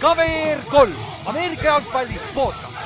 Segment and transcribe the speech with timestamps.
[0.00, 0.92] KVR kolm,
[1.26, 2.78] Ameerika jalgpalli podcast.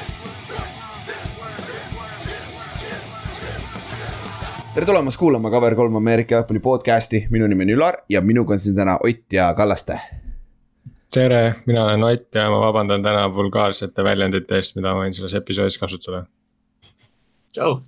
[4.75, 8.77] tere tulemast kuulama Cover3 Ameerika jalgpalli podcast'i, minu nimi on Ülar ja minuga on siin
[8.77, 9.99] täna Ott ja Kallaste.
[11.11, 15.35] tere, mina olen Ott ja ma vabandan täna vulgaarsete väljendite eest, mida ma võin selles
[15.35, 16.27] episoodis kasutada.
[17.53, 17.81] tšau.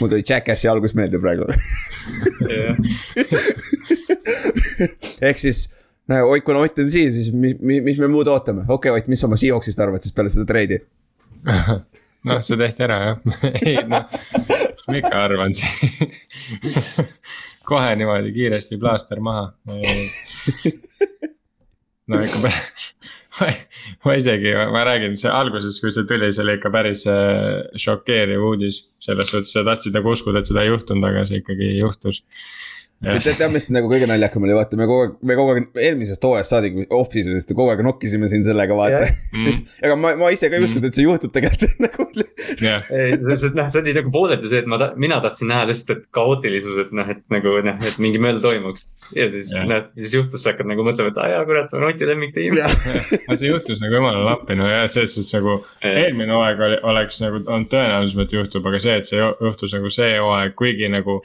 [0.00, 1.44] mul tuli Jackassi algus meelde praegu
[5.30, 5.66] ehk siis,
[6.10, 9.02] no Ott, kuna Ott on siin, siis mis, mis, mis me muud ootame, okei okay,
[9.02, 10.80] Ott, mis sa oma Seahawksist arvad siis peale seda treidi?
[12.28, 16.02] noh, see tehti ära jah, ei noh, mis ma ikka arvan siin
[17.68, 19.52] kohe niimoodi kiiresti plaaster maha.
[22.08, 22.86] no ikka päris,
[23.38, 23.50] ma,
[24.06, 28.46] ma isegi, ma räägin, see alguses, kui see tuli, see oli ikka päris äh, šokeeriv
[28.50, 28.80] uudis.
[29.04, 32.22] selles suhtes sa tahtsid nagu uskuda, et seda ei juhtunud, aga see ikkagi juhtus
[32.98, 36.24] tead, tead, mis nagu kõige naljakam oli, vaata, me kogu aeg, me kogu aeg eelmisest
[36.26, 39.20] hooajast saadik, off-season'ist kogu aeg nokkisime siin sellega, vaata yeah..
[39.34, 39.60] Mm.
[39.86, 42.06] aga ma, ma ise ka ei uskunud, et see juhtub tegelikult nagu
[42.58, 42.88] yeah..
[42.90, 46.08] ei, see, noh, see oli nagu pooleldi see, et ma, mina tahtsin näha lihtsalt, et
[46.18, 48.88] kaootilisus, et noh, et nagu noh, et mingi möll toimuks.
[49.14, 51.78] ja siis yeah., noh, siis juhtus, sa hakkad nagu mõtlema, et aa jaa, kurat, see
[51.78, 56.02] on Oti lemmiktiim aga see juhtus nagu jumalale appi, no ja selles suhtes nagu yeah.
[56.02, 59.94] eelmine hooaeg oli, oleks nagu on tõenäosus, et juhtub, aga see, et see juhtus nagu
[59.94, 61.20] see hooaeg, kuigi nagu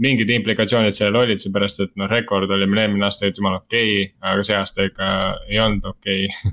[0.00, 4.12] mingid implikatsioonid sellel olid, seepärast et noh, rekord oli meil eelmine aasta jumala okei okay,,
[4.32, 5.08] aga see aasta ikka
[5.48, 6.52] ei olnud okei okay.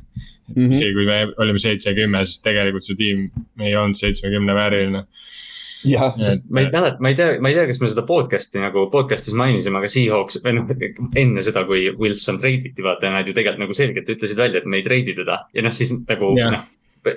[0.55, 0.71] mm -hmm.
[0.75, 5.05] isegi kui me olime seitse ja kümme, siis tegelikult see tiim ei olnud seitsmekümne vääriline
[5.87, 8.59] jah, sest ma ei mäleta, ma ei tea, ma ei tea, kas me seda podcast'i
[8.59, 10.73] nagu podcast'is mainisime, aga Seahawks või noh,
[11.15, 14.81] enne seda, kui Wilson treiditi, vaata, nad ju tegelikult nagu selgelt ütlesid välja, et me
[14.81, 16.67] ei treidi teda ja noh, siis nagu noh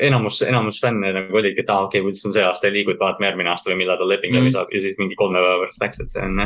[0.00, 2.94] enamus, enamus fänne nagu oligi, et aa ah, okei okay,, Wilson see aasta ei liigu,
[2.94, 4.54] et vaatame järgmine aasta või millal tal leping läbi mm.
[4.56, 6.44] saab ja siis mingi kolme päeva pärast läks, et see on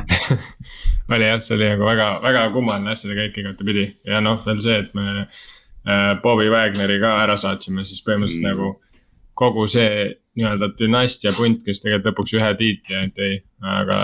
[1.17, 4.79] oli jah, see oli nagu väga, väga kummaline asjade käik igatepidi ja noh, veel see,
[4.85, 8.55] et me äh, Bobby Wagneri ka ära saatsime, siis põhimõtteliselt mm.
[8.55, 8.73] nagu
[9.37, 13.41] kogu see nii-öelda dünastia punt, kes tegelikult lõpuks ühe tiitli ainult jäi,
[13.77, 13.99] aga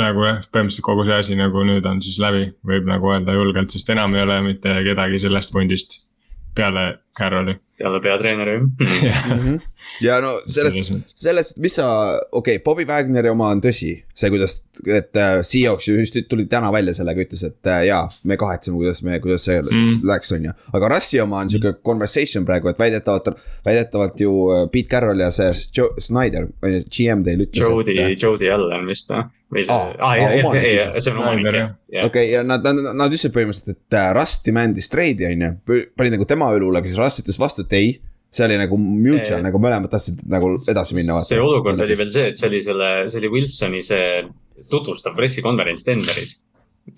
[0.00, 3.72] nagu jah, põhimõtteliselt kogu see asi nagu nüüd on siis läbi, võib nagu öelda julgelt,
[3.72, 6.00] sest enam ei ole mitte kedagi sellest pundist
[6.54, 6.86] peale
[7.18, 9.54] Carroli peale peatreeneri mhm.
[10.06, 11.86] ja no selles, selles, mis sa,
[12.32, 16.46] okei okay,, Bobby Wagneri oma on tõsi, see, kuidas, et äh, Seahawks ju just tuli
[16.50, 20.04] täna välja sellega, ütles, et äh, jaa, me kahetseme, kuidas me, kuidas see mm.
[20.10, 20.54] läks, on ju.
[20.76, 23.32] aga Russi oma on sihuke conversation praegu, et väidetavalt,
[23.66, 27.64] väidetavalt ju äh, Pete Carroll ja see Joe Snyder, on ju, GM teil ütles.
[27.64, 29.28] Jody, Jody Allen vist või?
[29.50, 32.04] või see ah,, aa, ei, ei, ei, see on omanik jah.
[32.06, 36.12] okei, ja nad, nad, nad ütlesid põhimõtteliselt, et äh, Rust demand'is trade'i on ju, pani
[36.14, 37.90] nagu tema õlule, aga Rust ütles vastu, et ei
[38.30, 41.18] see oli nagu mutual, nagu mõlemad tahtsid nagu edasi minna.
[41.24, 44.22] see olukord oli veel see, et see oli selle, see oli Wilsoni see
[44.70, 46.36] tutvustav pressikonverents Denveris.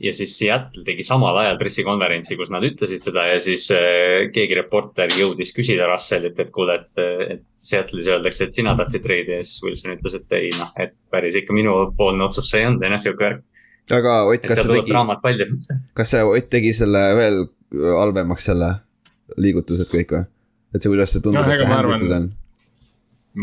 [0.00, 4.56] ja siis Seattle tegi samal ajal pressikonverentsi, kus nad ütlesid seda ja siis äh, keegi
[4.60, 7.02] reporter jõudis küsida Russellit, et kuule, et,
[7.34, 10.94] et Seattle'is öeldakse, et sina tahtsid treidi ja siis Wilson ütles, et ei noh, et
[11.12, 13.42] päris ikka minupoolne otsus see ei olnud, on ju, sihuke värk.
[13.98, 15.50] aga Ott, kas see tegi,
[15.96, 18.74] kas see Ott tegi selle veel halvemaks selle
[19.40, 20.24] liigutused kõik või?
[20.72, 22.28] et see, kuidas see tundub no,, et see handlitud on?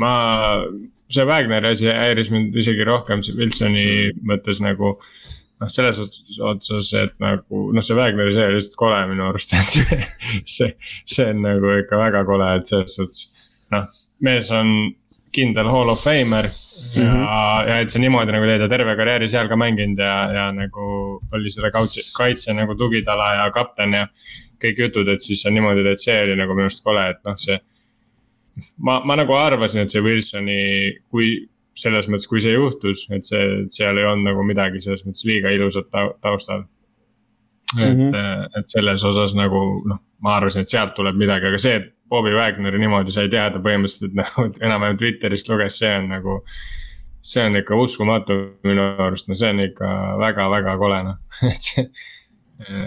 [0.03, 0.13] ma,
[1.09, 3.85] see Wagneri asi häiris mind isegi rohkem Wilsoni
[4.29, 4.95] mõttes nagu
[5.59, 5.99] noh, selles
[6.51, 9.99] otsas, et nagu noh, see Wagneri see oli lihtsalt kole minu arust, et see,
[10.45, 10.71] see,
[11.05, 13.27] see on nagu ikka väga kole, et selles suhtes.
[13.73, 13.93] noh,
[14.25, 14.73] mees on
[15.35, 16.47] kindel hall of famer
[16.95, 17.69] ja mm, -hmm.
[17.69, 20.85] ja et see niimoodi nagu teed ja terve karjääri seal ka mänginud ja, ja nagu
[21.31, 24.07] oli selle kaitse, kaitse nagu tugitala ja kapten ja
[24.61, 27.37] kõik jutud, et siis on niimoodi, et see oli nagu minu arust kole, et noh,
[27.39, 27.59] see.
[28.77, 30.59] ma, ma nagu arvasin, et see Wilsoni,
[31.11, 31.31] kui
[31.79, 35.53] selles mõttes, kui see juhtus, et see, seal ei olnud nagu midagi selles mõttes liiga
[35.55, 35.87] ilusat
[36.23, 36.65] taustal.
[37.77, 38.59] et mm, -hmm.
[38.59, 42.33] et selles osas nagu noh, ma arvasin, et sealt tuleb midagi, aga see, et Bobby
[42.33, 46.41] Wagneri niimoodi sai teada põhimõtteliselt, et nagu enam-vähem Twitterist luges, see on nagu.
[47.21, 49.87] see on ikka uskumatu minu arust, no see on ikka
[50.21, 51.17] väga-väga kole noh,
[51.51, 51.89] et see.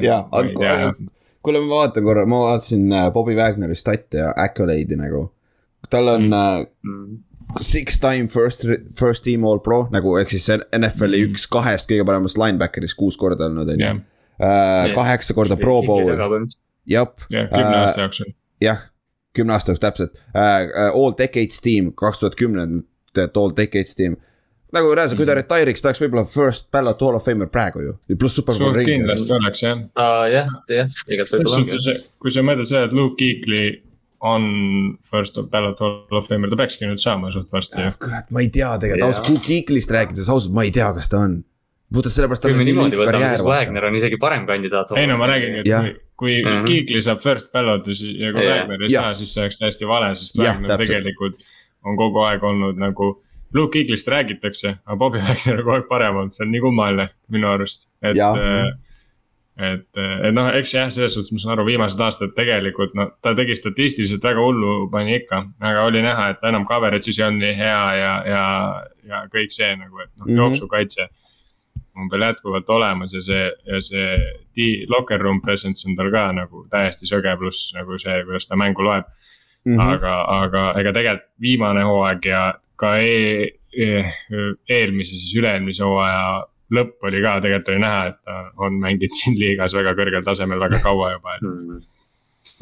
[0.01, 0.95] jaa, aga
[1.43, 5.27] kuule, ma vaatan korra, ma vaatasin äh, Bobby Wagneri stat'e ja accolade'i nagu.
[5.91, 7.03] tal on mm.
[7.03, 8.65] uh, six time first,
[8.99, 10.49] first team all pro nagu ehk siis
[10.79, 11.33] NFL-i mm.
[11.33, 13.93] üks kahest kõige paremast linebacker'ist kuus korda olnud, on ju.
[14.43, 16.15] Äh, kaheksa korda pro bowl.
[16.87, 17.09] jah.
[17.29, 18.33] kümne aasta jooksul.
[18.63, 18.89] jah,
[19.37, 24.17] kümne aasta jooksul täpselt uh,, all decades team, kaks tuhat kümnendat all decades team
[24.77, 27.95] nagu reaalselt, kui ta retire'iks, ta oleks võib-olla first ballot hall of famer praegu ju,
[28.19, 28.89] pluss superbowl ring.
[28.89, 30.27] kindlasti oleks jah uh,.
[30.33, 31.97] jah, jah, võib-olla ongi.
[32.23, 33.65] kui sa mõtled seda, et Luke Kuechly
[34.23, 34.45] on
[35.11, 37.89] first ballot hall of famer, ta peakski nüüd saama suht varsti.
[38.03, 41.25] kurat, ma ei tea tegelikult, ausalt, Luke Kuechly'st rääkides ausalt, ma ei tea, kas ta
[41.27, 41.41] on.
[41.93, 42.47] puhtalt sellepärast.
[42.47, 44.95] kui me niimoodi võtame, siis Wagner on isegi parem kandidaat.
[44.97, 46.67] ei no ma räägingi, et kui, mm -hmm.
[46.71, 50.39] Kiigli saab first ballot'i ja kui Wagner ei saa, siis see oleks täiesti vale, sest
[50.39, 51.43] Wagner tegelikult
[51.85, 53.17] on kogu aeg olnud nagu.
[53.55, 57.09] Luke Kiiglist räägitakse, aga Bobby Wagner on kogu aeg parem olnud, see on nii kummaline
[57.33, 58.17] minu arust, et
[59.61, 63.35] et, et noh, eks jah, selles suhtes ma saan aru, viimased aastad tegelikult noh, ta
[63.37, 67.59] tegi statistiliselt väga hullu, pani ikka, aga oli näha, et enam coverage'is ei olnud nii
[67.59, 68.45] hea ja, ja,
[69.11, 71.09] ja kõik see nagu, et noh mm -hmm., jooksukaitse.
[71.97, 76.67] on veel jätkuvalt olemas ja see, ja see locker room presence on tal ka nagu
[76.71, 79.05] täiesti söge, pluss nagu see, kuidas ta mängu loeb
[79.65, 79.77] mm.
[79.77, 79.81] -hmm.
[79.81, 84.03] aga, aga ega tegelikult viimane hooaeg ja ka e e
[84.69, 86.43] eelmise, siis üle-eelmise hooaja
[86.73, 90.61] lõpp oli ka, tegelikult oli näha, et ta on mänginud siin liigas väga kõrgel tasemel
[90.61, 91.81] väga kaua juba, et mm.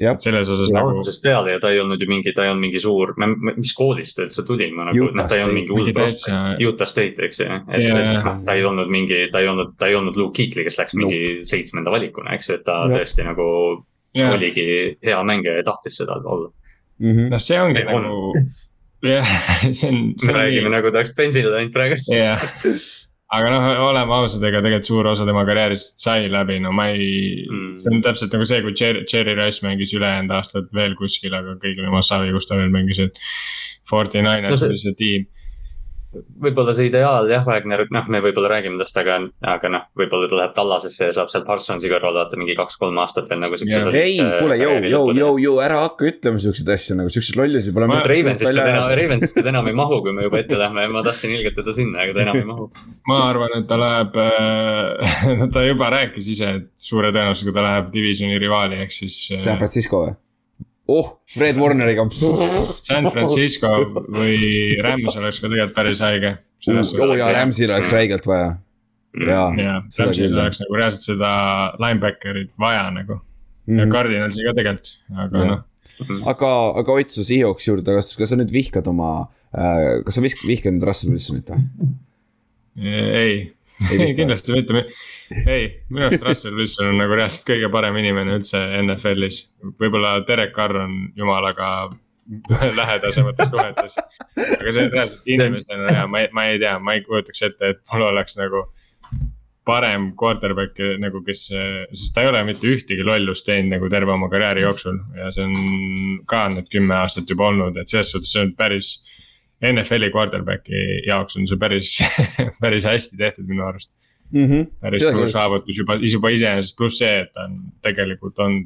[0.00, 0.14] Ja.
[0.14, 0.94] et selles osas ja, nagu.
[0.94, 3.12] algusest peale ja ta ei olnud ju mingi, ta ei olnud mingi suur,
[3.50, 6.88] mis koolist ta üldse tuli, ma nagu, noh, ta ei olnud mingi hull prospekt, Utah
[6.88, 7.48] State, eks ju.
[7.48, 10.64] et, et noh, ta ei olnud mingi, ta ei olnud, ta ei olnud Luke Kuechly,
[10.68, 11.48] kes läks mingi no.
[11.52, 12.94] seitsmenda valikuna, eks ju, et ta ja.
[12.96, 13.46] tõesti nagu
[14.16, 14.32] ja.
[14.32, 14.66] oligi
[15.04, 16.48] hea mängija ja tahtis seda olla
[16.98, 17.30] mm -hmm..
[17.34, 18.32] noh, see ongi Või nagu,
[19.06, 19.36] jah,
[19.78, 20.00] see on.
[20.26, 22.00] me räägime nagu ta oleks pensionil ainult praegu.
[22.14, 22.44] jah
[23.30, 27.44] aga noh, oleme ausad, ega tegelikult suur osa tema karjäärist sai läbi, no ma ei
[27.46, 31.34] mm., see on täpselt nagu see, kui Cherry, Cherry Rice mängis ülejäänud aastad veel kuskil,
[31.38, 33.20] aga kõigil oma savi, kus ta veel mängis, et.
[33.90, 35.24] Forty Niners oli see tiim
[36.10, 40.38] võib-olla see ideaal jah, Wagner, noh, me võib-olla räägime tast, aga, aga noh, võib-olla ta
[40.40, 43.82] läheb Tallasesse ja saab seal Parsonsi kõrval vaata mingi kaks-kolm aastat veel nagu siukse.
[44.00, 47.90] ei, kuule, jõu, jõu, jõu, jõu, ära hakka ütlema siukseid asju nagu siukseid lollusi pole.
[48.10, 51.36] Ravensist ta enam, Ravensist ta enam ei mahu, kui me juba ette lähme, ma tahtsin
[51.36, 52.66] ilgelt teda sinna, aga ta enam ei mahu.
[53.10, 57.94] ma arvan, et ta läheb äh,, ta juba rääkis ise, et suure tõenäosusega ta läheb
[57.94, 59.42] divisioni rivaali, ehk siis äh,.
[59.46, 60.18] San Francisco või?
[60.90, 62.06] Oh, Fred Warneriga.
[62.10, 63.70] San Francisco
[64.10, 66.34] või Rams oleks ka tegelikult päris haige.
[66.68, 68.52] oo jaa, Ramsil oleks räigelt vaja.
[69.26, 69.48] jaa,
[69.98, 71.32] Ramsil oleks nagu reaalselt seda
[71.80, 73.22] linebacker'it vaja nagu mm.
[73.66, 73.78] -hmm.
[73.78, 73.92] ja mhm.
[73.92, 74.92] Cardinalsi ka tegelikult,
[75.26, 75.62] aga noh.
[76.34, 76.52] aga,
[76.82, 80.76] aga Ott, su Seahawksi juurde, kas, kas sa nüüd vihkad oma äh,, kas sa vihkad,
[80.76, 81.64] nüüd Russell Wilsonit või?
[82.80, 83.50] ei
[83.88, 84.84] kindlasti mitte
[85.46, 89.44] ei, minu arust Russell Wilson on nagu reaalselt kõige parem inimene üldse NFL-is.
[89.80, 91.90] võib-olla Derek Carr on jumalaga
[92.80, 93.98] lähedasemates suhetes.
[94.36, 97.82] aga see reaalselt inimesena ja ma ei, ma ei tea, ma ei kujutaks ette, et
[97.92, 98.66] mul oleks nagu
[99.70, 104.30] parem quarterback nagu, kes, sest ta ei ole mitte ühtegi lollust teinud nagu terve oma
[104.32, 108.44] karjääri jooksul ja see on ka nüüd kümme aastat juba olnud, et selles suhtes see
[108.46, 108.98] on päris.
[109.60, 111.96] NFL-i quarterback'i jaoks on see päris
[112.62, 113.92] päris hästi tehtud minu arust
[114.32, 114.46] mm.
[114.46, 114.66] -hmm.
[114.80, 118.62] päris suur saavutus juba, juba iseenesest, pluss see, et ta on tegelikult on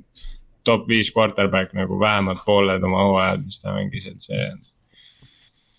[0.64, 4.50] top viis quarterback nagu vähemalt pooled oma hooajad, mis ta mängis, et see.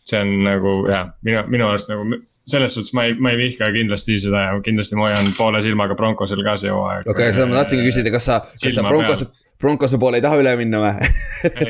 [0.05, 3.71] see on nagu jah, minu, minu arust nagu selles suhtes ma ei, ma ei vihka
[3.73, 7.07] kindlasti seda ja kindlasti ma hoian poole silmaga Broncosel ka see hooaeg.
[7.07, 9.25] okei okay,, seda ma tahtsingi küsida, kas sa, kas sa Broncos,
[9.61, 10.91] Broncose poole ei taha üle minna või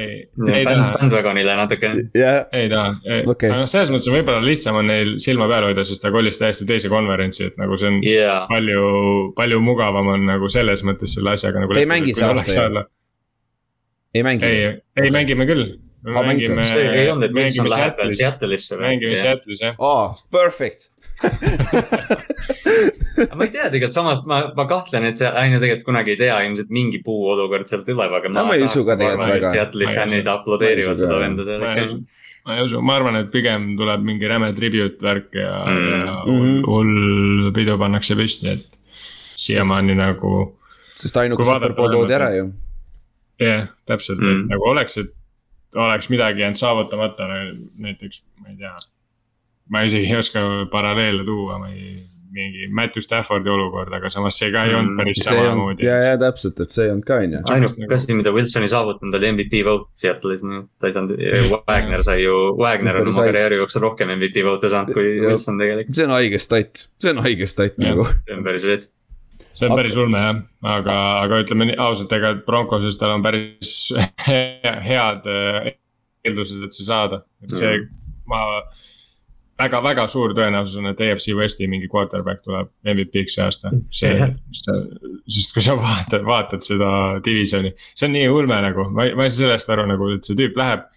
[0.01, 0.87] ei, ei taha.
[0.95, 2.47] Bandwagonile natuke yeah..
[2.55, 2.95] ei taha
[3.29, 6.11] okay., aga noh, selles mõttes on võib-olla lihtsam on neil silma peal hoida, sest ta
[6.13, 8.47] kolis täiesti teise konverentsi, et nagu see on yeah.
[8.49, 8.85] palju,
[9.37, 11.77] palju mugavam on nagu selles mõttes selle asjaga nagu.
[11.77, 12.85] Te ei mängi see aasta ju?
[14.15, 14.49] ei mängi?
[14.49, 14.71] ei,
[15.03, 15.67] ei mängime küll.
[16.05, 16.65] me mängime.
[16.65, 18.89] ei olnud, et Wilson läheb Seattle'isse või?
[18.89, 19.77] mängime Seattle'is jah.
[19.77, 20.89] aa, perfect
[23.37, 26.35] ma ei tea tegelikult samas ma, ma kahtlen, et see, ju tegelikult kunagi ei tea,
[26.47, 28.43] ilmselt mingi puu olukord seal tuleb, aga ma.
[28.49, 29.53] ma ei usu ka tegelikult väga.
[29.55, 31.85] Seattle'i fännid aplodeerivad seda venda seal ikka.
[32.45, 36.17] ma ei usu, ma arvan, et pigem tuleb mingi räme tribute värk ja mm., ja
[36.23, 36.57] mhm.
[36.67, 36.95] hull
[37.55, 38.67] pidu pannakse püsti, et
[39.45, 40.31] siiamaani nagu.
[40.99, 42.49] sest ainuke superpool toodi ära ju.
[43.41, 45.11] jah täpselt mm., nagu oleks, et
[45.75, 47.23] oleks midagi jäänud saavutamata,
[47.77, 48.75] näiteks ma ei tea.
[49.71, 51.95] Ma isegi ei oska paralleele tuua, ma ei
[52.35, 55.85] mingi Matthew Staffordi olukord, aga samas see ka ei olnud mm, päris mm, samamoodi.
[55.87, 57.41] ja, ja täpselt, et see ei olnud ka on ju.
[57.53, 61.23] ainuke asi, mida Wilson ei saavutanud, oli MVP vote Seattle'is, nii et ta ei saanud,
[61.53, 65.61] Wagner sai ju, Wagner on oma karjääri jooksul rohkem MVP vote'e saanud kui ja, Wilson
[65.61, 65.95] tegelikult.
[65.95, 68.07] see on haige stat, see on haige stat nagu.
[68.27, 68.91] see on päris rets
[69.55, 70.41] see on päris ulme jah,
[70.75, 73.77] aga, aga ütleme nii ausalt, ega Broncoses tal on päris
[74.89, 75.71] head äh,
[76.25, 78.41] eeldused, et see saada, et see mm., ma
[79.59, 83.71] väga-väga suur tõenäosus on, et EFC Westi mingi quarterback tuleb MVP-ks see aasta.
[83.95, 84.27] see,
[85.35, 86.89] sest kui sa vaatad, vaatad seda
[87.25, 90.27] divisioni, see on nii ulme nagu, ma ei, ma ei saa sellest aru nagu, et
[90.27, 90.91] see tüüp läheb.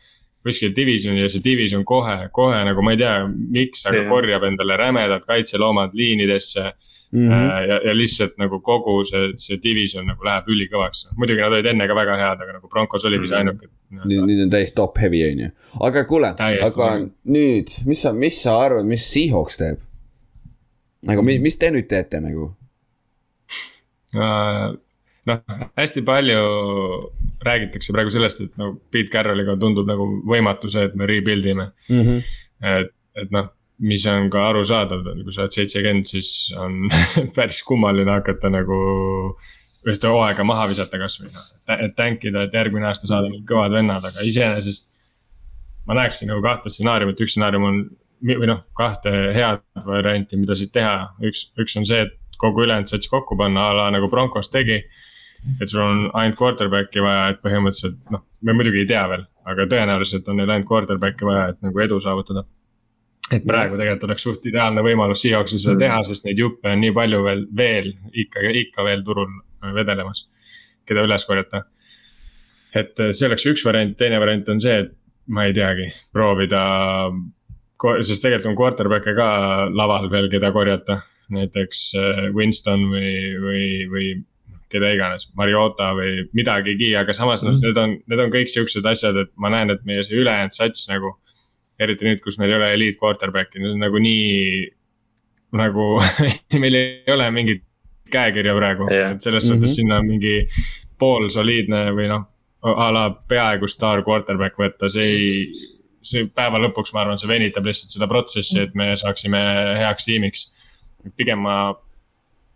[0.48, 4.76] kuskil divisioni ja see division kohe, kohe nagu ma ei tea, miks, aga korjab endale
[4.80, 6.70] rämedad kaitseloomad liinidesse
[7.12, 7.68] Mm -hmm.
[7.68, 11.86] ja, ja lihtsalt nagu kogu see, see division nagu läheb ülikõvaks, muidugi nad olid enne
[11.88, 13.48] ka väga head, aga nagu Broncos oligi see mhm.
[13.48, 13.68] ainuke.
[14.04, 15.48] nüüd, nüüd on täiesti top heavy on ju,
[15.88, 16.88] aga kuule, aga
[17.24, 19.80] nüüd, mis sa, mis sa arvad, mis Seahawks teeb?
[21.08, 22.52] nagu mis te nüüd teete nagu?
[24.12, 25.42] noh,
[25.76, 26.42] hästi palju
[27.44, 31.70] räägitakse praegu sellest, et no Pete Carrolliga tundub nagu võimatu see, et me rebuild ime
[31.88, 32.00] mm.
[32.00, 32.22] -hmm.
[32.72, 36.88] et, et noh, mis on ka arusaadav, kui sa oled seitsekümmend, siis on
[37.36, 38.78] päris kummaline hakata nagu
[39.88, 44.04] ühte hooaega maha visata kasvõi noh, et tänkida, et järgmine aasta saada mingid kõvad vennad,
[44.04, 44.90] aga iseenesest.
[45.86, 47.82] ma näekski nagu kahte stsenaariumit, üks stsenaarium on
[48.26, 52.90] või noh, kahte head varianti, mida siit teha, üks, üks on see, et kogu ülejäänud
[52.90, 54.82] sats kokku panna a la nagu Broncos tegi
[55.60, 59.66] et sul on ainult quarterback'i vaja, et põhimõtteliselt noh, me muidugi ei tea veel, aga
[59.70, 62.44] tõenäoliselt on neil ainult quarterback'i vaja, et nagu edu saavutada.
[63.32, 66.94] Et praegu tegelikult oleks suht ideaalne võimalus Seahawksil seda teha, sest neid juppe on nii
[66.96, 69.28] palju veel, veel ikka, ikka veel turul
[69.74, 70.26] vedelemas,
[70.88, 71.64] keda üles korjata.
[72.74, 74.94] et see oleks üks variant, teine variant on see, et
[75.28, 76.62] ma ei teagi, proovida
[77.78, 79.28] sest tegelikult on quarterback'e ka
[79.70, 81.00] laval veel, keda korjata,
[81.34, 84.08] näiteks äh, Winston või, või, või
[84.72, 87.66] keda iganes, Mariota või midagigi, aga samas mm -hmm.
[87.66, 90.88] need on, need on kõik siuksed asjad, et ma näen, et meie see ülejäänud sats
[90.90, 91.16] nagu.
[91.80, 94.66] Eriti nüüd, kus meil ei ole eliit quarterback'i, need on nagu nii,
[95.58, 95.88] nagu
[96.62, 97.64] meil ei ole mingit
[98.12, 99.60] käekirja praegu yeah., et selles mm -hmm.
[99.60, 100.34] suhtes sinna on mingi
[100.98, 102.24] poolsoliidne või noh,
[102.62, 105.74] a la peaaegu staar quarterback võtta, see ei.
[106.08, 109.38] see päeva lõpuks, ma arvan, see venitab lihtsalt seda protsessi, et me saaksime
[109.78, 110.52] heaks tiimiks.
[111.16, 111.74] pigem ma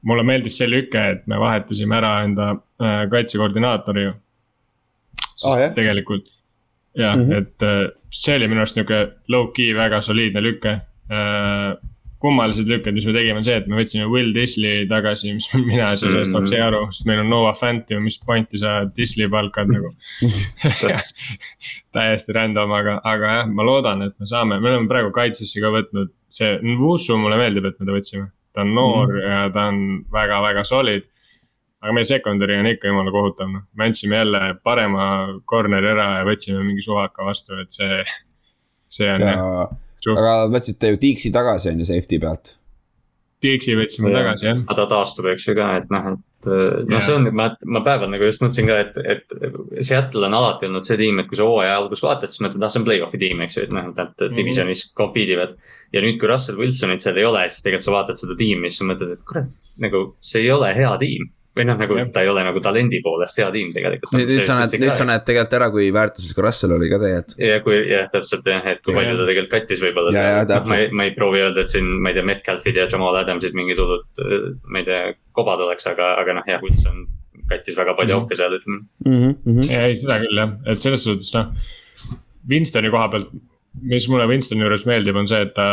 [0.03, 4.13] mulle meeldis see lüke, et me vahetasime ära enda äh, kaitsekoordinaatori ju.
[5.45, 5.75] Oh, jah.
[5.75, 6.31] tegelikult
[6.99, 7.39] jah mm, -hmm.
[7.39, 10.81] et äh, see oli minu arust nihuke low-key väga soliidne lüke
[11.11, 11.73] äh,.
[12.23, 15.89] kummalised lükked, mis me tegime, on see, et me võtsime Will Disley tagasi, mis mina
[15.97, 16.55] sellest mm -hmm.
[16.55, 19.91] ei aru, sest meil on Noah Fant ju, mis pointi sa Disley palkad nagu
[21.97, 25.75] täiesti random, aga, aga jah, ma loodan, et me saame, me oleme praegu kaitsesse ka
[25.75, 29.31] võtnud, see, Wusu mulle meeldib, et me ta võtsime ta on noor mm.
[29.31, 29.81] ja ta on
[30.13, 31.09] väga-väga solid.
[31.83, 35.05] Aga meie secondary on ikka jumala kohutav, noh, me andsime jälle parema
[35.51, 38.03] corner'i ära ja võtsime mingi suvaka vastu, et see,
[38.99, 40.17] see on ja, jah.
[40.17, 42.57] aga võtsite ju Dixi tagasi on ju safety pealt.
[43.43, 44.61] Dixi võtsime ja, tagasi jah.
[44.79, 46.49] ta taastub, eks ju ka, et noh, et
[46.87, 50.71] noh, see on, ma, ma päeval nagu just mõtlesin ka, et, et Seattle on alati
[50.71, 53.23] olnud see tiim, et kui sa hooaja alguses vaatad, siis mõtled, ah, see on play-off'i
[53.27, 54.39] tiim, eks ju, et noh, et nad mhm.
[54.39, 55.59] divisionis compete ivad
[55.91, 58.85] ja nüüd, kui Russell Wilsonit seal ei ole, siis tegelikult sa vaatad seda tiimi, siis
[58.85, 62.07] sa mõtled, et kurat, nagu see ei ole hea tiim või noh, nagu ja.
[62.13, 64.15] ta ei ole nagu talendi poolest hea tiim tegelikult.
[64.17, 67.39] nüüd, nüüd sa näed, nüüd sa näed tegelikult ära, kui väärtuslik Russell oli ka tegelikult.
[67.45, 70.25] ja kui jah, täpselt jah, et kui palju ta tegelikult kattis võib-olla.
[70.69, 73.59] ma ei, ma ei proovi öelda, et siin, ma ei tea, Metcalfid ja Jamal Adamsid
[73.59, 74.09] mingid hullud,
[74.65, 75.03] ma ei tea,
[75.37, 77.05] kobad oleks, aga, aga noh, jah, Wilson
[77.51, 78.41] kattis väga palju auke mm -hmm.
[78.41, 79.37] seal, ütleme mm.
[79.45, 79.73] -hmm.
[79.73, 81.53] ja ei, seda küll jah, et selles suhtes noh.
[82.49, 83.29] Winstoni koha pealt
[83.81, 85.67] mis mulle Winstoni juures meeldib, on see, et ta,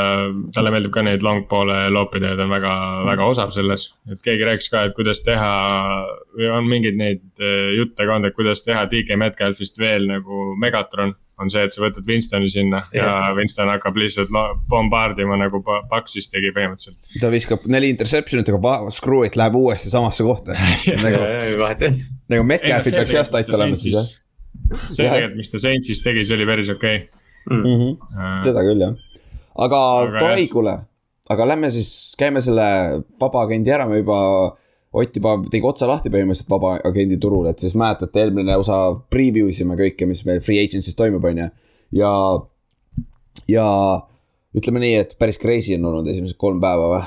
[0.56, 2.74] talle meeldib ka neid long poole loopida ja ta on väga,
[3.10, 3.90] väga osav selles.
[4.12, 5.50] et keegi rääkis ka, et kuidas teha
[6.38, 10.54] või on mingeid neid eh, jutte ka olnud, et kuidas teha DK Metcalfist veel nagu
[10.60, 11.16] Megatron.
[11.40, 14.32] on see, et sa võtad Winstoni sinna ja, ja Winston hakkab lihtsalt
[14.72, 16.98] bombardima nagu Paxis tegi põhimõtteliselt.
[17.20, 20.56] ta viskab neli interception'it, aga screw it läheb uuesti samasse kohta
[21.06, 21.94] nagu,
[22.32, 24.12] nagu Metcalfil peaks jah stat olema siis jah.
[24.74, 27.19] see tegelikult, mis ta Saintsis tegi, see oli päris okei okay
[27.50, 27.64] mm.
[27.66, 28.40] -hmm.
[28.44, 28.96] seda küll jah,
[29.56, 30.76] aga, aga davai, kuule,
[31.30, 32.66] aga lähme siis, käime selle
[33.22, 34.56] vaba agendi ära, me juba.
[34.90, 39.52] Ott juba tegi otsa lahti põhimõtteliselt vaba agendi turul, et siis mäletate, eelmine osa preview
[39.54, 41.46] sime kõike, mis meil free agency's toimub, on ju.
[42.00, 42.14] ja,
[43.54, 43.68] ja
[44.58, 47.04] ütleme nii, et päris crazy on olnud esimesed kolm päeva või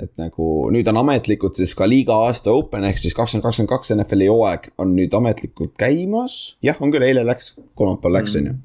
[0.00, 3.92] et nagu nüüd on ametlikult siis ka liiga aasta open ehk siis kakskümmend kakskümmend kaks
[3.94, 6.56] NFL-i hooaeg on nüüd ametlikult käimas.
[6.64, 8.56] jah, on küll, eile läks, kolmapäeval läks, on ju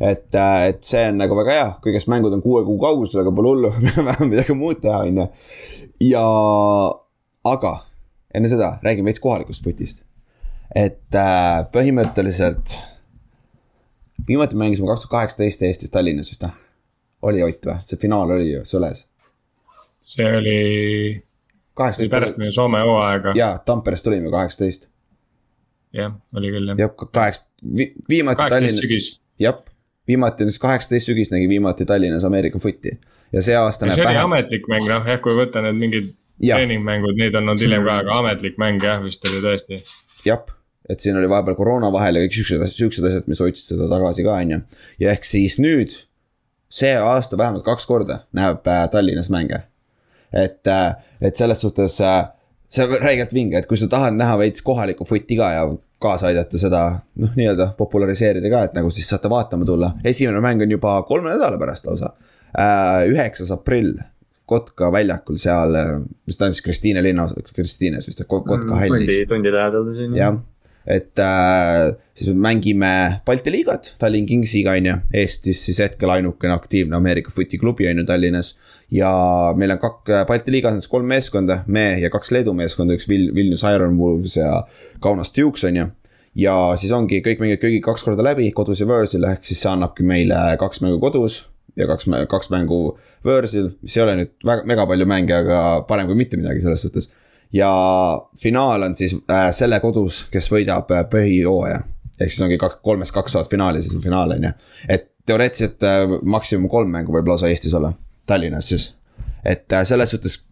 [0.00, 3.34] et, äh, et see on nagu väga hea, kõigest mängud on kuue kuu kaugusel, aga
[3.36, 5.28] pole hullu, meil on vähem midagi muud teha, on ju.
[6.12, 6.24] ja,
[7.50, 7.74] aga
[8.34, 10.04] enne seda räägime veits kohalikust footist.
[10.74, 12.78] et äh, põhimõtteliselt
[14.26, 16.54] viimati mängisime kaks tuhat kaheksateist Eestis Tallinnas vist noh,
[17.22, 19.04] oli Ott või, see finaal oli ju Sõles.
[20.00, 20.58] see oli.
[21.74, 22.10] kaheksateist.
[22.10, 23.34] pärast meie Soome hooaega.
[23.36, 24.88] jaa, Tamperest tulime kaheksateist.
[25.96, 26.84] jah, oli küll jah.
[26.84, 27.48] jah, kaheksa,
[28.08, 29.19] viimati Tallinnas.
[29.40, 29.58] Jah
[30.10, 32.96] viimati siis kaheksateist sügis nägi viimati Tallinnas Ameerika footi
[33.32, 33.90] ja see aasta.
[33.94, 37.84] see oli ametlik mäng, noh jah, kui võtta need mingid treeningmängud, need on olnud hiljem
[37.86, 39.80] ka, aga ametlik mäng jah, vist oli tõesti.
[40.26, 40.44] jah,
[40.90, 43.90] et siin oli vahepeal koroona vahel ja kõik siuksed asjad, siuksed asjad, mis hoidsid seda
[43.92, 44.60] tagasi ka, on ju.
[45.04, 45.94] ja ehk siis nüüd,
[46.70, 49.64] see aasta vähemalt kaks korda näeb äh, Tallinnas mänge.
[50.32, 52.24] et, äh, et selles suhtes äh,
[52.70, 55.64] see on räigelt vinge, et kui sa tahad näha veits kohalikku footi ka ja
[56.00, 56.84] kaasa aidata seda
[57.20, 59.92] noh, nii-öelda populariseerida ka, et nagu siis saate vaatama tulla.
[60.04, 62.14] esimene mäng on juba kolme nädala pärast lausa.
[62.50, 63.98] Äh, üheksas aprill,
[64.50, 65.76] Kotka väljakul seal,
[66.26, 69.06] mis ta on siis Kristiine linnaosa, Kristiines vist, Kotka hallis.
[69.06, 70.16] tundi, tundi lähedal siin.
[70.18, 70.40] jah,
[70.86, 76.54] et äh, siis me mängime Balti liigat, Tallinn Kingsiga on ju, Eestis siis hetkel ainukene
[76.54, 78.56] aktiivne Ameerika fotiklubi on ju Tallinnas.
[78.90, 79.12] ja
[79.56, 83.08] meil on kak-, Balti liigas on siis kolm meeskonda, me ja kaks Leedu meeskonda, üks
[83.08, 84.64] Vil-, Vilnius Iron Wolves ja
[85.00, 85.86] Kaunas Dukes on ju
[86.38, 89.70] ja siis ongi, kõik mängivad kõigi kaks korda läbi, kodus ja võõrsil, ehk siis see
[89.70, 91.44] annabki meile kaks mängu kodus
[91.78, 92.80] ja kaks, kaks mängu
[93.26, 96.84] võõrsil, mis ei ole nüüd väga, mega palju mänge, aga parem kui mitte midagi selles
[96.86, 97.10] suhtes.
[97.52, 97.70] Ja
[98.38, 101.82] finaal on siis äh, selle kodus, kes võidab äh, põhijooaja.
[102.20, 104.52] ehk siis ongi kaks, kolmest kaks saavad finaali, siis on finaal on ju.
[104.88, 107.92] et teoreetiliselt äh, maksimum kolm mängu võib lausa Eestis olla,
[108.26, 108.94] Tallinnas siis.
[109.44, 110.42] et äh, selles suhtes,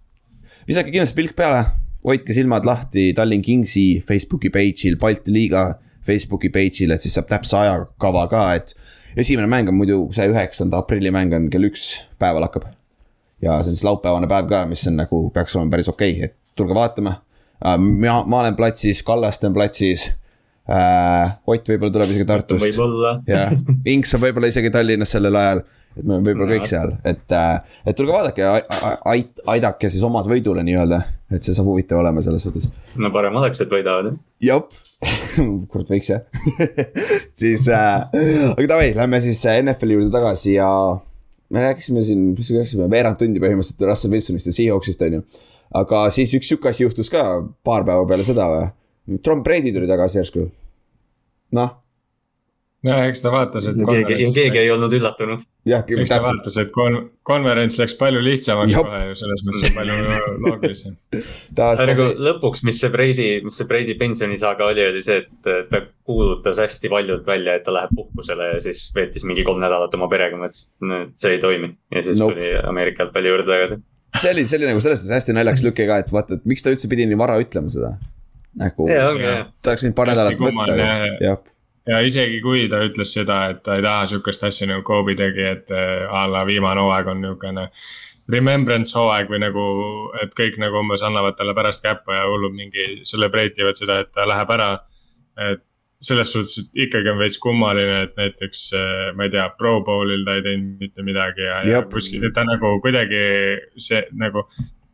[0.69, 1.64] visake kindlasti pilk peale
[2.05, 5.69] hoidke silmad lahti Tallinn Kingsi Facebooki page'il, Balti liiga
[6.07, 8.75] Facebooki page'il, et siis saab täpse ajakava ka, et.
[9.17, 11.88] esimene mäng on muidu see üheksanda aprilli mäng on kell üks
[12.19, 12.69] päeval hakkab.
[13.43, 16.31] ja see on siis laupäevane päev ka, mis on nagu, peaks olema päris okei okay.,
[16.31, 17.14] et tulge vaatama.
[17.64, 20.08] Äh, mina, ma olen platsis, Kallaste on platsis
[20.68, 21.38] äh,.
[21.48, 22.80] Ott võib-olla tuleb isegi Tartust.
[23.26, 23.54] jah,
[23.88, 25.64] Inks on võib-olla isegi Tallinnas sellel ajal
[25.98, 28.52] et me oleme võib-olla kõik seal, et, äh, et tulge vaadake ja
[29.12, 31.00] ait-, aidake siis omad võidule nii-öelda.
[31.34, 32.68] et see saab huvitav olema selles suhtes.
[32.96, 34.20] no parem oleks, et võidavad jah.
[34.48, 34.70] jep
[35.72, 36.22] kurat võiks jah
[37.40, 38.06] siis äh,,
[38.54, 40.70] aga davai, lähme siis äh, NFL-i juurde tagasi ja.
[41.50, 45.26] me rääkisime siin, mis me rääkisime, veerand tundi põhimõtteliselt Russell Wilsonist ja Seahawksist on ju.
[45.75, 47.25] Aga siis üks sihuke asi juhtus ka
[47.64, 48.70] paar päeva peale seda või.
[49.25, 50.50] Tom Brady tuli tagasi järsku.
[51.56, 51.76] noh
[52.87, 53.78] jah, eks ta vaatas, et.
[53.88, 55.42] keegi, keegi ei olnud üllatunud.
[55.66, 59.96] eks ta vaatas, et kon-, konverents läks palju lihtsamaks kohe ju selles mõttes palju
[60.44, 60.96] loogilisem.
[61.90, 66.60] nagu lõpuks, mis see Brady, mis see Brady pensionisaaga oli, oli see, et ta kuulutas
[66.62, 70.38] hästi valjult välja, et ta läheb puhkusele ja siis veetis mingi kolm nädalat oma perega,
[70.40, 70.70] mõtles,
[71.02, 71.75] et see ei toimi.
[71.94, 72.38] ja siis nope.
[72.38, 73.82] tuli Ameerika jalgpalli juurde tagasi.
[74.16, 76.64] See oli, see oli nagu selles mõttes hästi naljakas lüke ka, et vaata, et miks
[76.64, 77.94] ta üldse pidi nii vara ütlema seda.
[78.58, 80.76] nagu, ta oleks võinud paar nädalat võtta,
[81.23, 81.38] jah
[81.88, 85.44] ja isegi kui ta ütles seda, et ta ei taha sihukest asja nagu Kobe tegi,
[85.54, 87.68] et äh, a la viimane hooaeg on niukene.
[88.28, 89.64] Remembrance hooaeg või nagu,
[90.23, 94.12] et kõik nagu umbes annavad talle pärast käppa ja hullud mingi celebrate ivad seda, et
[94.12, 94.71] ta läheb ära.
[95.38, 95.62] et
[96.00, 100.23] selles suhtes, et ikkagi on veits kummaline, et näiteks äh, ma ei tea, Pro Bowlil
[100.26, 103.23] ta ei teinud mitte midagi ja, ja kuskil, ta nagu kuidagi
[103.82, 104.45] see nagu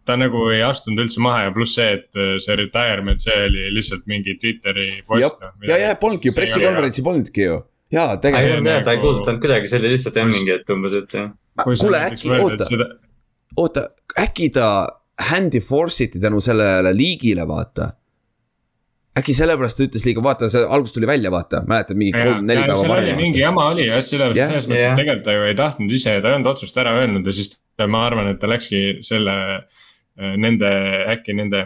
[0.09, 3.69] ta nagu ei astunud üldse maha ja pluss see, et äh, see retirement, see oli
[3.75, 5.41] lihtsalt mingi Twitteri post.
[5.45, 7.59] Noh, ja, ja polnudki ju, pressikonverentsi polnudki ju.
[7.93, 8.71] ja tegelikult.
[8.73, 11.33] jah, ta ei kuulutanud kuidagi, see oli lihtsalt jah mingi, et umbes, et jah.
[11.65, 12.89] kuule äkki, oota,
[13.61, 13.85] oota,
[14.25, 14.71] äkki ta
[15.31, 17.93] handy force iti tänu sellele liigile, vaata
[19.19, 22.89] äkki sellepärast ta ütles liiga, vaata, see algus tuli välja, vaata, mäletad mingi kolm-neli päeva
[22.91, 23.17] varem.
[23.21, 24.55] mingi jama oli jah, sellepärast yeah.
[24.55, 27.31] selles mõttes, et tegelikult ta ju ei tahtnud ise, ta ei olnud otsust ära öelnud
[27.31, 27.55] ja siis
[27.91, 29.39] ma arvan, et ta läkski selle
[30.15, 30.69] Äh, nende,
[31.11, 31.65] äkki nende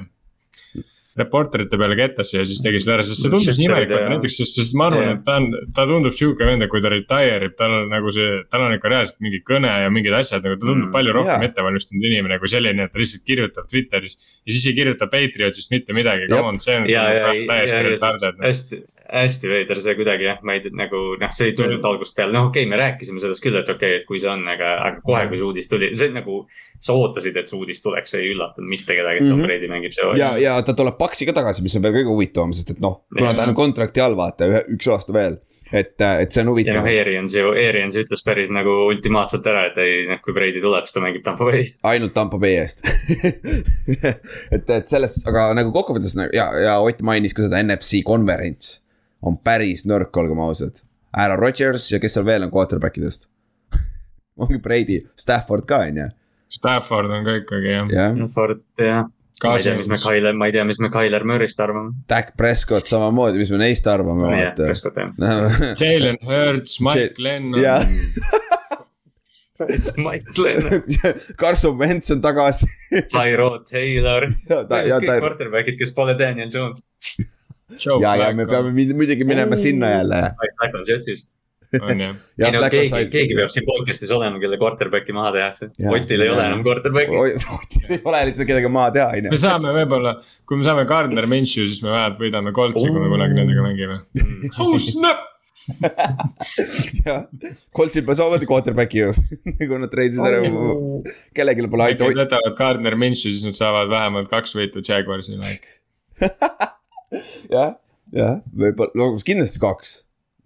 [1.18, 4.58] reporterite peale kettasse ja siis tegi selle ära, sest see tundus imelik, vaata näiteks, sest,
[4.58, 7.48] sest ma arvan yeah., et ta on, ta tundub sihuke vend, et kui ta retire
[7.50, 10.58] ib, tal on nagu see, tal on ikka reaalselt mingi kõne ja mingid asjad, nagu
[10.58, 11.48] ta tundub mm, palju rohkem yeah.
[11.50, 14.18] ettevalmistunud inimene kui selline, et ta lihtsalt kirjutab Twitteris.
[14.46, 18.40] ja siis ei kirjuta Patriotsist mitte midagi, come on, see on ja, ja, täiesti retarded.
[18.44, 22.16] hästi, hästi veider see kuidagi jah, ma ei tea, nagu noh, see ei tulnud algusest
[22.16, 24.44] peale, noh, okei okay,, me rääkisime sellest küll, et okei okay,, et kui see on,
[24.52, 26.42] aga, aga kohe, kui see uudis tuli, see nagu.
[26.78, 29.46] sa ootasid, et see uudis tuleks, see ei üllatanud mitte kedagi, et Tom mm -hmm.
[29.50, 30.12] Brady mängib see.
[30.20, 33.02] ja, ja ta tuleb Paxi ka tagasi, mis on veel kõige huvitavam, sest et noh,
[33.18, 35.40] kuna ta on kontrakti all, vaata, üks aasta veel
[35.72, 36.78] et, et see on huvitav.
[36.78, 40.62] ja noh, Arians ju, Arians ütles päris nagu ultimaatselt ära, et ei, noh, kui Brady
[40.64, 41.74] tuleb, siis ta mängib Tampa Bay's.
[41.82, 42.84] ainult Tampa Bay eest
[44.54, 48.78] et, et selles, aga nagu kokkuvõttes ja, ja Ott mainis ka seda NFC konverents
[49.22, 50.82] on päris nõrk, olgem ausad.
[51.16, 53.28] Aaron Rodgers ja kes seal veel on quarterback idest
[54.40, 56.08] ongi Brady, Stafford ka on ju.
[56.52, 57.92] Stafford on ka ikkagi jah.
[57.92, 58.16] Yeah..
[58.16, 59.06] Stafford jah.
[59.38, 61.92] Ma ei tea, mis me Tyler, ma ei tea, mis me Tyler Murry'st arvame.
[62.10, 64.32] Dak Prescott samamoodi, mis me neist arvame no,.
[64.34, 65.60] jah.
[65.82, 67.54] Jalen Hurts, Mike Lennon
[69.68, 70.82] It's Mike Lennon
[71.38, 72.66] Carson Wentz on tagasi
[73.12, 74.26] Tyrod Taylor.
[74.50, 76.82] kõik quarterback'id, kes pole Daniel Jones
[78.00, 80.22] ja, ja me peame muidugi minema sinna jälle.
[80.38, 81.28] Black on Jetsis
[81.76, 82.16] on jah.
[82.46, 85.70] ei no keegi, keegi peab siin podcast'is olema, kelle quarterback'i maha tehakse.
[85.92, 87.22] Otil ei ole enam quarterback'i.
[87.56, 89.32] Otil ei ole lihtsalt kedagi maha teha, on ju.
[89.34, 90.14] me saame võib-olla,
[90.48, 93.98] kui me saame Gardner Minshew, siis me vähemalt võidame Coltsi, kui me kunagi nendega mängime.
[94.64, 95.26] oh snap
[97.04, 97.26] jah,
[97.76, 99.10] Coltsil peaks ometi quarterback'i ju
[99.58, 100.38] kui nad treidisid ära
[101.36, 102.06] kellelgi pole ainult.
[102.06, 105.44] kui nad võtavad Gardner Minshew, siis nad saavad vähemalt kaks võitu Jaguarsile
[107.54, 107.76] jah,
[108.14, 109.94] jah, võib-olla, no kindlasti kaks,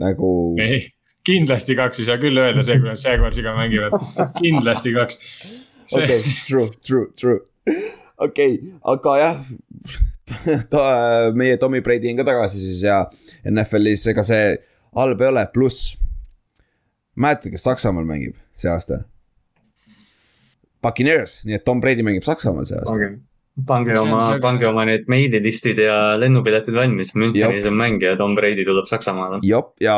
[0.02, 0.28] nagu.
[0.62, 0.84] ei,
[1.26, 3.96] kindlasti kaks ei saa küll öelda see, kuidas Jaguarsiga mängivad,
[4.40, 5.20] kindlasti kaks.
[5.92, 7.40] okei, true, true, true.
[8.18, 9.40] okei okay,, aga jah
[10.72, 10.84] ta,
[11.36, 13.02] meie Tommy Brady on ka tagasi siis ja
[13.48, 14.54] NFL-is, ega see
[14.98, 15.96] halb ei ole, pluss.
[17.18, 19.02] mäletate, kes Saksamaal mängib see aasta?
[20.82, 23.20] Buccaneers, nii et Tom Brady mängib Saksamaal see aasta okay
[23.66, 28.64] pange oma, pange oma need meililistid ja lennupiletid valmis, Münchenis on mäng ja Tom Brady
[28.68, 29.42] tuleb Saksamaale.
[29.46, 29.96] jep, ja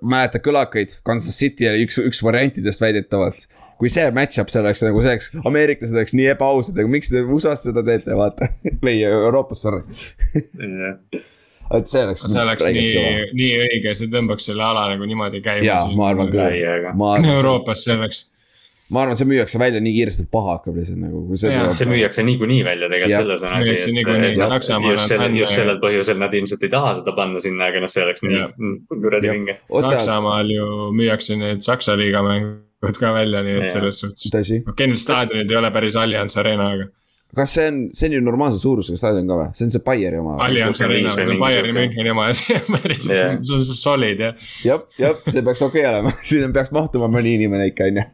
[0.00, 3.46] mäletad kõlakaid, Kansas City oli üks, üks variantidest väidetavalt.
[3.78, 7.66] kui see match-up, see oleks nagu selleks, ameeriklased oleks nii ebaausad, aga miks te USA-s
[7.68, 8.48] seda teete, vaata
[8.86, 9.82] või Euroopas, sorry
[11.78, 12.22] et see oleks.
[12.24, 15.66] see oleks nii, nii õige, see tõmbaks selle ala nagu niimoodi käima.
[15.66, 17.28] jaa, ma arvan küll.
[17.36, 18.28] Euroopas see oleks
[18.92, 21.76] ma arvan, see müüakse välja nii kiiresti, et paha hakkab lihtsalt nagu, kui see tuleb.
[21.78, 26.36] see müüakse niikuinii välja tegelikult, selles on asi, et just sellel, just sellel põhjusel nad
[26.36, 28.42] ilmselt ei taha seda panna sinna, aga noh, see oleks nii
[28.92, 29.56] kuradi vinge.
[29.70, 30.68] Saksamaal ju
[30.98, 34.52] müüakse need Saksa liiga mängud ka välja, nii et selles suhtes.
[34.68, 36.90] okei, need staadionid ei ole päris Allianz Arena, aga
[37.36, 40.20] kas see on, see on ju normaalse suurusega staadion ka või, see on see Bayeri
[40.20, 40.36] oma?
[40.44, 44.22] Allianz Arena, see on Bayeri Müncheni oma ja see on päris yeah., see on solid
[44.22, 44.46] jah.
[44.66, 48.06] jah, jah, see peaks okei okay olema sinna peaks mahtuma mõni inimene ikka on ju.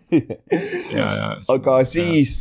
[1.57, 2.35] aga siis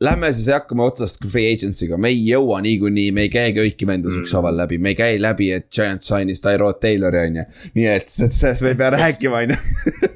[0.00, 4.10] lähme siis hakkame otsast free agency'ga, me ei jõua niikuinii, me ei käi köiki enda
[4.10, 4.24] mm.
[4.24, 7.46] ükshaaval läbi, me ei käi läbi, et Giant sign'is Tyrod Taylori on ju.
[7.78, 9.60] nii et sellest me ei pea rääkima on ju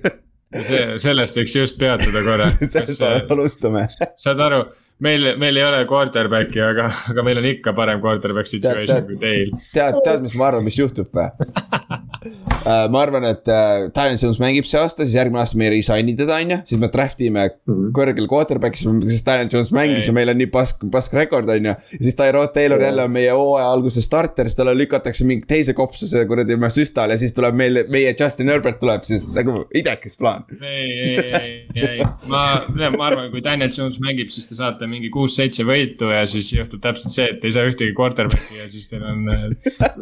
[0.69, 2.51] see, sellest võiks just peatuda korra.
[2.61, 3.87] sellest alustame.
[4.21, 4.65] saad aru
[5.05, 9.53] meil, meil ei ole quarterback'i, aga, aga meil on ikka parem quarterback situation kui teil.
[9.75, 12.87] tead, tead, mis ma arvan, mis juhtub või uh,?
[12.93, 16.15] ma arvan, et uh, Daniel Jones mängib see aasta, siis järgmine aasta me ei resign'i
[16.19, 17.93] teda, on ju, siis me draft ime mm -hmm.
[17.97, 21.75] kõrgel quarterback'is, siis Daniel Jones mängis ja meil on nii pask, pask rekord, on ju.
[21.75, 25.75] ja siis Tyrod Taylor jälle on meie hooaja alguses starter, siis talle lükatakse mingi teise
[25.75, 30.45] kopsuse kuradi süstale ja siis tuleb meil, meie Justin Herbert tuleb siis nagu idekas plaan.
[30.63, 32.61] ei, ei, ei, ei, ma,
[32.97, 36.83] ma arvan, kui Daniel Jones mängib, siis te saate mingi kuus-seitse võitu ja siis juhtub
[36.85, 39.23] täpselt see, et ei saa ühtegi quarterback'i ja siis teil on,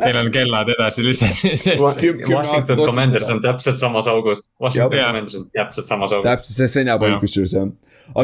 [0.01, 1.45] teil on kellad edasi lihtsalt.
[1.85, 6.31] Washington Commanders on täpselt samas augus, Washington Commanders on täpselt samas augus.
[6.31, 7.71] täpselt, see seinapool kusjuures jah,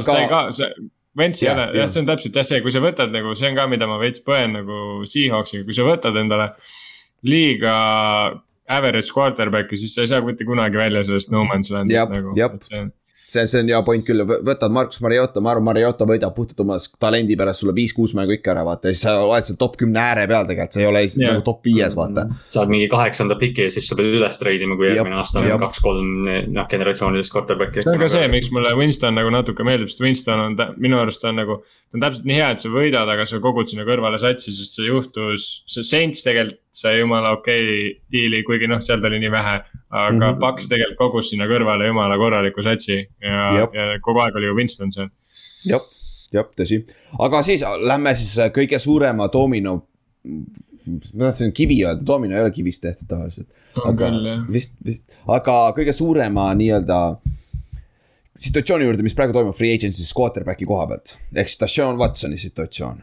[0.00, 0.59] aga.
[1.14, 3.55] Vents ei ole, jah, see on täpselt jah see, kui sa võtad nagu, see on
[3.55, 6.48] ka, mida ma veits põen nagu Seahawksiga, kui sa võtad endale
[7.24, 7.77] liiga
[8.66, 12.35] average quarterback'i, siis sa ei saa mitte kunagi välja sellest no man's land'ist nagu.
[12.64, 12.90] see on
[13.26, 16.78] see, see on hea point küll, võtad Markus Mariota, ma arvan, Mariota võidab puhtalt oma
[17.00, 20.26] talendi pärast sulle viis-kuus mängu ikka ära, vaata, siis sa oled seal top kümne ääre
[20.30, 21.32] peal tegelikult, sa ei ole yeah.
[21.32, 22.26] nagu top viies, vaata.
[22.54, 26.12] saad mingi kaheksanda piki ja siis sa pead üles treidima, kui järgmine aasta on kaks-kolm
[26.54, 27.84] noh generatsioonilist quarterback'i.
[27.84, 31.24] see on ka see, miks mulle Winston nagu natuke meeldib, sest Winston on minu arust
[31.24, 31.62] on nagu.
[31.94, 34.80] Ta on täpselt nii hea, et sa võidad, aga sa kogud sinna kõrvale satsi, sest
[34.80, 39.30] see juhtus, see Saints tegelikult sai jumala okei okay diili, kuigi noh, sealt oli nii
[39.30, 39.54] vähe.
[39.90, 40.40] aga mm -hmm.
[40.40, 44.92] Paks tegelikult kogus sinna kõrvale jumala korraliku satsi ja, ja kogu aeg oli ju Winston
[44.92, 45.09] seal.
[45.70, 45.87] jah,
[46.33, 46.83] jah, tõsi,
[47.18, 49.87] aga siis lähme siis kõige suurema domino.
[51.14, 53.48] ma tahtsin kivi öelda, domino ei ole kivist tehtud tavaliselt.
[53.85, 57.00] aga küll, vist, vist, aga kõige suurema nii-öelda
[58.35, 63.03] situatsiooni juurde, mis praegu toimub free agency's quarterback'i koha pealt, ehk siis Deshaun Watsoni situatsioon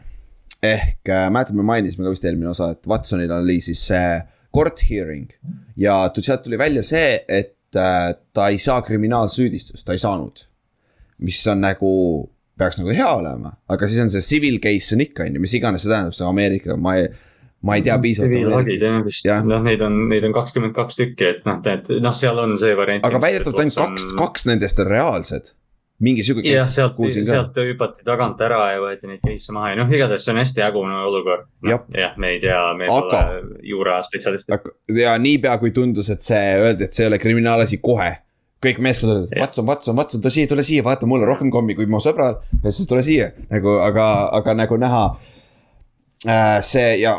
[0.62, 4.20] ehk äh, mäletad, me mainisime ka vist eelmine osa, et Watsonil oli siis see
[4.54, 5.30] court hearing.
[5.76, 10.46] ja sealt tuli välja see, et äh, ta ei saa kriminaalsüüdistust, ta ei saanud.
[11.22, 11.90] mis on nagu,
[12.58, 15.54] peaks nagu hea olema, aga siis on see civil case on ikka, on ju, mis
[15.54, 17.08] iganes see tähendab, see Ameerika, ma ei
[17.62, 19.46] ma ei tea piisavalt.
[19.46, 22.76] noh neid on, neid on kakskümmend kaks tükki, et noh, tead, noh, seal on see
[22.78, 23.06] variant.
[23.06, 25.52] aga väidetavalt ainult kaks, kaks nendest on reaalsed
[26.02, 26.48] mingi sihuke.
[26.50, 30.34] jah, sealt, sealt hüpati tagant ära ja võeti neid case'e maha ja noh, igatahes see
[30.34, 31.78] on hästi hägune olukord no,.
[31.94, 33.22] jah, me ei tea, me Aga...
[33.22, 34.70] pole juuraspetsialistid.
[34.98, 38.10] ja niipea kui tundus, et see öeldi, et see ei ole kriminaalasi kohe
[38.62, 41.86] kõik meeskonnad ütlevad, Watson, Watson, Watson, tule siia, tule siia, vaata mulle rohkem kommi kui
[41.90, 42.40] mu sõbral.
[42.62, 45.04] ja siis tule siia nagu, aga, aga nagu näha
[46.26, 46.58] äh,.
[46.66, 47.14] see ja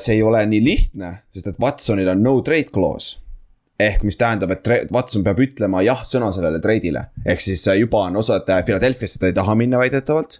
[0.00, 3.18] see ei ole nii lihtne, sest et Watsonil on no trade clause
[3.80, 8.18] ehk mis tähendab, et Watson peab ütlema jah-sõna sellele treidile, ehk siis äh, juba on
[8.22, 10.38] osad äh, Philadelphia'sse ta ei taha minna väidetavalt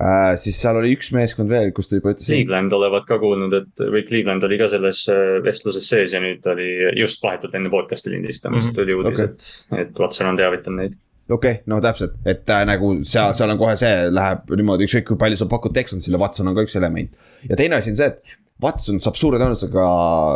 [0.00, 0.32] äh,.
[0.40, 2.28] siis seal oli üks meeskond veel, kus ta juba ütles.
[2.30, 6.48] Cleveland olevat ka kuulnud, et või Cleveland oli ka selles äh, vestluses sees ja nüüd
[6.52, 6.70] oli
[7.02, 8.78] just vahetult enne podcast'i lindistamist mm -hmm.
[8.80, 10.96] tuli uudis okay., et, et Watson on teavitanud neid
[11.28, 15.10] okei okay,, no täpselt, et äh, nagu seal, seal on kohe see, läheb niimoodi, ükskõik
[15.12, 17.12] kui palju sa pakud Texansile, Watson on ka üks element.
[17.50, 19.86] ja teine asi on see, et Watson saab suure tõenäosusega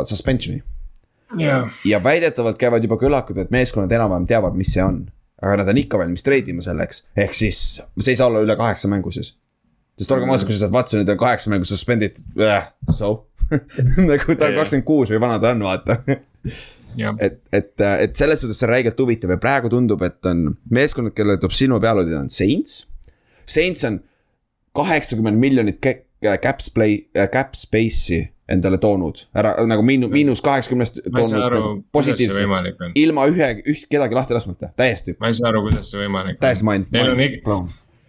[0.08, 0.62] suspension'i.
[1.38, 1.68] Yeah..
[1.86, 5.04] ja väidetavalt käivad juba kõlakad, et meeskonnad enam-vähem teavad, mis see on.
[5.40, 8.90] aga nad on ikka valmis treidima selleks, ehk siis see ei saa olla üle kaheksa
[8.90, 9.36] mängu siis.
[9.94, 13.28] sest olgem ausad, kui sa saad Watsonit on kaheksa mängu suspenditud äh,, so.
[14.10, 16.00] Nagu ta on kakskümmend kuus või vana ta on, vaata.
[16.98, 17.14] Yeah.
[17.22, 21.14] et, et, et selles suhtes see on räigelt huvitav ja praegu tundub, et on meeskonnad,
[21.14, 22.80] kellele tuleb silma peale hoida, on Saints.
[23.46, 24.00] Saints on
[24.74, 25.78] kaheksakümmend miljonit
[26.42, 27.00] cap play,
[27.32, 32.96] cap space'i endale toonud, ära nagu miinus, miinus kaheksakümnest toonud nagu positiivselt.
[32.98, 35.14] ilma ühe, üht kedagi lahti laskmata, täiesti.
[35.22, 36.42] ma ei saa aru, kuidas see võimalik on.
[36.42, 36.90] täiesti mind.
[37.04, 37.60] On ikka,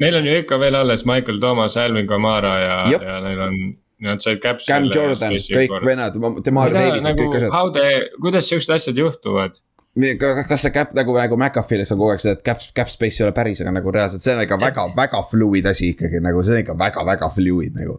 [0.01, 3.61] neil on ju ikka veel alles Michael Thomas, Alvin Kamara ja, ja neil on
[4.01, 4.65] Nad said Caps.
[4.65, 7.51] Cam Jordan, kõik vennad, Demar Davis, nagu, kõik asjad.
[7.53, 9.59] How they, kuidas siuksed asjad juhtuvad?
[9.91, 13.25] Kas see cap nagu, nagu McAfee'les on kogu aeg see, et cap, cap space ei
[13.25, 16.55] ole päris, aga nagu reaalselt see on ikka väga, väga fluid asi ikkagi nagu see
[16.55, 17.97] on ikka väga, väga fluid nagu.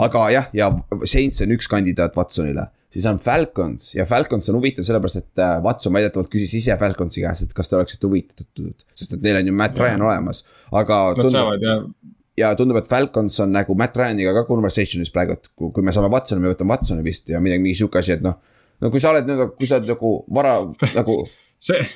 [0.00, 0.70] aga jah, ja
[1.04, 5.60] Saints on üks kandidaat Watsonile, siis on Falcons ja Falcons on huvitav sellepärast, et äh,
[5.64, 8.88] Watson väidetavalt küsis ise Falconsi käest, et kas te oleksite huvitatud.
[8.96, 11.04] sest et neil on ju Matt Ryan olemas, aga.
[11.20, 11.88] Nad saavad jah
[12.36, 16.10] ja tundub, et Falcons on nagu Matt Ryaniga ka conversation'is praegu, et kui me saame
[16.12, 18.36] Watsoni, me võtame Watsoni vist ja midagi, mingi sihuke asi, et noh
[18.82, 20.58] no kui sa oled nüüd, kui sa oled nagu vara
[20.96, 21.16] nagu
[21.68, 21.86] see.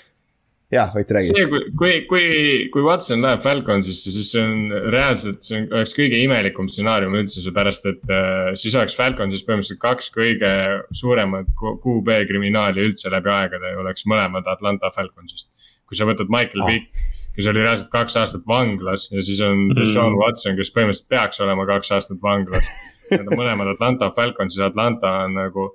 [0.70, 1.32] jah, Ott räägi.
[1.34, 2.26] see, kui, kui, kui,
[2.72, 7.42] kui Watson läheb Falconsisse, siis see on reaalselt, see on, oleks kõige imelikum stsenaarium üldse,
[7.42, 10.52] seepärast et äh, siis oleks Falconsis põhimõtteliselt kaks kõige
[10.94, 15.50] suuremat QB kriminaali üldse läbi aegade oleks mõlemad Atlanta Falconsist.
[15.90, 16.70] kui sa võtad Michael ah.
[16.70, 17.02] Vick,
[17.34, 19.76] kes oli reaalselt kaks aastat vanglas ja siis on mm.
[19.78, 22.66] Deshaun Watson, kes põhimõtteliselt peaks olema kaks aastat vanglas.
[23.10, 25.72] Need on mõlemad Atlanta Falconsis, Atlanta on nagu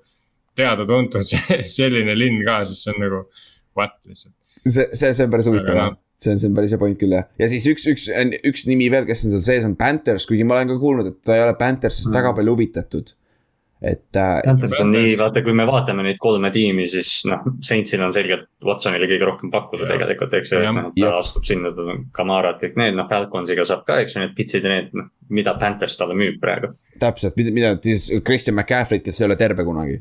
[0.60, 1.36] teada-tuntud
[1.78, 3.22] selline linn ka, siis see on nagu
[3.76, 4.36] what lihtsalt.
[4.66, 7.18] see, see, see on päris huvitav jah, see on, see on päris hea point küll
[7.18, 8.08] jah, ja siis üks, üks,
[8.48, 11.22] üks nimi veel, kes on seal sees, on Panthers, kuigi ma olen ka kuulnud, et
[11.26, 12.18] ta ei ole Panthersist mm.
[12.20, 13.16] väga palju huvitatud
[13.86, 14.42] et äh,.
[14.46, 18.48] Panthers on nii, vaata, kui me vaatame neid kolme tiimi, siis noh, Saintsil on selgelt
[18.66, 22.58] Watsonile kõige rohkem pakkuda tegelikult, eks ju, et noh, ta astub sinna, tal on Kamarad,
[22.64, 26.00] kõik need, noh, Falconsiga saab ka, eks ju, need pitsid ja need, noh, mida Panthers
[26.00, 26.72] talle müüb praegu.
[27.04, 30.00] täpselt, mida, mida siis Christian McCaffrey, kes ei ole terve kunagi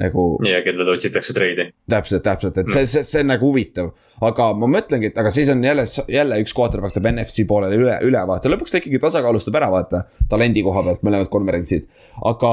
[0.00, 0.24] nagu.
[0.46, 1.68] ja kellele otsitakse treidi.
[1.90, 3.92] täpselt, täpselt, et see, see, see on nagu huvitav.
[4.26, 7.98] aga ma mõtlengi, et aga siis on jälle, jälle üks quarterback teeb NFC poolele üle,
[8.06, 10.04] üle vaata, lõpuks ta ikkagi tasakaalustab ära, vaata.
[10.30, 11.88] talendi koha pealt mõlemad konverentsid,
[12.32, 12.52] aga.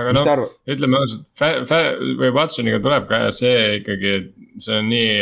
[0.00, 0.46] aga noh,
[0.76, 1.74] ütleme ausalt,
[2.20, 5.12] või Watsoniga tuleb ka see ikkagi, et see on nii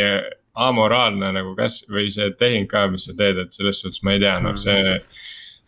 [0.53, 4.21] amoraalne nagu käs- või see tehing ka, mis sa teed, et selles suhtes ma ei
[4.21, 4.97] tea, noh see.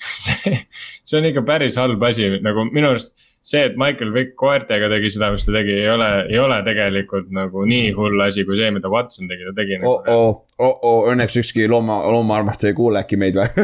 [0.23, 0.59] see,
[1.03, 5.11] see on ikka päris halb asi, nagu minu arust see, et Michael Vick koertega tegi
[5.13, 8.71] seda, mis ta tegi, ei ole, ei ole tegelikult nagu nii hull asi kui see,
[8.73, 10.44] mida Watson tegi, ta tegi nagu oh,.
[10.55, 13.63] Oh, oh, õnneks ükski looma, loomaarmastaja ei kuule äkki meid või?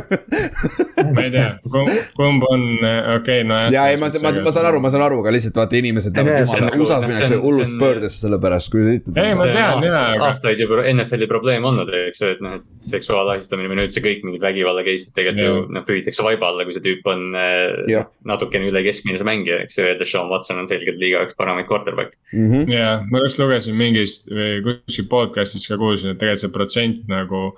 [1.16, 3.70] Ma ei tea, kumb on, okei okay,, nojah.
[3.72, 6.44] ja ei, ma, ma, ma saan aru, ma saan aru, aga lihtsalt vaata inimesed lähevad
[6.44, 10.02] jumala, nagu- USA-s minnakse hullust pöördesse selle pärast, kui ei, ma tean, mina.
[10.28, 14.44] aastaid juba NFL-i probleem olnud, eks ju, et noh, et seksuaalahistamine või üldse kõik mingid
[14.44, 18.84] vägivalla case'id tegelikult ju noh, püütakse vaiba alla, kui see tüüp on äh, natukene üle
[18.84, 22.76] keskmine mängija, eks ju, ja Deshaun Watson on selgelt liiga üks paremaid quarterback'e mm -hmm..
[22.76, 26.81] ja ma just lugesin mingist või kuskil podcast'is ka kuulsin, et tegelikult see protsent
[27.12, 27.52] nagu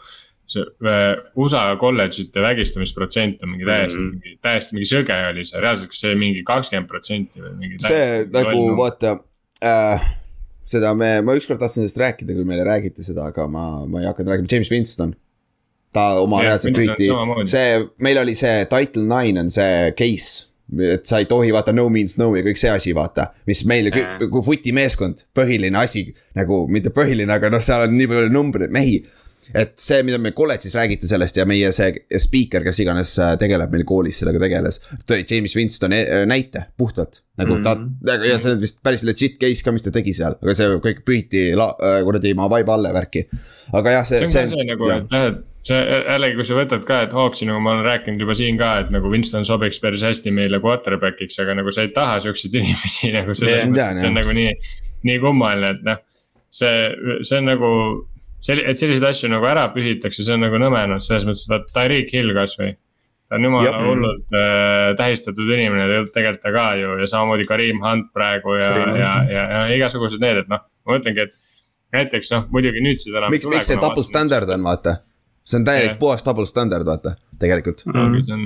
[0.53, 4.19] see äh, USA kolledžite vägistamisprotsent on mingi täiesti mm, -hmm.
[4.23, 7.79] mingi täiesti mingi söge oli see, reaalselt kas see mingi kakskümmend protsenti või mingi.
[7.87, 9.17] see nagu vaata
[9.63, 10.05] äh,
[10.65, 14.07] seda me, ma ükskord tahtsin sellest rääkida, kui meile räägiti seda, aga ma, ma ei
[14.07, 15.15] hakanud rääkima, James Winston.
[15.93, 17.11] ta oma reaalselt püüti,
[17.45, 21.87] see, meil oli see Title Nine on see case et sa ei tohi vaata no
[21.93, 23.29] means no ja kõik see asi, vaata.
[23.49, 28.09] mis meil kui footi meeskond, põhiline asi nagu mitte põhiline, aga noh, seal on nii
[28.09, 29.03] palju numbreid, mehi.
[29.59, 31.91] et see, mida me kolledžis räägiti sellest ja meie see
[32.23, 34.79] speaker, kes iganes äh, tegeleb meil koolis sellega tegeles.
[35.03, 38.27] tõi James Winston äh, näite puhtalt nagu ta mm, -hmm.
[38.29, 41.03] ja see on vist päris legit case ka, mis ta tegi seal, aga see kõik
[41.05, 43.27] püüti äh, kuradi maa vaiba alla värki.
[43.73, 44.27] aga jah, see.
[44.27, 47.13] see on ka see nagu, et jah, et see jällegi, kui sa võtad ka, et
[47.15, 50.59] Hawksi nagu ma olen rääkinud juba siin ka, et nagu Winston sobiks päris hästi meile
[50.63, 54.35] quarterback'iks, aga nagu sa ei taha siukseid inimesi nagu selles mõttes, et see on nagu
[54.35, 54.55] nii,
[55.07, 56.01] nii kummaline, et noh.
[56.53, 56.73] see,
[57.23, 57.69] see on nagu,
[58.43, 61.71] et selliseid asju nagu ära pühitakse, see on nagu nõme noh, selles mõttes, et vaata
[61.77, 62.73] Tyreek Hill kasvõi.
[63.31, 68.11] ta on jumala hullult äh, tähistatud inimene tegelikult ta ka ju ja samamoodi Karim Hunt
[68.13, 71.39] praegu ja, ja, ja, ja, ja igasugused need, et noh, ma mõtlengi, et
[71.95, 73.31] näiteks noh, muidugi nüüd seda enam.
[73.31, 74.99] miks, miks see double standard on, vaata
[75.43, 77.93] see on täielik puhas double standard, vaata, tegelikult mm.
[77.93, 78.21] -hmm.
[78.21, 78.45] see on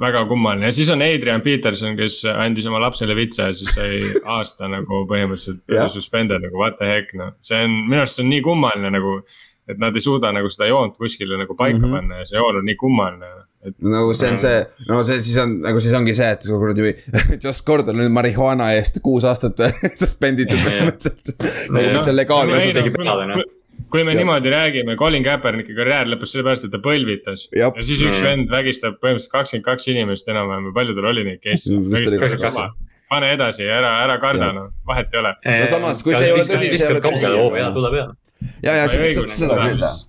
[0.00, 4.00] väga kummaline ja siis on Adrian Peterson, kes andis oma lapsele vitsa ja siis sai
[4.36, 8.32] aasta nagu põhimõtteliselt suspended nagu what the heck noh, see on, minu arust see on
[8.32, 9.20] nii kummaline nagu.
[9.68, 11.96] et nad ei suuda nagu seda joont kuskile nagu paika mm -hmm.
[11.96, 13.26] panna ja see joon on nii kummaline
[13.66, 13.74] et....
[13.78, 16.94] nagu see on see, no see siis on nagu siis ongi see, et kuradi
[17.44, 19.60] Josh Gordon on marihuana eest kuus aastat
[20.00, 21.36] suspenditud põhimõtteliselt.
[21.76, 23.44] nagu mis on legaalne.
[23.92, 24.20] Kui me ja.
[24.20, 27.46] niimoodi räägime, Colin Kaepernicki karjäär lõppes sellepärast, et ta põlvitas.
[27.56, 31.40] ja siis üks vend vägistab põhimõtteliselt kakskümmend kaks inimest enam-vähem või palju tal oli neid
[31.44, 32.68] case'e.
[33.08, 35.32] pane edasi, ära, ära karda, noh, vahet ei ole.
[35.46, 37.32] no samas, kui see ei ole tõsi, siis ei ole tõsi.
[37.32, 38.18] hoo peale, tule peale.
[38.62, 40.04] ja, ja seda küll jah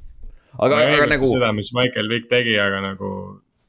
[0.60, 1.30] aga, aga nagu.
[1.32, 3.14] seda, mis Michael Vick tegi, aga nagu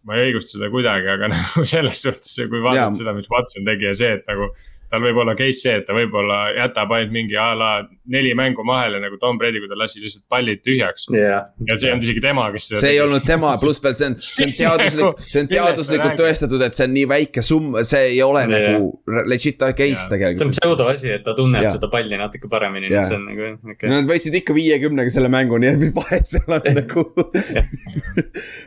[0.09, 3.91] ma ei õigusta seda kuidagi, aga nagu selles suhtes, kui vaadata seda, mis Watson tegi
[3.91, 4.51] ja see, et nagu
[4.91, 7.71] tal võib olla case see, et ta võib-olla jätab ainult mingi a la
[8.11, 11.47] neli mängu vahele nagu Tom Brady, kui ta lasi lihtsalt pallid tühjaks yeah..
[11.69, 12.73] ja see on isegi tema, kes.
[12.73, 16.65] see ei olnud tema, pluss veel see on, see on teaduslik, see on teaduslikult tõestatud,
[16.67, 18.67] et see on nii väike summa, see ei ole yeah.
[18.67, 20.09] nagu legit case yeah.
[20.11, 20.43] tegelikult.
[20.43, 21.77] see on pseudo asi, et ta tunneb yeah.
[21.79, 23.93] seda palli natuke paremini yeah., see on nagu okay..
[23.95, 27.07] Nad võitsid ikka viiekümnega selle mängu, nii et mis vahet seal on nagu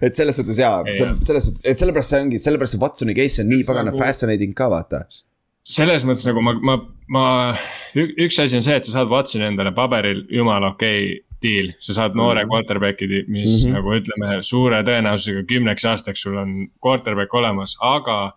[0.08, 3.52] et selles suhtes jaa, selles suhtes, et sellepärast see ongi, sellepärast see Watsoni case on
[3.52, 4.00] nii pagana nagu...
[4.00, 5.04] fascinating ka vaata
[5.63, 7.26] selles mõttes nagu ma, ma, ma,
[7.95, 11.95] üks asi on see, et sa saad Watsoni endale paberil jumala okei okay deal, sa
[11.97, 12.52] saad noore -hmm.
[12.52, 13.73] quarterback'i, mis mm -hmm.
[13.78, 18.34] nagu ütleme, suure tõenäosusega kümneks aastaks sul on quarterback olemas, aga.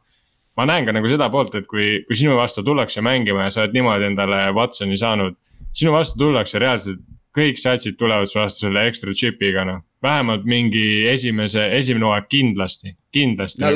[0.57, 3.61] ma näen ka nagu seda poolt, et kui, kui sinu vastu tullakse mängima ja sa
[3.63, 5.35] oled niimoodi endale Watsoni saanud.
[5.73, 7.01] sinu vastu tullakse reaalselt,
[7.37, 12.97] kõik satsid tulevad su vastu selle ekstra chip'iga noh vähemalt mingi esimese, esimene hooaeg kindlasti,
[13.13, 13.61] kindlasti.
[13.61, 13.71] no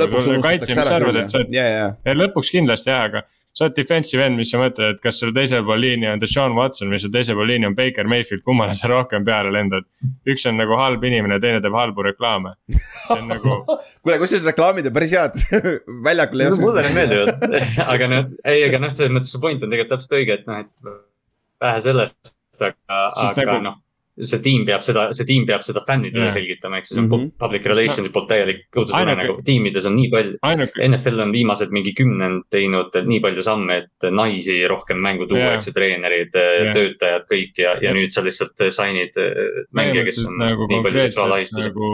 [1.53, 1.89] jah, ja, ja.
[2.05, 3.23] ja lõpuks kindlasti jah, aga
[3.61, 6.55] sa oled defensive end, mis sa mõtled, et kas seal teisel pool liini on Deshaun
[6.57, 9.85] Watson või seal teisel pool liini on Baker Mayfield, kummale sa rohkem peale lendad.
[10.25, 12.55] üks on nagu halb inimene, teine teeb halbu reklaame.
[12.71, 13.59] see on nagu
[14.03, 15.37] kuule, kusjuures reklaamid on päris head
[16.09, 16.65] väljakul ei oska.
[16.65, 17.47] mulle need meeldivad,
[17.95, 20.65] aga noh, ei, aga noh, selles mõttes su point on tegelikult täpselt õige, et noh,
[20.65, 20.97] et
[21.61, 23.63] vähe sellest, aga, aga nagu...
[23.69, 23.79] noh
[24.27, 26.35] see tiim peab seda, see tiim peab seda fännidele yeah.
[26.35, 27.33] selgitama, ehk siis on mm -hmm.
[27.41, 30.39] public relations'i poolt täielik õudusunne nagu tiimides on nii palju.
[30.89, 35.55] NFL on viimased mingi kümnend teinud nii palju samme, et naisi rohkem mängu tuua yeah.,
[35.59, 40.23] eks ju, treenerid yeah., töötajad, kõik ja, ja nüüd sa lihtsalt sign'id äh, mängija, kes
[40.27, 41.71] on nagu nii palju seksuaalahistus.
[41.71, 41.93] nagu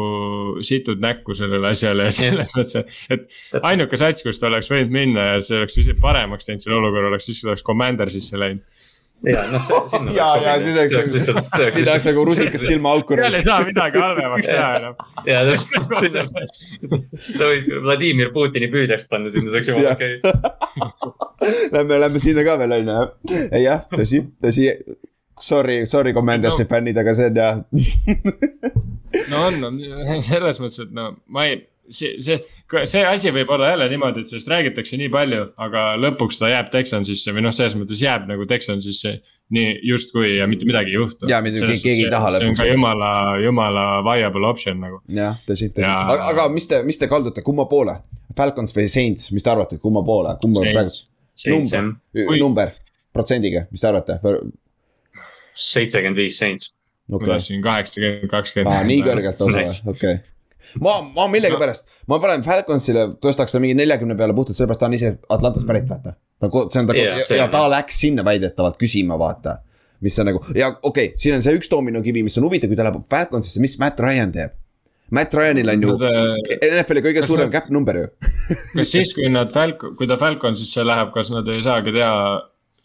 [0.66, 5.30] situd näkku sellele asjale ja selles mõttes, et ainuke sats, kus ta oleks võinud minna
[5.34, 8.76] ja see oleks paremaks teinud selle olukorra, oleks siis, kui ta oleks Commander sisse läinud
[9.24, 10.12] ja noh, sinna.
[10.12, 13.16] ja, ja siin oleks, siin oleks nagu rusikas silmaauku.
[13.16, 14.96] seal ei saa midagi halvemaks teha enam.
[15.26, 16.24] ja täpselt, sinna,
[17.38, 20.20] sa võid Vladimir Putini püüdjaks panna sinna, see oleks jumala okei.
[21.74, 24.70] Lähme, lähme sinna ka veel on ju, jah, tõsi, tõsi.
[25.40, 26.68] Sorry, sorry Commandersi no.
[26.70, 27.58] fännid, aga see on jah
[29.30, 32.36] no on, on selles mõttes, et no ma ei see, see,
[32.88, 36.68] see asi võib olla jälle niimoodi, et sellest räägitakse nii palju, aga lõpuks ta jääb
[36.72, 39.16] Texansisse või noh, selles mõttes jääb nagu Texansisse
[39.56, 41.30] nii justkui ja mitte midagi ei juhtu.
[41.30, 42.42] ja mitte keegi, keegi ei taha lõpuks.
[42.42, 43.10] see on ka jumala,
[43.42, 45.00] jumala viable option nagu.
[45.20, 47.98] jah, tõsi, tõsi, aga, aga mis te, mis te kaldute, kumma poole?
[48.36, 50.96] Falcons või Saints, mis te arvate, kumma poole, kumma praegu?
[51.48, 52.72] number, number,
[53.14, 54.18] protsendiga, mis te arvate?
[55.56, 56.72] seitsekümmend viis Saints
[57.08, 57.38] okay..
[57.40, 58.74] siin kaheksakümmend, kakskümmend.
[58.74, 60.24] aa, nii kõrgelt või, okei okay
[60.84, 64.98] ma, ma millegipärast, ma panen Falconsile, tõstaks ta mingi neljakümne peale puhtalt sellepärast, ta on
[64.98, 66.16] ise Atlantast pärit, vaata.
[66.44, 69.58] nagu see on ta yeah, ja, ja ta läks sinna väidetavalt küsima, vaata.
[70.04, 72.78] mis on nagu ja okei okay,, siin on see üks dominokivi, mis on huvitav, kui
[72.78, 74.56] ta läheb Falconsisse, mis Matt Ryan teeb.
[75.14, 76.08] Matt Ryanil on ju no,
[76.66, 78.06] NFL-i kõige suurem cap number ju
[78.74, 82.16] kas siis, kui nad Falcon, kui ta Falconsisse läheb, kas nad ei saagi teha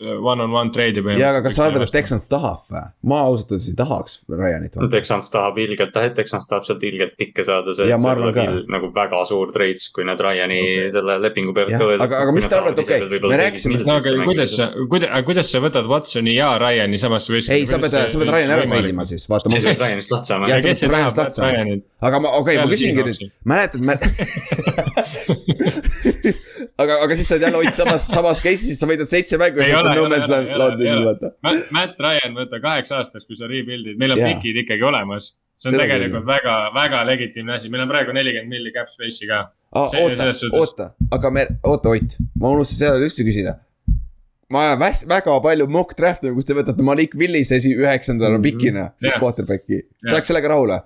[0.01, 1.21] one-on-one trade'i põhimõtteliselt.
[1.21, 2.83] ja, aga kas sa arvad, et Texans tahab või?
[3.11, 4.77] ma ausalt öeldes ei tahaks Ryanit.
[4.93, 8.01] Texans tahab ilgelt, Texans tahab sealt ilgelt pikke saada, see on
[8.71, 10.89] nagu väga suur trades, kui nad Ryani okay.
[10.95, 12.07] selle lepingu peavad ka öelda.
[12.07, 13.81] aga, aga mis te arvate, okei okay,, me rääkisime.
[13.87, 17.59] no aga kuidas sa, kuidas, kuidas sa võtad Watsoni ja Ryani samasse võistkonda?
[17.59, 19.53] ei, sa pead, sa pead Ryan ära trade ima siis, vaata.
[19.53, 20.51] siis pead Ryanist lahti saama.
[20.51, 21.85] kes ei taha Ryanit?
[22.09, 23.99] aga ma, okei ma küsingi nüüd, mäletad, mä-
[26.81, 29.61] aga, aga siis sa oled jälle Ott samas, samas case'is, siis sa võidad seitse mängu.
[29.63, 30.19] ei ole, ei ole,
[30.85, 31.31] ei ole.
[31.75, 35.33] Matt Ryan võtta kaheks aastaks, kui sa rebuild'id, meil on pikid ikkagi olemas.
[35.61, 36.29] see on Seda tegelikult küll.
[36.31, 39.41] väga, väga legitiimne asi, meil on praegu nelikümmend milli cap space'i ka.
[39.77, 43.59] oota, oota, aga me, oota Ott, ma unustasin seda just küsida
[44.51, 48.41] ma olen väs, väga palju mock draft'e, kus te võtate Malik Willise esi üheksandana mm
[48.41, 48.59] -hmm.
[48.59, 50.81] pikina, see quarterback'i, sa oleks sellega rahul või?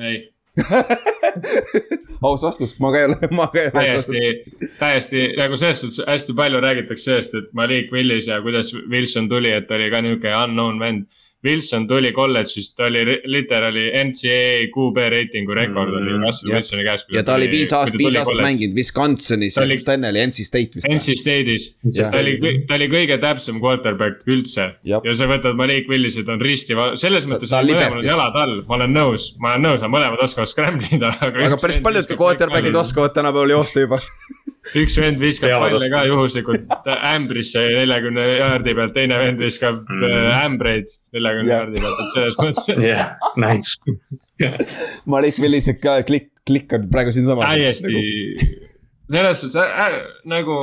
[0.00, 0.20] ei
[2.26, 3.78] aus vastus, ma ka ei ole, ma ka ei ole.
[3.78, 9.28] täiesti, täiesti nagu selles suhtes hästi palju räägitakse sellest, et Malik Willis ja kuidas Wilson
[9.28, 11.06] tuli, et oli ka nihuke unknown vend
[11.44, 13.00] Wilson tuli kolledžist, ta oli
[13.32, 17.06] literaali NCAA QB reitingu rekord oli mm, Russell Wilsoni käes.
[17.14, 20.44] ja ta oli viis aastat, viis aastat mänginud Wisconsinis ja kus ta enne oli, NC
[20.44, 20.88] State vist.
[20.90, 22.36] NC State'is, ta oli,
[22.68, 24.68] ta oli kõige täpsem quarterback üldse.
[24.84, 28.76] ja sa võtad Malik Willised on risti, selles mõttes on mõlemal on jalad all, ma
[28.82, 31.14] olen nõus, ma olen nõus, mõlemad oskavad scramble ida.
[31.24, 34.02] aga päris paljud quarterback'id oskavad tänapäeval joosta juba
[34.78, 40.04] üks vend viskab palle ka juhuslikult ämbrisse neljakümne jaardi pealt, teine vend viskab mm.
[40.10, 42.82] Äh, ämbreid neljakümne jaardi pealt, et selles mõttes.
[42.90, 43.78] jah, nice.
[45.12, 47.50] Malik Willisek ka klikk, klikk on praegu siinsamas.
[47.50, 48.60] täiesti nagu.,
[49.10, 49.98] selles suhtes äh,
[50.30, 50.60] nagu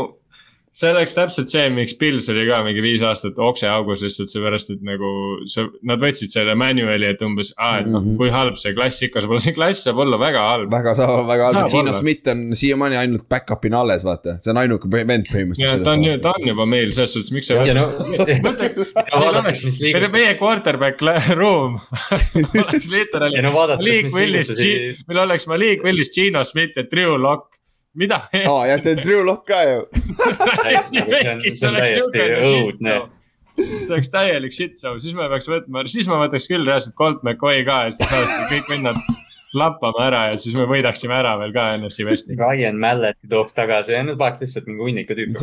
[0.78, 4.84] see oleks täpselt see, miks Pils oli ka mingi viis aastat okseaugus lihtsalt seepärast, et
[4.86, 5.10] nagu
[5.50, 8.76] see, nad võtsid selle manual'i, et umbes, aa, et noh mm -hmm., kui halb see
[8.78, 10.70] klass ikka saab olla, see klass saab olla väga halb.
[10.76, 14.92] väga saab, väga halb, Gino Schmidt on siiamaani ainult back-up'ina alles, vaata, see on ainuke
[14.94, 15.84] vend põhimõtteliselt.
[15.88, 17.58] ta on, ta on juba meil selles suhtes, miks sa.
[20.14, 21.02] meie quarterback
[21.34, 21.80] room
[22.64, 23.42] oleks literaali
[25.10, 27.57] meil oleks Malik Willis, Gino Schmidt ja Drew Lock
[28.00, 28.24] mida?
[28.40, 29.86] Aa jah, teil Drew Lock ka ju.
[31.54, 32.98] See on täiesti õudne.
[33.58, 37.24] see oleks täielik shit show, siis me peaks võtma, siis ma võtaks küll reaalselt Colt
[37.26, 39.00] McCoy ka ja siis saakski kõik vennad
[39.58, 42.36] lappama ära ja siis me võidaksime ära veel ka NFC Westi.
[42.38, 45.38] Ryan Malleti tooks tagasi ja nüüd paneks lihtsalt mingi hunniku tüüpi.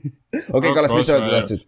[0.58, 1.64] okei, Kallas, mis sa öelda tahtsid?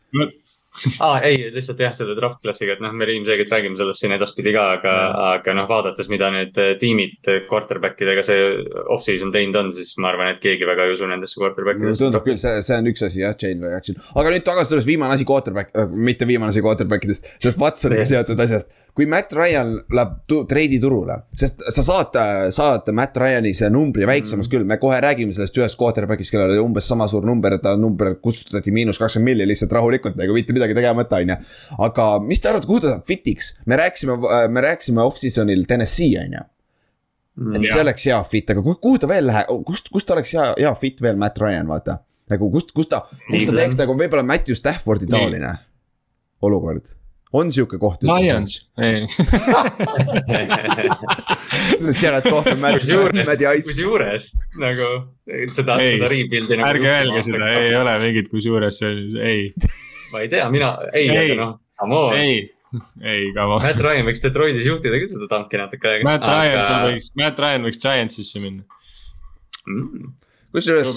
[1.01, 4.53] Aa, ei, lihtsalt jah, selle draft klassiga, et noh, me ilmselgelt räägime sellest siin edaspidi
[4.57, 8.45] ka, aga mm., aga noh, vaadates, mida need äh, tiimid quarterback idega see
[8.93, 12.05] off-season teinud on, siis ma arvan, et keegi väga ei usu nendesse quarterback idesse.
[12.05, 13.99] tundub küll, see, see on üks asi jah, chain reaction.
[14.15, 18.07] aga nüüd tagasi tulles viimane asi quarterback äh,, mitte viimane asi quarterback idest, sellest Watsoniga
[18.09, 18.71] seotud asjast.
[18.97, 20.13] Kui Matt Ryan läheb
[20.49, 22.15] treidi turule, sest sa saad,
[22.55, 24.53] saad Matt Ryani see numbri väiksemaks mm.
[24.55, 28.15] küll, me kohe räägime sellest ühest quarterback'ist, kellel oli umbes sama suur number, ta number
[28.25, 31.39] kustutati miinus kakskümmend milli lihtsalt rahulikult nagu mitte midagi tegemata, on ju.
[31.89, 34.17] aga mis te arvate, kuhu ta fit'iks, me rääkisime,
[34.57, 36.45] me rääkisime off-season'il Tennessee, on ju.
[37.53, 37.75] et ja.
[37.75, 41.05] see oleks hea fit, aga kuhu ta veel läheb, kust, kust oleks hea, hea fit
[41.05, 42.01] veel Matt Ryan, vaata.
[42.33, 45.53] nagu kust, kust ta, kust ta teeks nagu võib-olla Matthew Staffordi taoline
[46.47, 46.96] olukord
[47.35, 48.19] on sihuke koht üldse?
[48.23, 49.07] Lions, ei.
[52.01, 53.67] Jared Cough ja Matt, Maddi Ice.
[53.67, 54.25] kusjuures
[54.63, 54.87] nagu
[55.27, 56.69] seda, seda rebuild'i nagu.
[56.71, 59.41] ärge öelge seda, ei ole mingit kusjuures, ei
[60.13, 62.13] ma ei tea, mina, ei, aga noh, come on.
[62.21, 62.35] ei,
[63.03, 63.61] ei, come on.
[63.65, 66.05] Matt Ryan võiks Detroitis juhtida küll seda tanki natuke aega.
[66.07, 66.33] Matt aga...
[66.37, 68.63] Ryan, sul võiks, Matt Ryan võiks Giantsisse minna
[69.67, 70.05] mm..
[70.55, 70.91] kusjuures,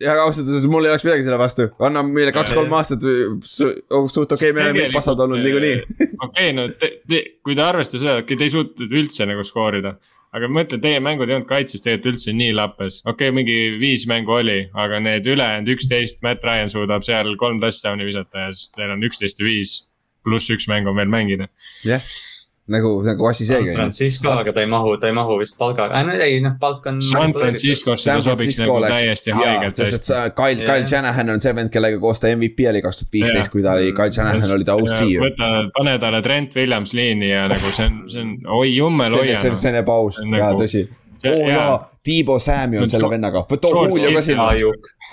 [0.00, 3.04] ja ausalt öeldes mul ei oleks midagi selle vastu, anna meile kaks-kolm aastat
[3.46, 3.72] su,,
[4.12, 6.06] suht okei me oleme passad olnud niikuinii.
[6.26, 9.96] okei, no te, te, kui te arvestate seda, et te ei suutnud üldse nagu skoorida
[10.36, 13.58] aga ma mõtlen, teie mängud ei olnud kaitses tegelikult üldse nii lappes, okei okay,, mingi
[13.82, 18.56] viis mängu oli, aga need ülejäänud üksteist, Matt Ryan suudab seal kolm touchdown'i visata ja
[18.56, 19.80] siis teil on üksteist ja viis.
[20.20, 21.48] pluss üks mäng on veel mängida.
[21.82, 22.29] jah yeah
[22.70, 23.72] nagu, nagu asi seegi.
[23.72, 26.54] San Francisco, aga ta ei mahu, ta ei mahu vist palgaga äh,, no ei noh,
[26.60, 27.00] palk on.
[27.02, 29.78] San Franciscosse ta sobiks nagu oleks, täiesti haigelt.
[29.80, 33.02] sest et sa, Kyle, Kyle Shanahan on see vend, kellega koos ta MVP oli kaks
[33.02, 35.24] tuhat viisteist, kui ta oli, Kyle Shanahan oli ta OC ju.
[35.24, 39.38] võta, pane talle Trent Williams liini ja nagu see on, see on, oi jummel hoia.
[39.42, 40.86] see on, see on ebaaus, jaa nagu, tõsi.
[41.26, 44.52] Oo oh, jaa, Tiibo Samuel selle vennaga, too Julio ka sinna.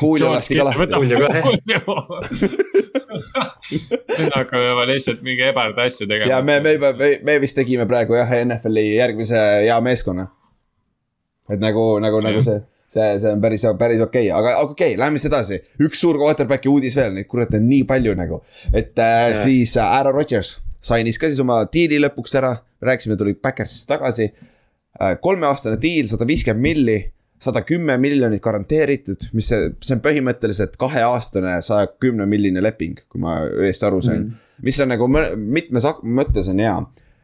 [0.02, 0.92] Julio lasti ka lahti.
[0.94, 1.28] Julio ka
[3.72, 6.30] nüüd hakkame juba lihtsalt mingi ebarda asju tegema.
[6.32, 10.28] ja me, me juba, me, me vist tegime praegu jah, NFL-i järgmise hea meeskonna.
[11.52, 12.60] et nagu, nagu, nagu see,
[12.92, 15.62] see, see on päris, päris okei okay., aga okei okay,, lähme siis edasi.
[15.84, 18.42] üks suur quarterback'i uudis veel, neid kurat on nii palju nagu.
[18.74, 22.54] et äh, siis äh, Aaron Rodgers sainis ka siis oma diili lõpuks ära,
[22.84, 24.54] rääkisime, tuli Backersist tagasi äh,.
[25.22, 26.98] Kolmeaastane diil, sada viiskümmend milli
[27.40, 33.22] sada kümme miljonit garanteeritud, mis see, see on põhimõtteliselt kaheaastane saja kümne milline leping, kui
[33.22, 34.32] ma õieti aru sain mm.
[34.32, 34.64] -hmm.
[34.66, 36.78] mis on nagu mitmes mõttes on hea.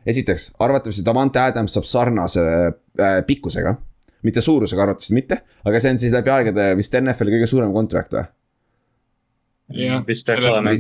[0.06, 2.42] esiteks, arvatavasti Davante Adams saab sarnase
[3.00, 3.76] äh, pikkusega.
[4.24, 8.14] mitte suurusega arvatavasti mitte, aga see on siis läbi aegade vist NFL-i kõige suurem kontrakt
[8.14, 8.24] või?
[9.78, 10.74] Jah, vist peaks olema.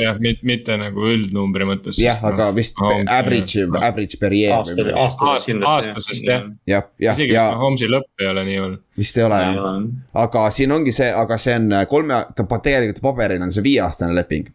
[0.00, 2.00] jah, mitte nagu üldnumbri mõttes.
[2.00, 4.56] jah, aga vist no, average, average per year.
[4.56, 6.46] aastasest jah.
[6.66, 7.48] jah, jah, isegi ja.
[7.60, 8.76] Holmesi lõpp ei ole nii hull.
[8.98, 9.80] vist ei ole jah,
[10.26, 14.52] aga siin ongi see, aga see on kolme, tegelikult paberil on see viieaastane leping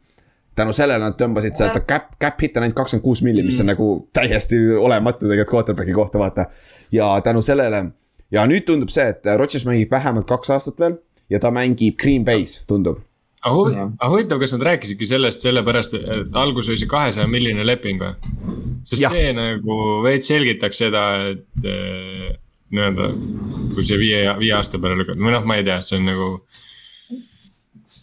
[0.55, 3.65] tänu sellele nad tõmbasid seda cap, cap hit on ainult kakskümmend kuus milli, mis on
[3.65, 3.71] mm.
[3.71, 6.45] nagu täiesti olematu tegelikult quarterback'i kohta, vaata.
[6.91, 7.85] ja tänu sellele
[8.31, 10.99] ja nüüd tundub see, et Rodgers mängib vähemalt kaks aastat veel
[11.31, 12.99] ja ta mängib Green Bay's, tundub
[13.41, 17.65] aga huvitav, aga huvitav, kas nad rääkisidki sellest sellepärast, et alguses oli see kahesaja milline
[17.65, 18.13] leping või?
[18.87, 19.11] sest ja.
[19.13, 22.31] see nagu veits selgitaks seda, et äh,
[22.71, 23.11] nii-öelda,
[23.75, 26.29] kui see viie, viie aasta peale lükata, või noh, ma ei tea, see on nagu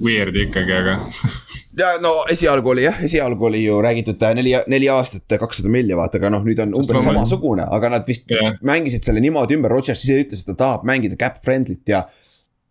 [0.04, 0.98] weird ikkagi, aga
[1.80, 6.20] ja no esialgu oli jah, esialgu oli ju räägitud neli, neli aastat kakssada milli vaata,
[6.20, 8.58] aga noh, nüüd on umbes samasugune, aga nad vist yeah.
[8.66, 12.04] mängisid selle niimoodi ümber, Rodgers ise ütles, et ta tahab mängida cap friendly't ja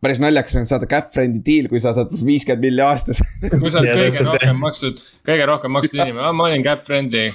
[0.04, 3.22] päris naljakas on saada cap friend'i deal, kui sa saad viiskümmend milli aastas.
[3.44, 7.28] Kui sa oled kõige rohkem makstud, kõige rohkem makstud inimene, ma olin cap friend'i,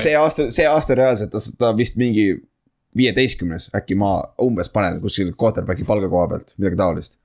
[0.00, 2.30] see aasta, see aasta reaalselt ta, ta vist mingi
[2.94, 7.16] viieteistkümnes, äkki ma umbes panen kuskil quarterback'i palga koha pealt, midagi taolist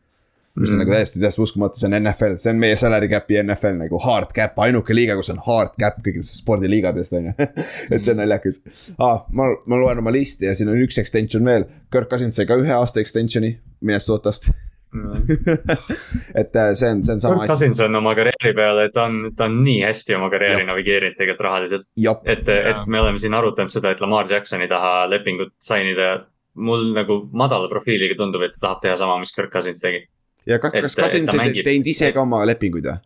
[0.59, 0.83] mis on mm.
[0.83, 4.33] nagu täiesti, täiesti uskumatu, see on NFL, see on meie salary cap'i NFL nagu hard
[4.35, 7.35] cap, ainuke liiga, kus on hard cap kõigist spordiliigadest on ju
[7.93, 8.61] et see on naljakas
[8.97, 9.25] ah,.
[9.31, 12.59] ma, ma loen oma listi ja siin on üks extension veel, Kirk Cousins sai ka
[12.59, 14.51] ühe aasta extension'i Minnesotast
[16.35, 17.47] et äh, see on, see on sama asi.
[17.51, 21.45] Cousins on oma karjääri peale, ta on, ta on nii hästi oma karjääri navigeerinud tegelikult
[21.45, 21.85] rahaliselt.
[22.25, 26.25] et, et me oleme siin arutanud seda, et Lamar Jacksoni taha lepingut sign ida.
[26.59, 30.07] mul nagu madala profiiliga tundub, et ta tahab teha sama, mis Kirk Cousins tegi.
[30.49, 32.99] Ja kas, kas Cousins ei teinud ise ka oma lepinguid või?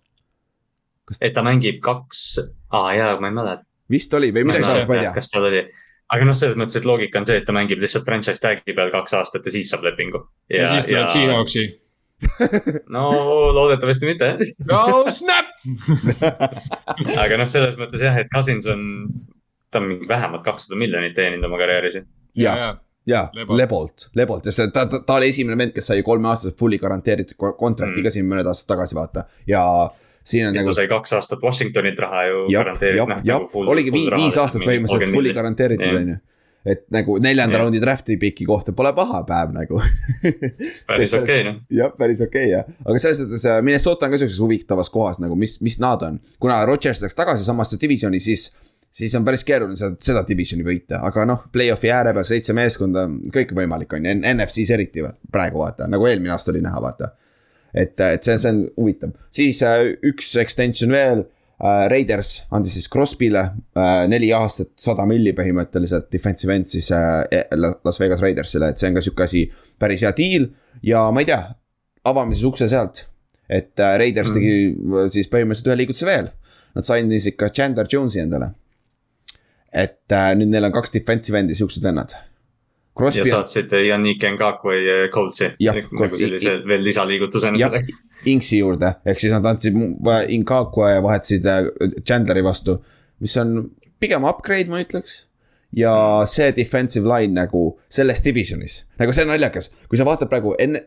[1.10, 1.22] kas...
[1.22, 2.26] et ta mängib kaks,
[2.74, 3.66] aa jaa, ma ei mäleta.
[3.92, 5.14] vist oli või midagi sarnast, ma ei tea.
[5.18, 5.64] kas tal oli
[6.14, 8.92] aga noh, selles mõttes, et loogika on see, et ta mängib lihtsalt franchise tag'i peal
[8.94, 10.26] kaks aastat ja siis saab lepingu.
[10.52, 11.16] ja, ja siis tuleb ja...
[11.16, 11.66] Seahawksi
[12.96, 13.10] no
[13.52, 14.30] loodetavasti mitte
[14.72, 15.50] oh snap
[17.24, 18.86] aga noh, selles mõttes jah, et Cousins on,
[19.74, 22.00] ta on mingi vähemalt kakssada miljonit teeninud oma karjääris.
[22.00, 22.06] ja,
[22.38, 22.72] ja, ja
[23.08, 27.36] Lebolt, Lebolt ja see, ta, ta, ta oli esimene vend, kes sai kolmeaastaselt fully garanteeritud
[27.38, 28.06] kontrakti mm.
[28.06, 29.64] ka siin mõned aastad tagasi, vaata ja
[30.24, 30.72] siin on ja nagu.
[30.72, 33.16] ta sai kaks aastat Washingtonilt raha ju garanteeritud.
[33.28, 36.22] jah, nagu oligi viis, viis aastat põhimõtteliselt fully garanteeritud on ju
[36.64, 39.82] et nagu neljanda raundi draft'i piki kohta pole paha päev nagu
[40.90, 41.58] päris okei okay, noh.
[41.68, 45.20] jah, päris okei okay, jah, aga selles suhtes äh, Minnesota on ka sihukeses huvitavas kohas
[45.20, 46.22] nagu, mis, mis nad on.
[46.40, 48.48] kuna Rodgers läks tagasi samasse divisioni, siis,
[48.94, 53.08] siis on päris keeruline seda, seda divisioni võita, aga noh, play-off'i ääre peal seitse meeskonda,
[53.34, 57.14] kõik võimalik on ju, NFC-s eriti praegu vaata, nagu eelmine aasta oli näha, vaata
[57.74, 61.86] et, et see, see on huvitav, siis äh, üks extension veel äh,.
[61.90, 67.24] Raiders andis siis Crosby'le äh, neli aastat, sada milli põhimõtteliselt defensive end siis äh,
[67.56, 69.46] Las Vegas Raidersile, et see on ka sihuke asi,
[69.80, 70.50] päris hea deal.
[70.86, 71.40] ja ma ei tea,
[72.10, 73.06] avame siis ukse sealt,
[73.50, 74.38] et äh, Raiders mm.
[74.38, 76.34] tegi äh, siis põhimõtteliselt ühe liigutuse veel.
[76.74, 78.48] Nad said ikka Chandler Jones'i endale.
[79.74, 82.16] Et äh, nüüd neil on kaks defensive end'i siuksed vennad.
[82.98, 83.24] Crosby...
[83.24, 85.50] ja saatsid Yannick Ngakwe Coltsi.
[85.58, 88.04] Nagu sellise veel lisaliigutusena selleks.
[88.30, 89.78] Inksi juurde, ehk siis nad andsid
[90.46, 91.70] Ngakwe ja vahetasid äh,
[92.06, 92.78] Chandleri vastu,
[93.24, 93.72] mis on
[94.04, 95.24] pigem upgrade, ma ütleks.
[95.74, 95.94] Ja
[96.30, 100.78] see defensive line nagu selles divisionis, nagu see on naljakas, kui sa vaatad praegu N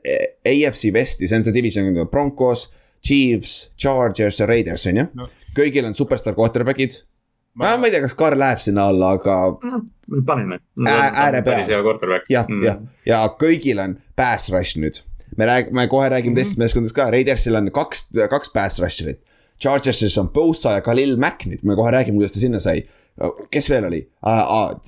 [0.46, 2.68] AFC Vesti, see on see division, Broncos,
[3.02, 5.08] Chiefs, Chargers ja Raiders on ju?
[5.18, 5.26] No..
[5.58, 7.00] kõigil on superstaar quarterback'id
[7.56, 7.76] ma...
[7.76, 9.36] ma ei tea, kas Karl läheb sinna alla, aga
[9.70, 9.82] no,.
[10.26, 11.52] paneme ääre peal.
[11.52, 12.30] päris hea quarterback.
[12.32, 15.02] jah mm., jah, ja kõigil on pass rush nüüd.
[15.36, 16.42] me räägime, me kohe räägime mm -hmm.
[16.42, 19.20] teistest meeskondadest ka, Raidersil on kaks, kaks pass rusher'it.
[19.60, 22.82] Chargersis on Bosa ja Khalil Mack nüüd, me kohe räägime, kuidas ta sinna sai.
[23.50, 24.30] kes veel oli uh,?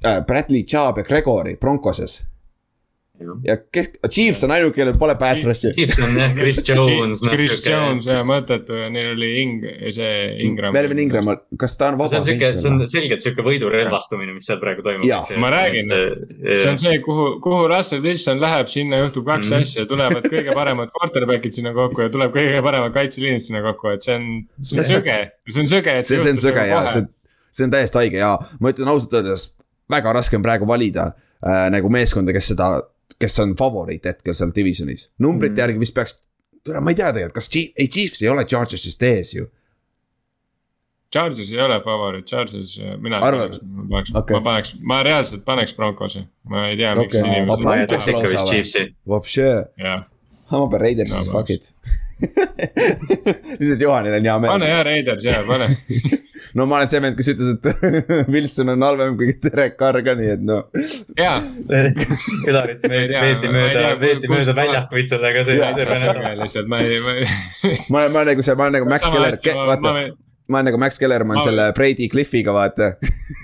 [0.05, 2.27] Uh, Bradley Chubb ja Gregory Broncoses
[3.47, 5.73] ja kes, Chiefs on ainuke, kellel pole pass rush'i.
[5.77, 7.23] Chiefs on jah, Chris Jones.
[7.25, 10.13] Chris no, Jones ja mõttetu ja neil oli Ing-, see
[10.45, 10.75] Ingram.
[10.77, 12.11] Melvin Ingram, kas ta on vaba?
[12.13, 15.35] see on sihuke, see on selgelt sihuke võidurelvastumine, mis seal praegu toimub.
[15.43, 15.93] ma räägin,
[16.47, 20.53] see on see, kuhu, kuhu Russell Wilson läheb, sinna juhtub kaks mm asja, tulevad kõige
[20.55, 24.29] paremad quarterback'id sinna kokku ja tuleb kõige paremad kaitseliinid sinna kokku, et see on,
[24.63, 25.17] see on söge,
[25.49, 27.09] see on söge, et see, see on söge ja see,
[27.59, 29.49] see on täiesti haige ja ma ütlen ausalt öeldes,
[29.91, 32.71] väga raske on praegu valida äh, nagu meeskonda, kes seda
[33.19, 35.11] kes on favoriit hetkel seal divisionis.
[35.19, 35.63] numbrite mm.
[35.65, 36.19] järgi vist peaks,
[36.65, 39.47] tule, ma ei tea tegelikult, kas Chief, ei Chiefs ei ole Chargersist ees ju.
[41.13, 43.21] Chargers ei ole favoriit, Chargers, mina.
[43.21, 47.65] ma paneks okay., ma paneks, ma reaalselt paneks Broncosi, ma ei tea okay., miks inimesed.
[47.65, 48.85] ma jätaks ikka vist Chiefsi.
[49.09, 49.49] Vapše.
[50.51, 51.73] ma pean Raidersis, fuck it
[53.59, 54.53] lihtsalt Johanil on hea meel.
[54.53, 55.69] pane jah Raiders jaa, pane
[56.57, 57.67] no ma olen see vend, kes ütles, et
[58.33, 60.61] Wilson on halvem kui Derek Carr ka, nii et no.
[61.19, 61.41] jaa.
[61.69, 66.31] Ülarit veeti mööda, veeti mööda väljakuid sellega see terve nädal.
[66.45, 67.29] lihtsalt ma ei, ma ei.
[67.93, 69.95] ma olen, ma olen nagu see, ma olen nagu Max Keller, vaata
[70.49, 72.95] ma olen nagu Max Kellermann selle Brady Cliffiga, vaata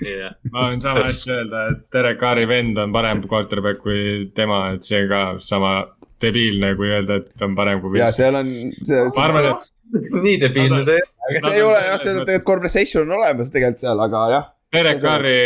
[0.01, 0.33] yeah..
[0.53, 4.87] ma võin sama asja öelda, et Derek Carri vend on parem quarterback kui tema, et
[4.87, 5.77] see ka sama
[6.25, 7.99] debiilne, kui öelda, et on parem kui.
[7.99, 8.51] ja seal on
[8.81, 9.03] see.
[9.17, 9.51] ma arvan,
[9.99, 11.43] et nii debiilne see ei ole.
[11.45, 14.49] see ei ole jah, see on tegelikult conversation on olemas tegelikult seal, aga jah.
[14.75, 15.37] Derek Carri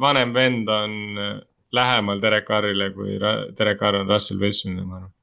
[0.00, 1.36] vanem vend on äh,
[1.78, 5.14] lähemal Derek Carrile, kui Derek Carr on Russell Wilsonile, ma arvan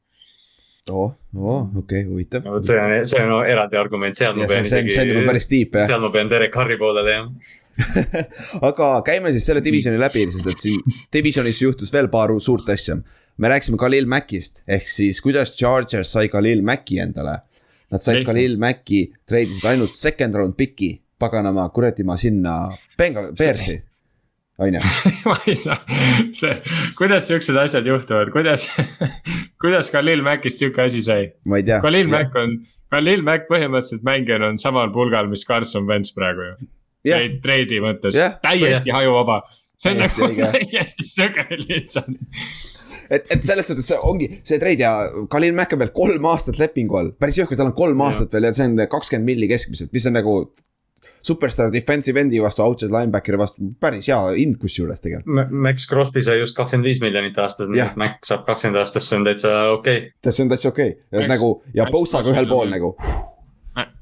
[0.86, 2.60] oo oh,, oo oh, okei okay,, huvitav no,.
[2.62, 4.94] see on, see on no, eraldi argument, seal ma pean isegi.
[4.94, 5.88] see on juba päris tiip jah.
[5.90, 7.56] seal ma pean Derek Carri poolele jah
[8.70, 12.98] aga käime siis selle divisioni läbi, sest et siin divisionis juhtus veel paar suurt asja.
[13.38, 17.42] me rääkisime Khalil Mackist, ehk siis kuidas Chargers sai Khalil Macki endale
[17.92, 22.56] Nad said Khalil Macki, treidisid ainult second round pick'i, paganama kuradi ma sinna
[22.98, 23.78] Bengal, Bearsi
[24.58, 24.82] on ju.
[25.30, 25.78] ma ei saa,
[26.36, 26.54] see,
[26.98, 28.66] kuidas siuksed asjad juhtuvad, kuidas
[29.62, 31.30] kuidas Khalil Mackist sihuke asi sai?
[31.46, 31.82] ma ei tea.
[31.84, 32.58] Khalil Mack on,
[32.94, 36.56] Khalil Mack põhimõtteliselt mängijana on samal pulgal, mis Carson Wentz praegu ju.
[37.06, 39.44] Treid, treidi mõttes, täiesti hajuvaba.
[39.82, 42.16] see on nagu täiesti söge lihtsalt
[43.10, 44.94] et, et selles suhtes see ongi see treid ja
[45.32, 48.12] Khalil Mack on veel kolm aastat lepingu all, päris jõhker, tal on kolm ja.
[48.12, 50.38] aastat veel ja see on kakskümmend milli keskmiselt, mis on nagu
[51.26, 55.54] superstar defensive end'i vastu, outside linebackeri vastu, päris hea hind kusjuures tegelikult.
[55.66, 59.20] Max Crosby sai just kakskümmend viis miljonit aastas, nii et Max saab kakskümmend aastas, see
[59.20, 60.32] on täitsa okei okay..
[60.32, 62.94] see on täitsa okei okay., nagu ja Bosaga ühel pool nagu.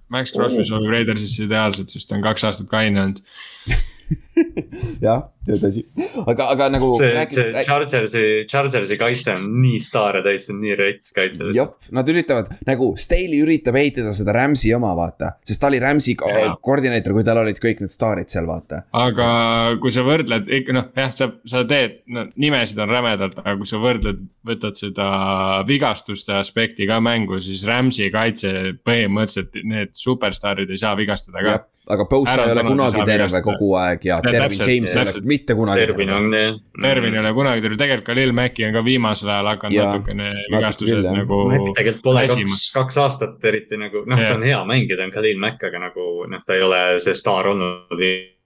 [0.09, 3.23] Max Crosby sobib Raidersisse ideaalselt, sest ta on kaks aastat kaine olnud
[5.05, 5.83] jah, tõsi,
[6.25, 6.89] aga, aga nagu.
[6.97, 11.49] see, see Chargersi, Chargersi kaitse on nii staare täis, see on nii rets kaitse.
[11.55, 15.33] jah, nad üritavad nagu, Staley üritab ehitada seda Rams'i oma, vaata.
[15.45, 18.83] sest ta oli Rams'i koordineeter, kui tal olid kõik need staarid seal, vaata.
[19.03, 19.27] aga
[19.83, 23.69] kui sa võrdled ikka noh, jah, sa, sa teed, no nimesid on rämedalt, aga kui
[23.69, 25.09] sa võrdled, võtad seda
[25.69, 32.05] vigastuste aspekti ka mängu, siis Rams'i kaitse põhimõtteliselt need superstaarid ei saa vigastada ka aga
[32.09, 36.05] Bosa ei ole kunagi terve kogu aeg ja Dervin James ei ole mitte kunagi terve.
[36.83, 40.29] Dervin ei ole kunagi terve, tegelikult ka Lil Maci on ka viimasel ajal hakanud natukene
[40.53, 41.39] vigastused nagu.
[41.73, 45.41] tegelikult pole kaks, kaks aastat eriti nagu, noh, ta on hea mängija, ta on Khalil
[45.43, 47.99] Mack, aga nagu noh, ta ei ole see staar olnud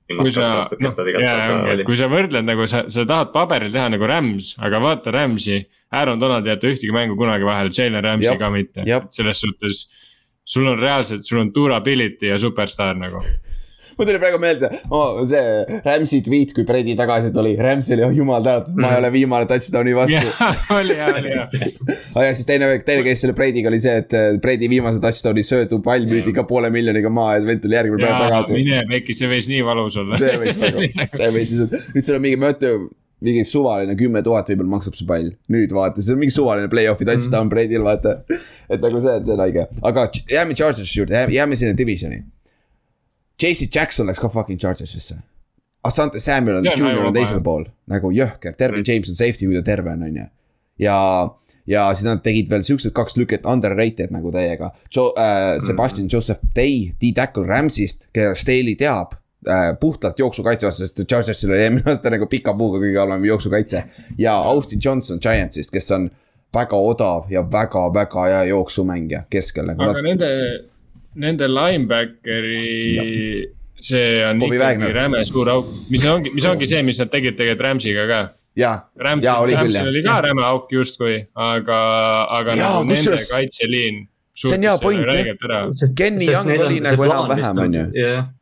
[0.07, 0.47] kui sa,
[0.79, 5.59] noh, kui sa võrdled nagu sa, sa tahad paberil teha nagu Rams, aga vaata Rams'i,
[5.93, 9.85] Aaron Donald ei jäta ühtegi mängu kunagi vahele, Jalen Rams'i ka mitte, selles suhtes
[10.47, 13.21] sul on reaalselt, sul on durability ja superstaar nagu
[13.97, 18.13] mul tuli praegu meelde oh, see Rams'i tweet, kui Brady tagasi tuli, Rams'i oli, oh
[18.13, 20.33] jumal tänatud, ma ei ole viimane touchdown'i vastu.
[20.77, 21.47] oli hea, oli hea.
[22.17, 25.81] aga siis teine, teine case selle Brady'ga oli see, et äh, Brady viimase touchdown'i söödu
[25.85, 28.55] pall müüdi ka poole miljoniga maha ja vend tuli järgmine päev tagasi.
[28.59, 30.21] mine pekki, see võis nii valus olla.
[30.21, 30.87] see võis nagu,
[31.17, 32.87] see võis siis, nüüd sul on mingi, ma ütlen
[33.22, 35.32] mingi suvaline kümme tuhat võib-olla maksab see pall.
[35.53, 37.53] nüüd vaata, see on mingi suvaline play-off'i touchdown mm.
[37.53, 38.20] Brady'l vaata.
[38.74, 42.22] et nagu see, see on haige, aga jääme Chargersi juurde, jääme sinna divisioni.
[43.41, 45.18] JC Jackson läks ka fucking Chargersisse.
[45.86, 49.65] Asante Samuel on junior on teisel pool, nagu jõhker, Dervin James on safety, kui ta
[49.65, 50.26] terve on, on ju.
[50.82, 50.97] ja,
[51.70, 54.74] ja siis nad tegid veel siuksed kaks lüket underrated nagu täiega.
[54.93, 56.13] Joe äh,, Sebastian mm.
[56.13, 59.18] Joseph Day, D-tackle Rams'ist, keda Staley teab
[59.79, 63.83] puhtalt jooksukaitse vastu, sest Chargersil oli eelmine aasta nagu pika puuga kõige halvem jooksukaitse.
[64.17, 66.09] ja Austin Johnson Giantsist, kes on
[66.55, 69.83] väga odav ja väga-väga hea jooksumängija keskel nagu.
[69.83, 70.09] aga nad...
[70.09, 70.29] nende,
[71.15, 74.95] nende linebackeri see on Bobby ikkagi Wagner.
[74.95, 78.21] räme suur auk, mis ongi, mis ongi see, mis nad tegid tegelikult Rams'iga ka.
[78.57, 78.77] jaa,
[79.21, 79.89] jaa oli küll jah.
[79.91, 81.81] oli ka räme auk justkui, aga,
[82.39, 84.01] aga ja, nagu nende kaitseliin.
[84.37, 87.85] see on hea point jah, sest Kenny Young oli nagu enam-vähem on ju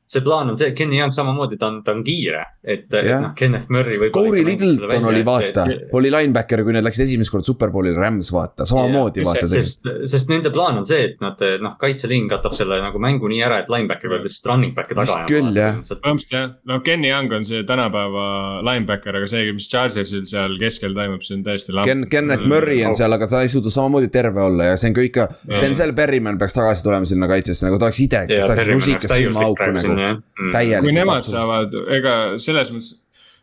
[0.06, 3.32] see plaan on see, Kenny Young samamoodi, ta on, ta on kiire, et, et noh,
[3.38, 4.12] Kenneth Murray võib.
[4.14, 5.66] Corey Littleton oli vaata,
[5.98, 9.50] oli linebacker, kui nad läksid esimest korda superbowlile Rams vaata, samamoodi ja, vaata.
[9.50, 13.42] sest, sest nende plaan on see, et nad noh, kaitseliin katab selle nagu mängu nii
[13.48, 15.08] ära, et linebacker peab lihtsalt running back'i taga.
[15.10, 15.82] vist küll jah.
[15.90, 18.28] põhimõtteliselt jah, no Kenny Young on see tänapäeva
[18.70, 21.90] linebacker, aga see, mis Chargersil seal keskel toimub, see on täiesti lamp.
[21.90, 25.00] Ken-, Kenneth Murray on seal, aga ta ei suuda samamoodi terve olla ja see on
[25.02, 29.18] kõik, Denzel Berryman peaks tagasi tulema sinna kaitsesse, nagu ta oleks idekas, ta oleks rusikas
[29.18, 31.40] silmaauku nagu, täielikult kui nemad absoluut.
[31.40, 32.94] saavad, ega selles mõttes,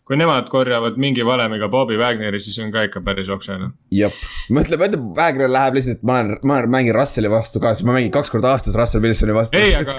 [0.08, 3.70] kui nemad korjavad mingi valemiga Bobby Wagneri, siis on ka ikka päris oksene.
[3.94, 4.16] jep,
[4.52, 8.14] mõtle, mõtle, Wagner läheb lihtsalt, ma olen, ma mängin Russeli vastu ka, siis ma mängin
[8.14, 9.58] kaks korda aastas Russell Wilsoni vastu.
[9.58, 9.98] ei, aga,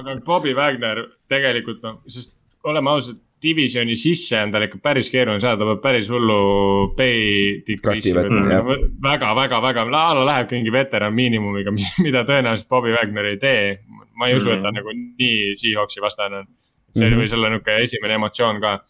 [0.00, 2.34] aga Bobby Wagner tegelikult noh, sest
[2.68, 7.62] oleme ausad divisioni sisse on tal ikka päris keeruline saada, ta peab päris hullu pay
[9.02, 13.40] väga, väga, väga, a la lähebki mingi veteran miinimumiga, mis, mida tõenäoliselt Bobby Wagner ei
[13.42, 13.64] tee
[14.14, 14.56] ma ei usu mm, -hmm.
[14.56, 14.76] et ta mhm.
[14.76, 16.46] nagu nii Seahawksi vastane on.
[16.92, 17.22] see mm -hmm.
[17.22, 18.84] võis olla nihuke esimene emotsioon ka.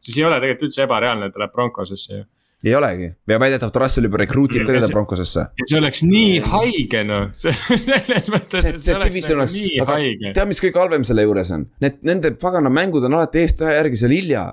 [0.00, 2.24] siis ei ole tegelikult üldse ebareaalne, et ta läheb Broncosesse ju
[2.66, 5.46] ei olegi ja väidetavalt Russell juba rekruutib ka teda Broncosesse.
[5.62, 8.62] see oleks nii haige noh, selles mõttes.
[8.62, 9.56] see, see division oleks,
[9.86, 13.64] aga tead, mis kõige halvem selle juures on, need, nende pagana mängud on alati eest
[13.64, 14.44] järgi seal hilja.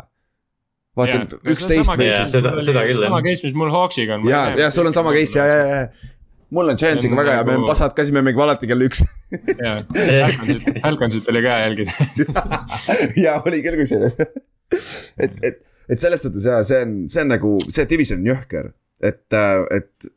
[0.97, 1.93] vaata üksteist.
[2.31, 3.09] seda, seda küll jah.
[3.09, 4.27] sama case, mis mul Hawksiga on.
[4.29, 6.11] ja, ja sul on sama case ja, ja, ja
[6.53, 9.03] mul on Chance'iga väga hea, me oleme pasad ka, siis me mängime alati kell üks.
[9.57, 9.77] jaa,
[10.83, 12.09] Falconsit oli ka jälgida.
[13.25, 14.17] jaa, oli küll kusjuures.
[15.17, 18.69] et, et, et selles suhtes jaa, see on, see on nagu, see division on jõhker,
[19.03, 19.23] et,
[19.75, 20.11] et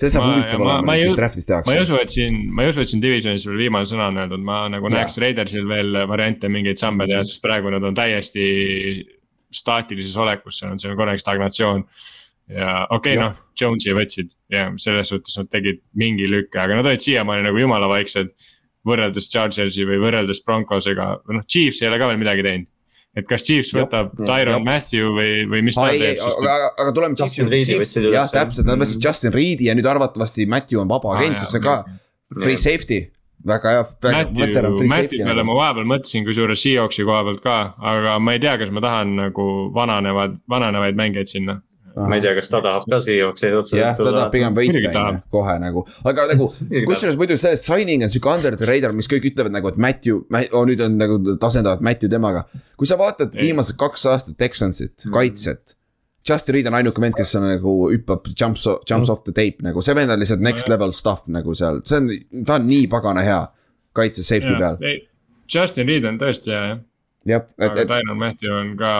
[0.00, 1.68] see saab huvitav olema, mis draft'is tehakse.
[1.68, 4.22] ma ei usu, et siin, ma ei usu, et siin divisionis veel viimane sõna on
[4.22, 5.00] öeldud, ma nagu ja.
[5.00, 8.46] näeks Raidersil veel variante mingeid samme teha, sest praegu nad on täiesti
[9.50, 11.84] staatilises olekus, seal on selline korralik stagnatsioon
[12.50, 16.88] ja okei okay,, noh, Jones'i võtsid ja selles suhtes nad tegid mingi lükke, aga nad
[16.88, 18.32] olid siiamaani nagu jumala vaiksed.
[18.88, 22.68] võrreldes Chargersi või võrreldes Broncosega, noh, Chiefs ei ole ka veel midagi teinud.
[23.18, 24.66] Et kas Chiefs võtab jop, Tyron jop.
[24.66, 26.20] Matthew või, või mis ta teeb?
[26.22, 28.18] aga, aga tuleme Justin Reed'i võtsid üles.
[28.18, 31.56] jah, täpselt, nad võtsid Justin Reed'i ja nüüd arvatavasti Matthew on vaba agent ah,, mis
[31.58, 31.78] on ka
[32.38, 32.62] free ja.
[32.68, 33.00] safety
[33.46, 35.22] väga hea, väga veteran free safety.
[35.24, 37.56] peale ma vahepeal mõtlesin, kusjuures Seahawksi koha pealt ka,
[37.92, 41.60] aga ma ei tea, kas ma tahan nagu vananevad, vananevaid mängijaid sinna
[41.96, 45.18] ma ei tea, kas ta tahab ka Seahawksi otseselt jah, ta tahab pigem võita, on
[45.18, 46.48] ju, kohe nagu, aga nagu
[46.88, 50.22] kusjuures muidu sellest signing on sihuke under the radar, mis kõik ütlevad nagu, et Matthew,
[50.50, 52.46] oh nüüd on nagu tasandavad Matthew temaga.
[52.78, 53.48] kui sa vaatad ei.
[53.48, 55.76] viimased kaks aastat Texansit mm., kaitset.
[56.28, 59.12] Justin Reed on ainuke vend, kes on nagu hüppab, jumps, jumps mm.
[59.12, 62.44] off the tape nagu, see vend on lihtsalt next level stuff nagu seal, see on,
[62.46, 63.40] ta on nii pagana hea.
[63.96, 65.00] kaitse safety ja, peal.
[65.50, 66.80] Justin Reed on tõesti hea jah.
[67.26, 67.88] jah, et.
[67.90, 68.92] Tyron Matthew on ka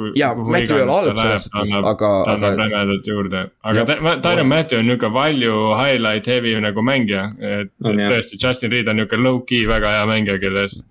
[0.00, 0.12] kui.
[0.18, 2.10] jaa, Matthew ei ole halb selles suhtes, aga.
[2.26, 2.64] ta annab aga...
[2.64, 3.86] rämedalt juurde, aga
[4.24, 7.26] Tyron Matthew on nihuke value highlight heavy nagu mängija.
[7.38, 10.84] et no, tõesti, Justin Reed on nihuke low-key väga hea mängija, kellest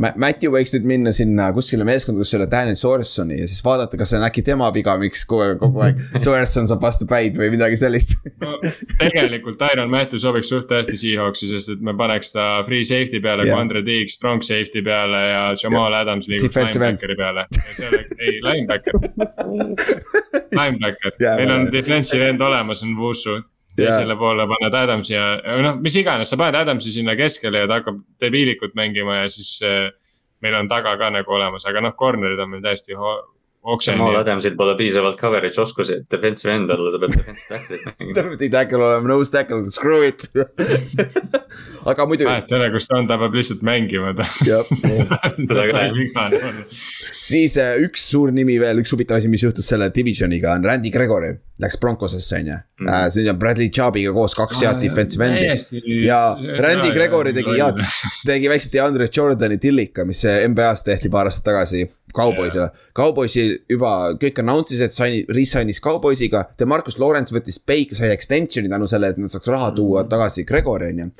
[0.00, 0.12] Ma.
[0.20, 3.98] Matthew võiks nüüd minna sinna kuskile meeskonda, kus ei ole Daniel Sorenssoni ja siis vaadata,
[4.00, 7.36] kas see on äkki tema viga, miks kogu aeg, kogu aeg Sorenson saab vastu päid
[7.40, 8.56] või midagi sellist no,
[9.00, 13.46] tegelikult Tyron Matthew sobiks suht hästi Seahawksi, sest et me paneks ta free safety peale
[13.48, 16.00] yeah., Andre Tiig strong safety peale ja Jamal yeah.
[16.04, 17.46] Adams liiguks linebackeri peale.
[17.56, 18.98] ja see oleks, ei linebacker
[20.60, 23.40] linebacker yeah,, meil on defensive end olemas, on Wusu.
[23.78, 24.18] teisele yeah.
[24.18, 25.26] poole paned Adamsi ja,
[25.62, 29.56] noh, mis iganes, sa paned Adamsi sinna keskele ja ta hakkab debiilikut mängima ja siis
[29.64, 29.88] äh,
[30.42, 33.39] meil on taga ka nagu olemas, aga noh, corner'id on meil täiesti okse.
[33.60, 38.14] Jamal Adamsil pole piisavalt coverage oskusi, et defensive end olla, ta peab defensive tackle'it mängima.
[38.16, 40.24] ta peab tackle olema, nose tackle, screw it
[41.92, 42.28] aga muidu.
[42.30, 44.24] ole, kus ta on, ta peab lihtsalt mängima ta.
[45.50, 45.84] seda ka
[47.20, 50.92] siis äh, üks suur nimi veel, üks huvitav asi, mis juhtus selle divisioniga on Randy
[50.94, 51.36] Gregory.
[51.60, 55.84] Läks Broncosesse on ju mm., äh, see on Bradley Chubb'iga koos kaks head defensive endi.
[56.06, 56.22] ja
[56.64, 57.84] Randy Gregory tegi head,
[58.24, 61.84] tegi väikse DeAndre Jordani tillika, mis NBA-s tehti paar aastat tagasi
[62.16, 62.86] Cowboysile yeah..
[62.96, 68.88] Cowboysi juba kõik announce isid, sai, re-sign'is Cowboysiga, Demarcus Lawrence võttis peik, sai extension'i tänu
[68.90, 70.12] sellele, et nad saaks raha tuua mm.
[70.12, 71.10] tagasi Gregory on ju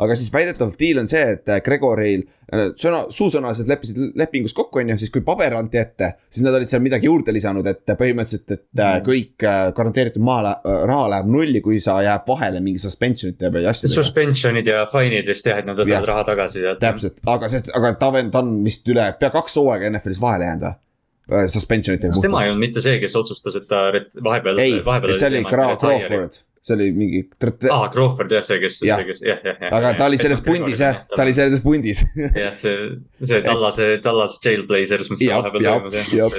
[0.00, 4.80] aga siis väidetavalt deal on see, et äh, Gregoril äh, sõna, suusõnaliselt leppisid lepingus kokku,
[4.82, 7.84] on ju, siis kui paber anti ette, siis nad olid seal midagi juurde lisanud, et
[7.90, 9.06] põhimõtteliselt, et mm.
[9.06, 13.96] kõik garanteeritud maa, raha läheb nulli, kui sa jääb vahele mingi suspension'ite või asjadega.
[13.96, 16.66] Suspension'id ja fine'id vist jah, et nad võtavad ja, raha tagasi.
[16.82, 20.48] täpselt, aga sest, aga ta on, ta on vist üle pea kaks hooaega NFL-is vahele
[20.50, 20.68] jäänud
[21.30, 21.48] või?
[21.52, 22.14] suspension itega.
[22.14, 23.88] kas tema ei olnud mitte see, kes otsustas, et ta
[24.24, 24.62] vahepeal.
[24.62, 24.78] ei,
[25.14, 27.20] see oli Crawford see oli mingi.
[27.70, 29.70] aa, Crawford jah, see, kes, see, kes jah, jah, jah.
[29.78, 32.02] aga ta oli selles pundis jah, ta oli selles pundis.
[32.42, 32.74] jah, see,
[33.24, 36.36] see Tallase, Tallas Jailblazers, mis vahepeal toimus jah.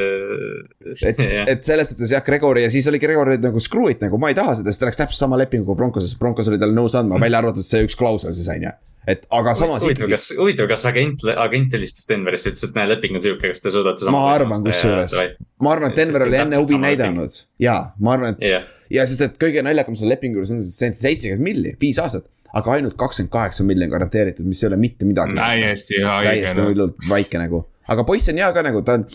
[1.09, 1.23] et,
[1.55, 4.37] et selles suhtes jah, Gregori ja siis oli Gregori nagu screw it nagu ma ei
[4.37, 7.25] taha seda, sest ta läks täpselt sama lepinguga Broncoses, Broncos oli talle nõus andma mm.,
[7.25, 8.77] välja arvatud see üks klausel siis on ju
[9.09, 12.89] et aga samas huvitav ikkagi..., kas, huvitav, kas agent, agent helistas Denverisse, ütles, et näe,
[12.91, 14.09] leping on sihuke, kas te suudate.
[14.13, 15.15] ma arvan kusjuures,
[15.63, 18.69] ma arvan, et Denver oli enne huvi näidanud ja ma arvan, et yeah.
[18.93, 22.77] ja sest, et kõige naljakam selle lepingu juures on see seitsekümmend milli, viis aastat aga
[22.77, 25.37] ainult kakskümmend kaheksa miljonit garanteeritud, mis ei ole mitte midagi.
[25.37, 29.07] täiesti täiesti hullult väike nagu, aga poiss on hea ka nagu, ta on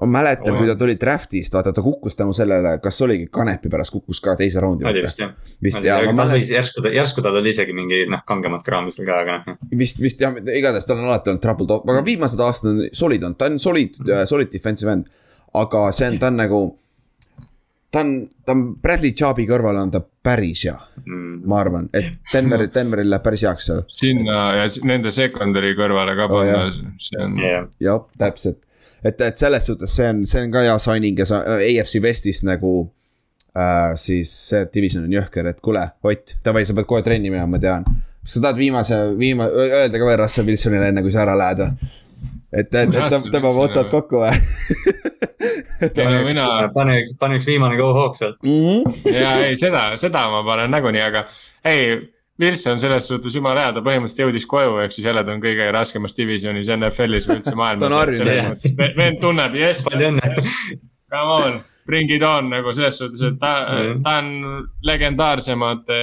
[0.00, 3.70] ma mäletan oh,, kui ta tuli draft'ist, vaata ta kukkus tänu sellele, kas oligi Kanepi
[3.72, 4.84] pärast kukkus ka teise raundi.
[4.84, 5.32] oli vist jah.
[5.62, 6.02] vist jah.
[6.50, 9.60] järsku ta, järsku tal oli isegi mingi noh, kangemat kraami seal ka, aga noh.
[9.78, 13.24] vist, vist jah, igatahes tal on alati olnud trouble top, aga viimased aastad on solid
[13.24, 14.32] olnud, ta on solid mm, -hmm.
[14.32, 15.06] solid defensive end.
[15.54, 16.60] aga see on, ta on nagu,
[17.90, 18.12] ta on,
[18.44, 20.76] ta on Bradley Chubbi kõrval on ta päris hea
[21.06, 23.82] mm., ma arvan, et Denver, Denveril läheb päris heaks seal.
[23.88, 27.40] sinna ja nende secondary kõrvale ka panna oh,, see on
[27.80, 28.65] jah, täpselt
[29.06, 32.42] et, et selles suhtes see on, see on ka hea signing ja sa AFC Westis
[32.46, 32.72] nagu
[33.56, 33.94] äh,.
[34.00, 37.62] siis see division on jõhker, et kuule, Ott, davai, sa pead kohe trenni minema, ma
[37.62, 37.86] tean.
[38.22, 41.64] kas sa tahad viimase, viima-, öelda ka veel Russell Wilsonile enne, kui sa ära lähed
[41.64, 41.92] või?
[42.52, 44.34] et, et, et ta, peab otsad kokku või
[45.86, 46.46] ei no mina.
[46.74, 48.84] pane üks, pane üks viimane go-hawk sealt mm.
[48.84, 49.16] -hmm.
[49.16, 51.26] ja ei, seda, seda ma panen nagunii, aga
[51.66, 51.96] ei
[52.40, 55.70] Wilson selles suhtes jumala hea, ta põhimõtteliselt jõudis koju, ehk siis jälle ta on kõige
[55.72, 58.66] raskemas divisionis NFL-is või üldse maailmas ta on harjunud.
[58.98, 59.88] vend tunneb, jess.
[61.06, 65.98] Come on, bring it on nagu selles suhtes, et ta mm., ta on legendaarsemate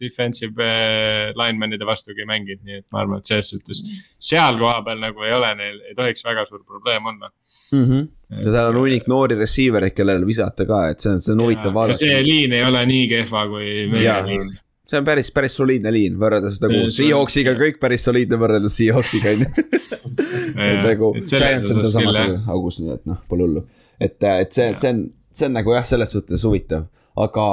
[0.00, 3.84] defensive eh, lineman'ide vastugi mänginud, nii et ma arvan, et selles suhtes.
[4.18, 7.84] seal koha peal nagu ei ole neil, ei tohiks väga suur probleem olla mm.
[7.84, 8.06] -hmm.
[8.42, 11.46] ja tal on hunnik noori receiver eid, kellele visata ka, et see on, see on
[11.46, 12.02] huvitav vaadata.
[12.02, 16.18] see liin ei ole nii kehva kui meie liin see on päris, päris soliidne liin
[16.20, 19.66] võrreldes nagu Seahawksiga, kõik päris soliidne võrreldes Seahawksiga on ju.
[20.66, 22.20] et nagu Giants on sealsamas
[22.52, 23.64] augus, nii et noh, pole hullu.
[24.00, 25.02] et, et see, see on,
[25.34, 26.86] see on nagu jah, selles suhtes huvitav,
[27.26, 27.48] aga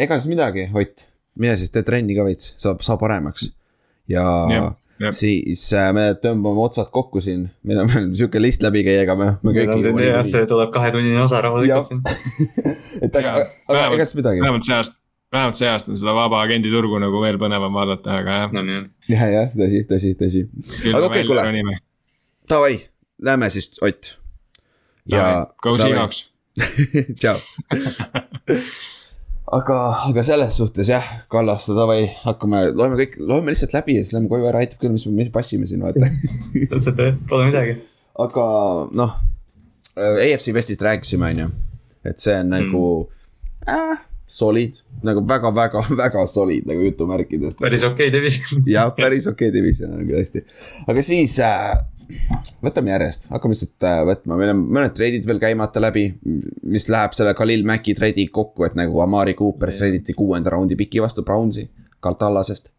[0.00, 1.08] ega siis midagi, Ott.
[1.40, 3.48] mine siis tee trenni ka veits, saab, saa paremaks.
[4.10, 4.64] ja, ja,
[5.00, 5.12] ja.
[5.16, 9.16] siis äh, me tõmbame otsad kokku siin, meil on veel sihuke list läbi käia, ega
[9.18, 10.02] me, me kõik.
[10.04, 12.04] jah, see tuleb kahetunnine osa rahulikult siin.
[13.08, 13.38] et aga,
[13.72, 14.44] aga ega siis midagi.
[14.44, 15.01] vähemalt see aasta
[15.32, 18.64] vähemalt see aasta on seda vaba agendi turgu nagu veel põnevam vaadata, aga jah no,.
[19.14, 20.44] ja, jah, tõsi, tõsi, tõsi.
[20.92, 21.78] aga okei okay,, kuule.
[22.50, 22.74] Davai,
[23.22, 24.16] lähme siis, Ott.
[25.08, 25.46] ja.
[25.62, 26.26] Go Seahawks.
[27.20, 27.38] tšau
[29.58, 29.78] aga,
[30.10, 34.28] aga selles suhtes jah, Kallaste davai, hakkame, loeme kõik, loeme lihtsalt läbi ja siis lähme
[34.32, 37.78] koju ära, aitab küll, mis me passime siin vaata täpselt jah, pole midagi.
[38.20, 38.46] aga
[39.00, 39.18] noh,
[39.96, 41.50] AFC Westist rääkisime, on ju,
[42.12, 43.72] et see on nagu mm.
[43.72, 47.58] äh, solid, nagu väga-väga-väga solid nagu jutumärkides.
[47.60, 50.44] päris okei okay division jah, päris okei okay division on tõesti,
[50.88, 51.68] aga siis äh,
[52.64, 56.06] võtame järjest, hakkame lihtsalt äh, võtma, meil on mõned treidid veel käimata läbi.
[56.62, 61.02] mis läheb selle Khalil Maci treidi kokku, et nagu Amari Cooper treiditi kuuenda raundi piki
[61.04, 61.68] vastu Brownsi,
[62.00, 62.72] Karl Tallasest.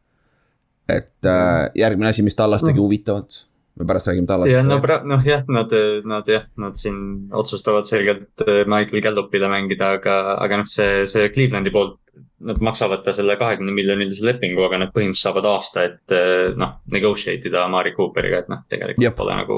[0.89, 3.43] et äh, järgmine asi, mis Tallas tegi huvitavalt
[3.79, 4.53] me pärast räägime Tallasest.
[4.53, 5.73] jah, no noh jah, nad,
[6.05, 6.97] nad jah, nad siin
[7.33, 11.99] otsustavad selgelt Michael Gallupile mängida, aga, aga noh, see, see Clevelandi poolt
[12.43, 16.77] nad maksavad ta selle kahekümne miljonilise lepingu, aga nad põhimõtteliselt saavad aasta, et eh, noh,
[16.91, 19.15] negotiate ida Amari Cooperiga, et noh, tegelikult Jep.
[19.17, 19.57] pole nagu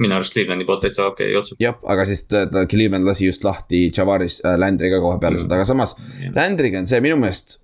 [0.00, 1.58] minu arust Clevelandi poolt täitsa okei okay, otsus.
[1.62, 5.44] jah, aga siis ta, ta Cleveland lasi just lahti Javaris äh, Landry'ga kohe peale mm.
[5.46, 6.34] seda, aga samas yeah.
[6.36, 7.58] Landry'ga on see minu meelest,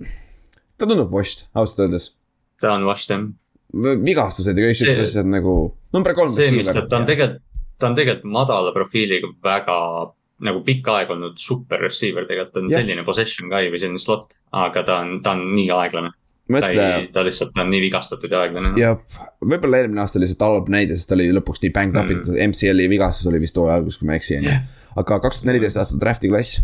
[0.77, 2.11] ta tundub washed, ausalt öeldes.
[2.61, 3.29] ta on washed jah.
[3.75, 5.57] Vigastused ja kõik siuksed asjad nagu,
[5.95, 6.31] number kolm.
[6.33, 7.43] see, mis ta, ta on tegelikult,
[7.81, 9.79] ta on tegelikult madala profiiliga väga
[10.47, 12.83] nagu pikka aega olnud super receiver tegelikult, ta on yeah.
[12.83, 16.13] selline possession guy või selline slot, aga ta on, ta on nii aeglane.
[16.53, 16.69] Mõtle...
[16.79, 18.75] ta ei, ta lihtsalt on nii vigastatud ja aeglane.
[18.79, 19.01] jah,
[19.43, 22.37] võib-olla eelmine aasta oli lihtsalt halb näide, sest ta oli lõpuks nii banged up mm.,
[22.53, 24.57] MCL-i vigastus oli vist hooaja alguses, kui ma ei eksi, on ju.
[25.03, 26.61] aga kaks tuhat neliteist aasta draft'i klass.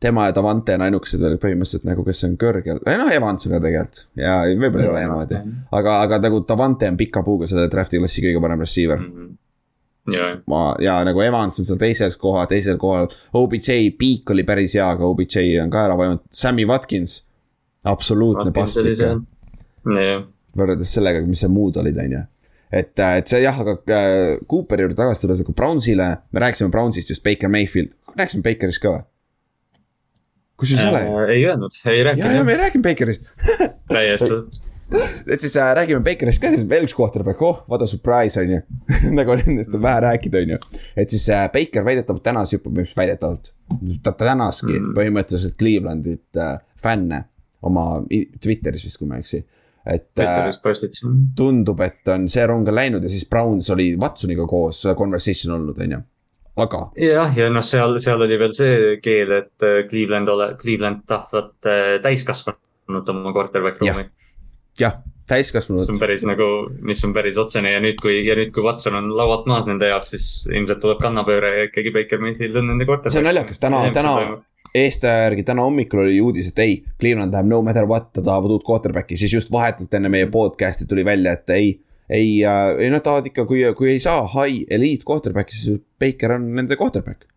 [0.00, 3.60] Tema ja Davante on ainukesed veel põhimõtteliselt nagu, kes on kõrgel, või noh, Evans ka
[3.60, 5.42] tegelikult ja võib-olla ei ole niimoodi.
[5.76, 9.12] aga, aga nagu Davante on pika puuga selle draft'i klassi kõige parem receiver mm.
[9.12, 9.38] -hmm
[10.48, 13.06] ma ja nagu Evans on seal teisel kohal, teisel kohal.
[13.36, 17.22] OBJ peak oli päris hea, aga OBJ on ka ära vajunud, Sammy Watkins.
[17.84, 19.20] absoluutne past ikka.
[20.56, 22.22] võrreldes sellega, mis seal muud olid, on ju
[22.72, 26.70] et, äh, et see jah, aga äh, Cooperi juurde tagasi tulles nagu Brownsile, me rääkisime
[26.70, 29.06] Brownsist just Baker Mayfield, rääkisime Bakerist ka või?
[30.60, 31.28] Kusjuures ei ole.
[31.34, 32.26] ei öelnud, ei rääkinud.
[32.30, 33.30] ja, ja me ei rääkinud Bakerist
[33.94, 34.42] täiesti
[35.30, 38.50] et siis äh, räägime Bakerist ka, siis veel üks quarterback, oh, what a surprise on
[38.56, 38.60] ju
[39.18, 40.58] nagu nendest on vähe rääkida, on ju.
[40.96, 43.52] et siis äh, Baker väidetavalt tänas juba, mis väidetavalt,
[44.02, 44.92] ta tänaski mm.
[44.98, 47.24] põhimõtteliselt Clevelandit äh, fänne
[47.62, 47.86] oma
[48.42, 49.44] Twitteris vist, kui ma ei eksi
[49.90, 50.50] et äh,
[51.36, 55.78] tundub, et on see rong on läinud ja siis Browns oli Watsoniga koos conversation olnud,
[55.86, 56.00] on ju
[56.66, 56.82] aga.
[57.00, 61.70] jah, ja noh, seal, seal oli veel see keel, et äh, Cleveland ole, Cleveland tahtvat
[61.70, 64.08] äh, täiskasvanut oma quarterback ruumi
[64.80, 65.00] jah,
[65.30, 65.80] täiskasvanud.
[65.80, 66.50] mis on päris nagu,
[66.86, 69.90] mis on päris otsene ja nüüd, kui, ja nüüd, kui Watson on laualt maas nende
[69.90, 73.12] jaoks, siis ilmselt tuleb kannapööre ja ikkagi Baker Mayfield on nende korter.
[73.12, 74.14] see on naljakas, täna, täna
[74.74, 78.56] eestaja järgi täna hommikul oli uudis, et ei, Cleveland läheb no matter what, ta tahavad
[78.56, 81.72] uut quarterback'i, siis just vahetult enne meie podcast'i tuli välja, et ei.
[82.10, 86.36] Ei äh,, ei nad tahavad ikka, kui, kui ei saa high elite quarterback'i, siis Baker
[86.36, 87.30] on nende quarterback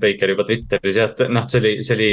[0.00, 2.10] Baker juba Twitteris jah, noh, see oli, see oli,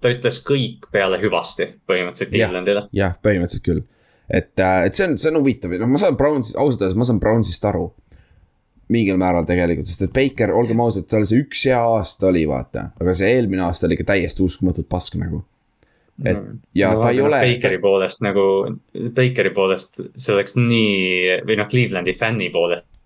[0.00, 2.86] ta ütles kõik peale hüvasti põhimõtteliselt Clevelandile.
[2.96, 3.82] jah, põhimõtteliselt küll.
[4.28, 7.08] et, äh, et see on, see on huvitav, noh, ma saan Brownsist, ausalt öeldes ma
[7.08, 7.90] saan Brownsist aru.
[8.88, 12.86] mingil määral tegelikult, sest et Baker, olgem ausad, tal see üks hea aasta oli, vaata,
[12.96, 15.42] aga see eelmine aasta oli ikka täiesti uskumatult pask nagu
[16.24, 16.38] et
[16.74, 17.40] ja no, ta ei ole.
[17.44, 18.44] Bakeri poolest nagu,
[19.14, 22.97] Bakeri poolest see oleks nii või noh, Clevelandi fänni poolest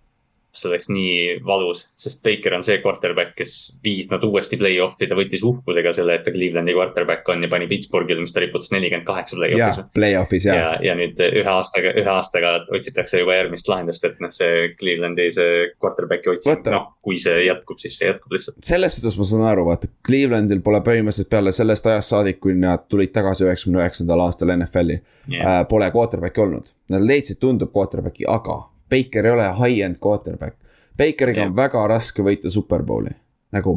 [0.53, 5.16] see oleks nii valus, sest Baker on see quarterback, kes viib nad uuesti play-off'i, ta
[5.16, 9.07] võttis uhkusega selle, et ta Clevelandi quarterback on ja pani Pittsburghile, mis ta riputas nelikümmend
[9.09, 9.80] kaheksa play-off'is.
[9.80, 10.57] jaa, play-off'is jaa.
[10.59, 15.28] ja, ja nüüd ühe aastaga, ühe aastaga otsitakse juba järgmist lahendust, et noh, see Clevelandi
[15.32, 18.61] see quarterback'i otsimine, noh, kui see jätkub, siis see jätkub lihtsalt.
[18.66, 22.84] selles suhtes ma saan aru, vaata, Clevelandil pole põhimõtteliselt peale sellest ajast saadik, kui nad
[22.92, 26.74] tulid tagasi üheksakümne üheksandal aastal NFL-i yeah., äh, pole quarterback'i olnud.
[26.92, 28.61] Nad leidsid, tundub quarterback'i, aga
[28.93, 30.59] Baker ei ole high-end quarterback.
[30.99, 31.51] Bakeriga yeah.
[31.51, 33.16] on väga raske võita superbowli
[33.53, 33.74] nagu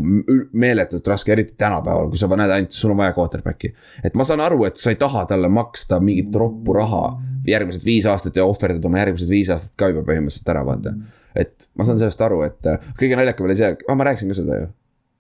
[0.54, 3.74] meeletult raske, eriti tänapäeval, kui sa näed ainult, sul on vaja quarterback'i.
[4.08, 7.10] et ma saan aru, et sa ei taha talle maksta mingit roppu raha
[7.48, 10.96] järgmised viis aastat ja ohverdada oma järgmised viis aastat ka juba põhimõtteliselt ära, vaata.
[11.36, 14.40] et ma saan sellest aru, et äh, kõige naljakam oli see, ah ma rääkisin ka
[14.40, 14.70] seda ju.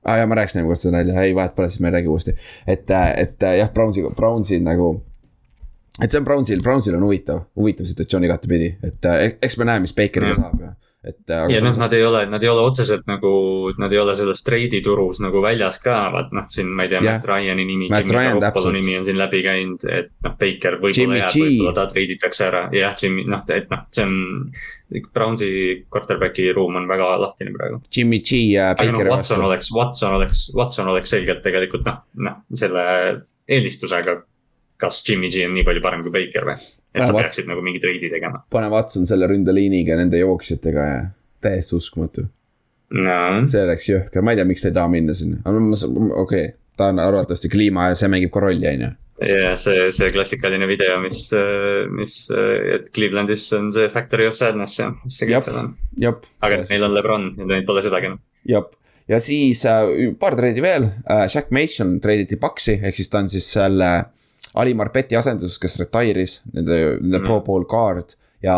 [0.05, 2.13] aa ah, jaa, ma rääkisin kord seda nalja, ei vahet pole, siis ma ei räägi
[2.13, 2.37] uuesti.
[2.67, 4.93] et, äh, et äh, jah, Brownsi, Brownsi nagu
[6.01, 9.95] et see on Brownsil, Brownsil on huvitav, huvitav situatsioon igatepidi, et eks me näe, mis
[9.95, 10.73] Bakeriga saab ja
[11.05, 11.29] et.
[11.29, 13.31] Äh, ja noh, nad ei ole, nad ei ole otseselt nagu,
[13.81, 17.19] nad ei ole selles treiditurus nagu väljas ka, vaat noh, siin ma ei tea yeah.,
[17.19, 21.35] Matt Ryan'i nimi, Jimmy Garoppolo nimi on siin läbi käinud, et noh, Baker võib-olla jääb,
[21.35, 24.17] võib-olla ta treiditakse ära, jah, Jimmy, noh, et noh, see on.
[24.85, 25.47] Brownsi
[25.89, 27.79] quarterback'i ruum on väga lahtine praegu.
[27.89, 28.93] Jimmy G ja Baker.
[28.93, 32.85] aga noh, Watson oleks, Watson oleks, Watson oleks selgelt tegelikult noh, noh, selle
[33.49, 34.19] eelistusega
[34.81, 36.57] kas Jimmy G on nii palju parem kui Baker või?
[36.95, 37.21] et sa Watson.
[37.21, 38.43] peaksid nagu mingi treidi tegema.
[38.51, 40.99] pane Watson selle ründeliiniga nende jooksjatega ja
[41.43, 42.27] täiesti uskumatu
[42.95, 43.17] no.
[43.47, 46.91] see oleks jõhker, ma ei tea, miks ta ei taha minna sinna, okei okay., ta
[46.91, 50.97] on arvatavasti kliima ja see mängib ka rolli, on ju ja see, see klassikaline video,
[51.03, 51.19] mis,
[51.95, 55.69] mis, et Clevelandis on see Factory of Sadness ja, mis see kõik seal on.
[56.43, 58.19] aga neil on Lebron ja neil pole sedagi enam.
[58.49, 58.67] jah,
[59.11, 63.31] ja siis äh, paar treidi veel äh,, Jack Mason treiditi Paxi, ehk siis ta on
[63.31, 63.91] siis selle
[64.61, 67.25] Ali Marpeti asendus, kes retire'is, nende, nende mm.
[67.25, 68.57] pro pool guard ja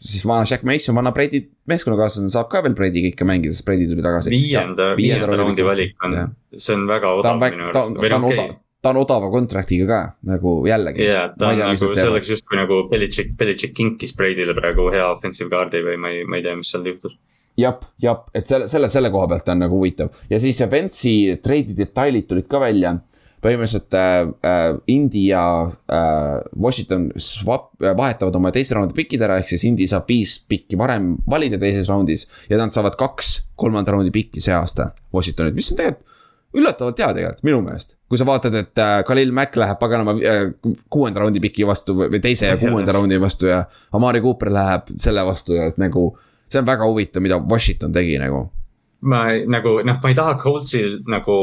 [0.00, 3.86] siis vana Jack Mason, vana Brady meeskonnakaaslane saab ka veel Brady kõike mängida, sest Brady
[3.90, 4.32] tuli tagasi.
[4.32, 6.18] viienda, viienda raundi valik on,
[6.56, 8.00] see on väga odav minu arust.
[8.00, 10.00] ta on odav, ta on odava kontraktiga ka
[10.32, 11.06] nagu jällegi.
[11.06, 15.52] jaa, ta on nagu, see oleks justkui nagu Belichik, Belichik kinkis Brady'le praegu hea offensive
[15.52, 17.18] guard'i või ma ei, ma ei tea, mis seal juhtus
[17.60, 21.76] jah, jah, et selle, selle, selle koha pealt on nagu huvitav ja siis Ventsi treidi
[21.76, 22.96] detailid tulid ka välja
[23.40, 29.48] põhimõtteliselt äh, äh, India äh, Washington swap äh,, vahetavad oma teise raundi pikid ära, ehk
[29.52, 32.28] siis India saab viis pikki varem valida teises raundis.
[32.50, 36.10] ja nad saavad kaks kolmanda raundi pikki see aasta Washingtonilt, mis on tegelikult
[36.54, 37.96] üllatavalt hea tegelikult, minu meelest.
[38.10, 40.46] kui sa vaatad, et äh, Khalil Mack läheb paganama äh,
[40.90, 43.62] kuuenda raundi piki vastu või teise ja kuuenda raundi vastu ja
[43.96, 46.10] Amari Cooper läheb selle vastu ja et nagu.
[46.50, 48.48] see on väga huvitav, mida Washington tegi nagu.
[49.00, 51.36] ma nagu noh, ma ei taha Coltsil nagu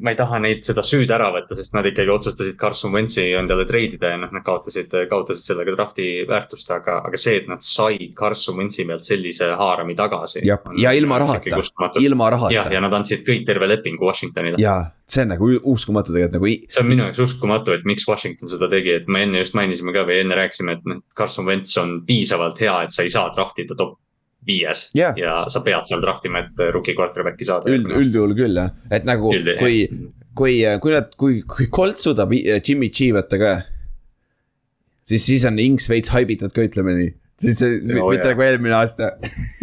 [0.00, 3.64] ma ei taha neilt seda süüd ära võtta, sest nad ikkagi otsustasid Carson Wentzi endale
[3.68, 8.12] treidida ja noh, nad kaotasid, kaotasid sellega drafti väärtust, aga, aga see, et nad said
[8.18, 10.44] Carson Wentzi pealt sellise haarami tagasi.
[10.46, 11.62] ja, ja ilma rahata,
[12.02, 12.54] ilma rahata.
[12.54, 14.60] jah, ja nad andsid kõik terve lepingu Washingtonile.
[14.60, 14.76] ja,
[15.08, 16.52] see on nagu uskumatu tegelikult nagu.
[16.68, 19.96] see on minu jaoks uskumatu, et miks Washington seda tegi, et me enne just mainisime
[19.96, 23.30] ka või enne rääkisime, et noh, Carson Wentz on piisavalt hea, et sa ei saa
[23.34, 23.96] draft ida top
[24.46, 25.16] viies yeah.
[25.18, 27.72] ja sa pead seal trahvima, et rookie quarterback'i saada.
[27.72, 29.82] üld, üldjuhul küll jah, et nagu Üld, kui,
[30.38, 33.52] kui, kui nad, kui, kui Colt suudab Jimmy G võtta ka.
[35.06, 38.78] siis, siis on Inks veits haibitud ka, ütleme nii, siis see no, mitte nagu eelmine
[38.78, 39.14] aasta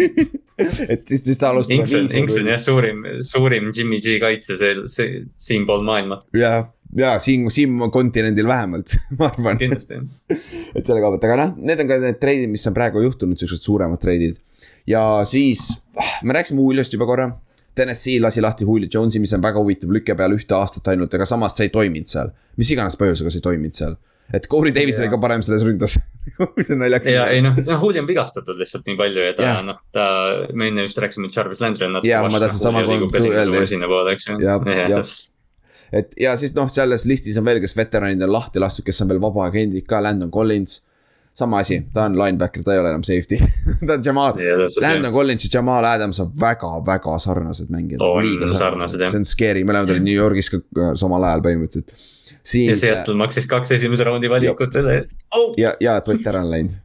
[0.93, 1.79] et siis, siis ta alustab.
[1.79, 6.21] Inks on, Inks on jah suurim, suurim Jimmy G kaitse seal, see, siinpool maailma.
[6.38, 6.67] jah
[6.97, 9.57] ja siin, siin kontinendil vähemalt ma arvan.
[9.57, 9.97] kindlasti
[10.75, 13.39] et selle koha pealt, aga noh, need on ka need treidid, mis on praegu juhtunud,
[13.39, 14.38] siuksed suuremad treidid
[14.88, 15.81] ja siis,
[16.23, 17.31] me rääkisime Juliost juba korra.
[17.75, 21.25] Tennessee lasi lahti Julio Jones'i, mis on väga huvitav lükke peal ühte aastat ainult, aga
[21.25, 22.29] samas see ei toiminud seal.
[22.57, 23.95] mis iganes põhjusega see ei toiminud seal.
[24.34, 25.97] et Corey Davis oli ka parem selles ründas
[26.57, 27.11] mis on naljakas.
[27.11, 29.63] ja ei noh, noh Julio on vigastatud lihtsalt nii palju ja ta yeah.
[29.65, 30.05] noh, ta,
[30.53, 32.11] me enne just rääkisime, et Jarvis Landry on natuke.
[32.13, 34.29] jah, ma tahtsin sama öelda just.
[34.38, 35.03] jah, jah
[35.93, 39.11] et ja siis noh, selles listis on veel, kes veteranid on lahti lastud, kes on
[39.11, 40.81] veel vaba agendid ka, Landon Collins
[41.34, 43.39] sama asi, ta on linebacker, ta ei ole enam safety
[43.88, 48.19] ta on Jamal yeah,, Landon Collins ja Jamal Adams on väga-väga sarnased mängijad oh,.
[48.53, 49.09] sarnased jah.
[49.09, 51.95] see on scary, mõlemad olid New Yorgis ka äh, samal ajal põhimõtteliselt.
[52.43, 55.53] Siis, ja Seattle maksis kaks esimese raundi valikut selle eest oh!.
[55.57, 56.77] ja, ja Ott ära on läinud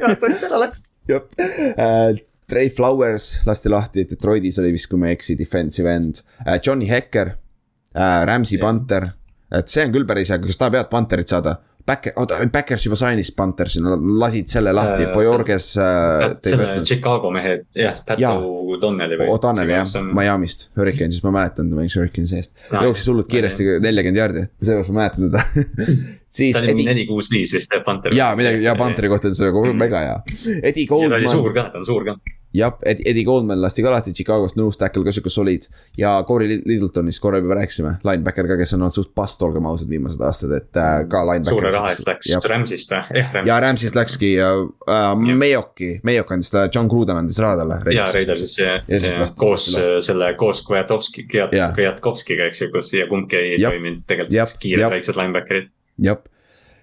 [0.00, 0.80] ja, et Ott ära läks.
[1.10, 6.22] jah uh,, Trey Flowers lasti lahti, Detroitis oli vist, kui ma ei eksi, defensive end
[6.22, 6.56] uh,.
[6.56, 8.64] Johnny Hekker uh,, Ramsey yeah.
[8.64, 9.10] Panther,
[9.52, 12.96] et see on küll päris hea, kas ta peab Pantherit saada Backer, oota, Backers juba
[12.96, 16.24] sainis Panthersi, nad lasid selle lahti äh,, Bojorges äh,.
[16.44, 19.28] selle Chicago mehed, jah, Pat O'Donnelli või?
[19.34, 22.86] O'Donnelli jah, Miami'st, Hurricanes'ist, ma mäletan, ta mängis Hurricanes'i eest no,.
[22.88, 25.44] jooksis hullult kiiresti, nelikümmend jaardi, sellepärast ma mäletan teda
[26.38, 26.56] siis.
[26.56, 28.16] ta oli neli, kuus, viis vist, Pantheri.
[28.16, 29.76] jaa, midagi, ja Pantheri kohta see mm.
[29.84, 30.16] mega hea.
[30.62, 31.12] Eddie Goldman.
[31.12, 32.16] ja ta oli suur ka, ta on suur ka
[32.54, 35.66] jah, Eddie Goldman lasti ka lahti Chicagost, nose tackle ka sihuke solid.
[35.98, 39.90] ja Corey Littletonist korra juba rääkisime, linebacker ka, kes on olnud suht past, olgem ausad,
[39.90, 41.58] viimased aastad, et äh, ka linebacker.
[41.58, 42.30] suure raha eest läks.
[42.54, 43.02] Ramsist või?
[43.18, 43.50] jah, Ramsist.
[43.50, 45.08] ja Ramsist läkski ja äh,
[45.42, 47.80] Mayoki, Mayok andis talle, John Gruden andis raha talle.
[47.94, 49.68] ja Raidersisse ja, ja, ja koos
[50.06, 55.70] selle, koos Kwiatkowski, Kwiatkowskiga, eks ju, kus ja kumbki ei toiminud tegelikult kiired väiksed linebacker'id.
[56.06, 56.22] jah,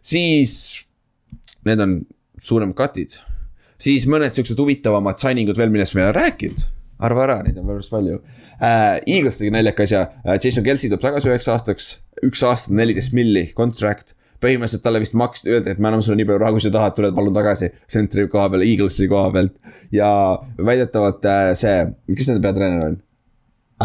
[0.03, 0.55] siis
[1.67, 2.01] need on
[2.41, 3.21] suuremad cut'id
[3.81, 6.69] siis mõned siuksed huvitavamad signing ud veel, millest me ei ole rääkinud
[7.01, 8.19] arva ära, neid on päris palju
[8.61, 9.01] äh,.
[9.09, 11.91] Eagles tegi naljaka asja äh,, Jason Kelci tuleb tagasi üheks aastaks,
[12.27, 14.15] üks aasta, neliteist milli, contract.
[14.41, 16.95] põhimõtteliselt talle vist maksti, öeldi, et me anname sulle nii palju raha, kui sa tahad,
[16.97, 17.67] tuled palun tagasi.
[17.93, 20.07] Centri koha peal, Eaglesi koha pealt ja
[20.57, 22.95] väidetavalt äh, see, kes nende peatreener on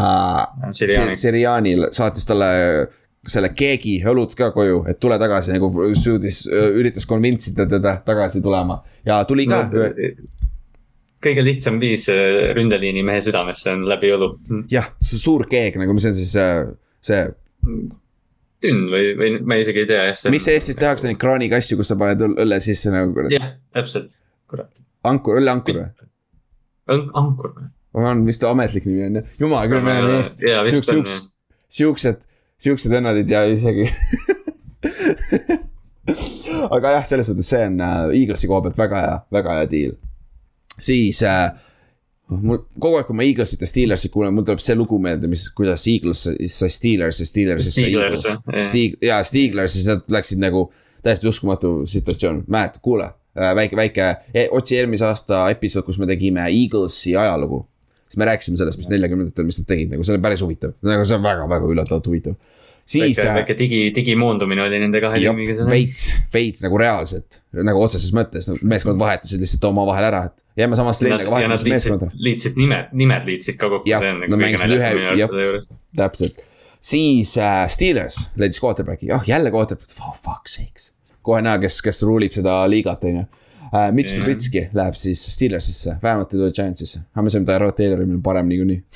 [0.00, 0.72] uh,?
[0.76, 1.16] Siriani.
[1.20, 2.48] Siriani saatis talle
[3.30, 8.42] selle keegi õlut ka koju, et tule tagasi nagu suutis, üritas convince ida teda tagasi
[8.44, 9.88] tulema ja tuli ka no,.
[11.26, 14.30] kõige lihtsam viis äh, ründeliini mehe südamesse on läbi õlu.
[14.70, 17.22] jah, suur keeg nagu, mis on siis see.
[18.62, 20.26] tünn või, või ma isegi ei tea jah.
[20.32, 23.28] mis Eestis tehakse neid kraaniga asju, kus sa paned õlle sisse nagu.
[23.32, 24.20] jah, täpselt,
[24.50, 24.84] kurat.
[25.06, 25.88] ankur, õlleankur või?
[27.12, 27.72] ankur või?
[27.96, 30.84] on vist ametlik nimi on jah, jumal küll, me oleme Eestis.
[30.84, 31.32] siuksed
[31.76, 32.24] siuksed
[32.90, 33.86] vennad ei tea isegi
[36.76, 39.96] aga jah, selles suhtes see on äh, Eaglesi koha pealt väga hea, väga hea deal.
[40.80, 41.50] siis äh,
[42.28, 45.48] mul kogu aeg, kui ma Eaglesit ja Steelersit kuulen, mul tuleb see lugu meelde, mis,
[45.56, 48.26] kuidas Eagles sai Steelers ja Steelers sai Eagles.
[49.04, 50.66] Jaa, Steelers ja siis nad läksid nagu
[51.06, 56.10] täiesti uskumatu situatsioon, mäletad, kuule äh, väike, väike, e, otsi eelmise aasta episood, kus me
[56.10, 57.62] tegime Eaglesi ajalugu.
[58.16, 61.04] Siis me rääkisime sellest, mis neljakümnendatel, mis nad tegid, nagu see on päris huvitav, nagu
[61.04, 62.38] see on väga-väga üllatavalt huvitav
[62.86, 63.18] siis.
[63.18, 65.70] väike, väike digi, digimoondumine oli nende kahe tiimiga seal.
[65.70, 70.44] veits, veits nagu reaalselt, nagu otseses mõttes meeskond vahetasid lihtsalt omavahel ära, et.
[70.62, 72.10] jääme samasse linna, aga vahetame meeskonda.
[72.28, 73.90] liitsid nimed, nimed liitsid ka kokku.
[73.90, 75.64] jah, nad mängisid ühe,
[75.98, 76.44] täpselt.
[76.80, 80.92] siis äh, Steelers leidis quarterback'i, jah jälle quarterback, oh fuck sakes.
[81.26, 83.26] kohe näha, kes, kes ruulib seda liigat, on ju.
[83.66, 88.06] Uh, Mitch Trubitski läheb siis Steelersisse, vähemalt ei tule Giantsisse, aga me saime Tyrod Taylori
[88.22, 88.80] parem niikuinii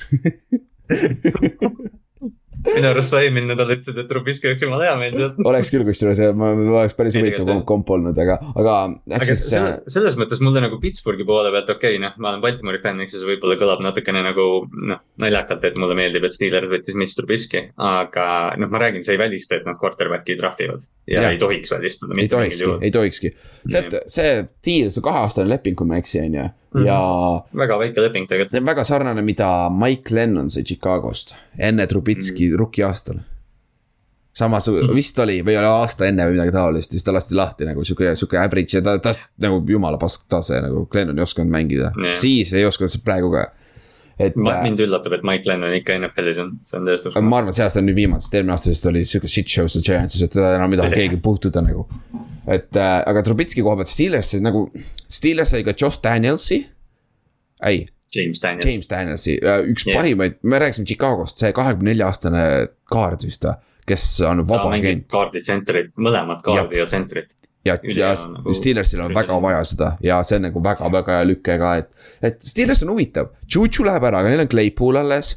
[2.61, 5.39] minu arust sa eelmine nädal ütlesid, et Trubisky oleks jumala hea mees sealt.
[5.49, 8.75] oleks küll, kusjuures ma, oleks päris huvitav komp, komp olnud, aga, aga.
[9.17, 12.43] aga siis, selles, selles mõttes mulle nagu Pittsburghi poole pealt okei okay,, noh, ma olen
[12.45, 14.47] Baltimori fänn, eks ju, see võib-olla kõlab natukene nagu
[14.77, 17.65] noh, naljakalt, et mulle meeldib, et Steelers võttis Mitch Trubisky.
[17.81, 18.27] aga
[18.61, 21.73] noh, ma räägin, see ei välista, et nad quarterback'i draft ivad ja, ja ei tohiks
[21.73, 22.17] välistada.
[22.21, 23.35] ei tohikski, ei tohikski.
[23.71, 27.51] tead, see deal, see kaheaastane leping, kui ma ei eksi, on ju ja mm.
[27.51, 27.57] -hmm.
[27.57, 28.65] väga väike leping tegelikult.
[28.65, 32.59] väga sarnane, mida Mike Lennon sai Chicagost enne Trubitski mm -hmm.
[32.59, 33.19] rookie aastal.
[34.33, 37.65] samas mm vist oli või oli aasta enne või midagi taolist, siis ta lasti lahti
[37.65, 41.51] nagu sihuke, sihuke average ja ta, tast nagu jumala pask tase nagu Lennon ei osanud
[41.51, 43.51] mängida yeah., siis ei osanud praegu ka
[44.25, 44.37] et.
[44.37, 47.29] Äh, mind üllatab, et Mike Lennon ikka NFL-is on, see on täiesti uskumatu.
[47.29, 49.55] ma arvan, et see aasta on nüüd viimane, sest eelmine aasta vist oli sihuke shit
[49.55, 51.87] show seal Giantsis, et teda enam ei taha keegi puutuda nagu.
[52.47, 54.67] et äh, aga Trubitski koha pealt Steelers nagu,
[55.07, 56.61] Steelers sai ka Josh Danielsi.
[57.71, 57.85] ei.
[58.15, 58.67] James Daniels.
[58.67, 59.99] James Danielsi, äh, üks yeah.
[59.99, 62.43] parimaid, me rääkisime Chicagost, see kahekümne nelja aastane
[62.91, 63.55] kaard vist või
[63.91, 65.07] kes on vaba agent.
[65.11, 67.33] kaardi tsentrit, mõlemad kaardi ja, tsentrit
[67.65, 71.57] ja, ja nagu Steelersil on väga vaja seda ja see on nagu väga-väga hea lüke
[71.61, 71.89] ka, et,
[72.21, 73.31] et Steelers on huvitav.
[73.45, 75.35] Juju läheb ära, aga neil on Claypool alles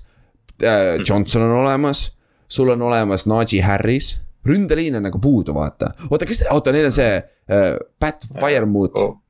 [0.62, 1.01] äh,.
[1.05, 2.07] Johnson on olemas,
[2.49, 4.14] sul on olemas Najee Harris,
[4.47, 5.93] ründeliin on nagu puudu, vaata.
[6.11, 7.68] oota, kes, oota, neil on see äh,
[8.01, 9.20] Pat Firemouth oh..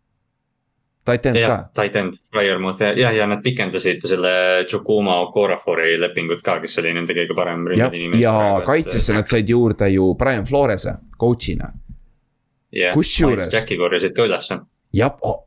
[1.04, 1.56] Titan ka.
[1.76, 7.16] Titan, Firemouth ja, ja, ja nad pikendasid selle Chukuma Okorafori lepingut ka, kes oli nende
[7.16, 8.20] kõige parem ründeliini.
[8.22, 11.68] ja, ja kaitsesse nad said juurde ju Brian Flores'e coach'ina
[12.72, 12.94] yeah..
[12.96, 13.52] kusjuures.
[13.52, 14.58] Jacki korjasid ka ülesse.
[14.96, 15.42] jah oh.,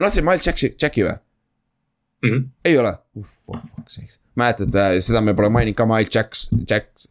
[0.00, 2.30] lasid Miles Jacki, Jacki või mm?
[2.30, 2.48] -hmm.
[2.64, 6.48] ei ole uh,, oh, fuck sakes, mäletad äh,, seda me pole maininud ka, Miles Jacks,
[6.70, 7.08] Jack.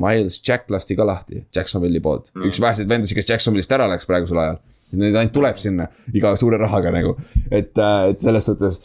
[0.00, 2.48] Miles Jack lasti ka lahti Jacksonville'i poolt mm, -hmm.
[2.48, 4.56] üks väheseid vendasid, kes Jacksonville'ist ära läks praegusel ajal.
[4.92, 7.14] Neid ainult tuleb sinna iga suure rahaga nagu,
[7.50, 8.82] et äh,, et selles suhtes.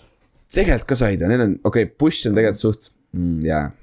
[0.53, 3.75] tegelikult ka said ja neil on, okei okay,, push on tegelikult suht mm,, jaa yeah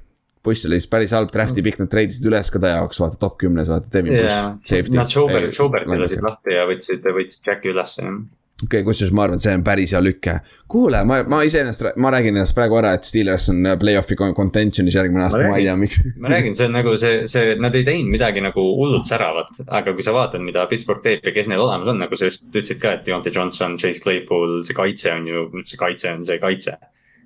[0.45, 3.39] Bush oli siis päris halb draft'i pikk, nad treidisid üles ka ta jaoks, vaata top
[3.41, 4.51] kümnes, vaata Devin yeah.
[4.61, 4.91] Bush.
[4.93, 8.18] Nad Schubert, Schuberti lasid lahti ja võtsid, võtsid Jacki üles, jah
[8.63, 10.37] okei okay,, kusjuures ma arvan, et see on päris hea lüke.
[10.71, 14.97] kuule, ma, ma iseenesest, ma räägin ennast praegu ära, et Steelers on äh, play-off'i contention'is
[14.99, 16.01] järgmine aasta, ma ei tea, miks.
[16.23, 19.97] ma räägin, see on nagu see, see, nad ei teinud midagi nagu hullult säravat, aga
[19.97, 22.83] kui sa vaatad, mida Pittsburgh teeb ja kes neil olemas on, nagu sa just ütlesid
[22.83, 26.79] ka, et Deontay Johnson, Chase Claypool, see kaitse on ju, see kaitse on see kaitse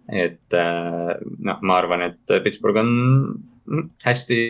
[0.09, 1.15] et äh,
[1.45, 2.91] noh, ma arvan, et Pittsburgh on
[4.05, 4.41] hästi,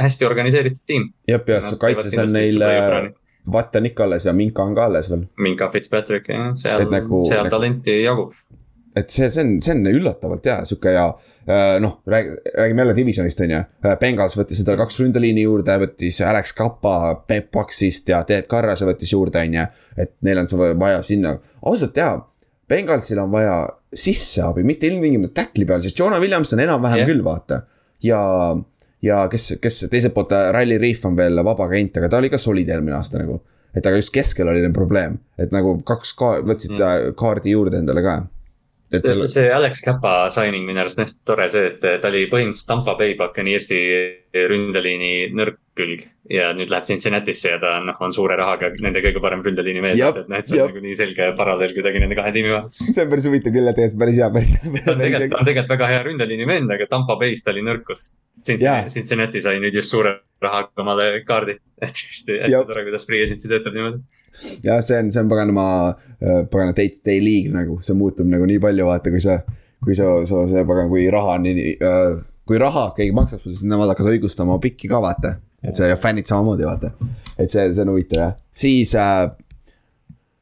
[0.00, 1.10] hästi organiseeritud tiim.
[1.28, 2.62] jah, ja kaitses on neil
[3.52, 5.26] Vatt on ikka alles ja Minka on ka alles veel.
[5.38, 8.34] Minka Fitzpatrick jah, seal, nagu, seal nagu, talenti jagub.
[8.96, 12.94] et see, see on, see on üllatavalt hea, sihuke ja äh, noh, räägime, räägime jälle
[12.96, 13.58] divisionist on ju.
[13.84, 16.94] Äh, Bengals võttis endale kaks ründeliini juurde, võttis Alex Kappa
[17.28, 19.66] Peep Paxist ja Ted Carrase võttis juurde, on ju.
[20.00, 21.36] et neil on see vaja sinna,
[21.68, 22.16] ausalt jaa
[22.68, 23.58] Bengalsil on vaja
[23.94, 27.10] sisseabi, mitte ilmtingimata tackli peal, sest Jonah Williams on enam-vähem yeah.
[27.10, 27.60] küll, vaata.
[28.02, 28.20] ja,
[29.06, 32.30] ja kes, kes teiselt poolt äh, Rally Reef on veel vaba agent, aga ta oli
[32.32, 33.40] ka solid eelmine aasta nagu.
[33.76, 36.84] et aga just keskel oli neil probleem, et nagu kaks ka-, võtsid mm.
[36.86, 38.22] Äh, kaardi juurde endale ka
[38.90, 39.28] see, selle...
[39.30, 42.96] see Alex Kappa signing minu arust on hästi tore see, et ta oli põhimõtteliselt Tampa
[42.98, 43.78] Bay Buccaneersi
[44.50, 46.04] ründeliini nõrk külg.
[46.32, 50.00] ja nüüd läheb Cincinnati'sse ja ta noh, on suure rahaga nende kõige parem ründeliini mees,
[50.02, 52.70] et, et noh, et see on nagu nii selge paralleel kuidagi nende kahe tiimi vahel.
[52.74, 54.72] see on päris huvitav küll, et tegelikult päris hea, päris hea.
[54.86, 57.62] ta on tegelikult, ta on tegelikult väga hea ründeliini vend, aga Tampa Bay's ta oli
[57.66, 58.08] nõrkus.
[58.42, 63.22] Cincinnati, Cincinnati sai nüüd just suure rahaga omale kaardi, et hästi, hästi tore, kuidas free
[63.28, 64.02] agency töötab niimoodi
[64.64, 65.66] jah, see on, see on paganama,
[66.20, 69.38] äh, pagana day-to-day league nagu, see muutub nagu nii palju, vaata, kui sa,
[69.84, 73.56] kui sa, sa see pagan, kui raha on nii äh,, kui raha keegi maksab sulle,
[73.56, 75.36] siis nemad hakkavad õigustama pikki ka, vaata.
[75.66, 76.92] Et see ja fännid samamoodi vaata,
[77.40, 79.26] et see, see on huvitav jah, siis äh,.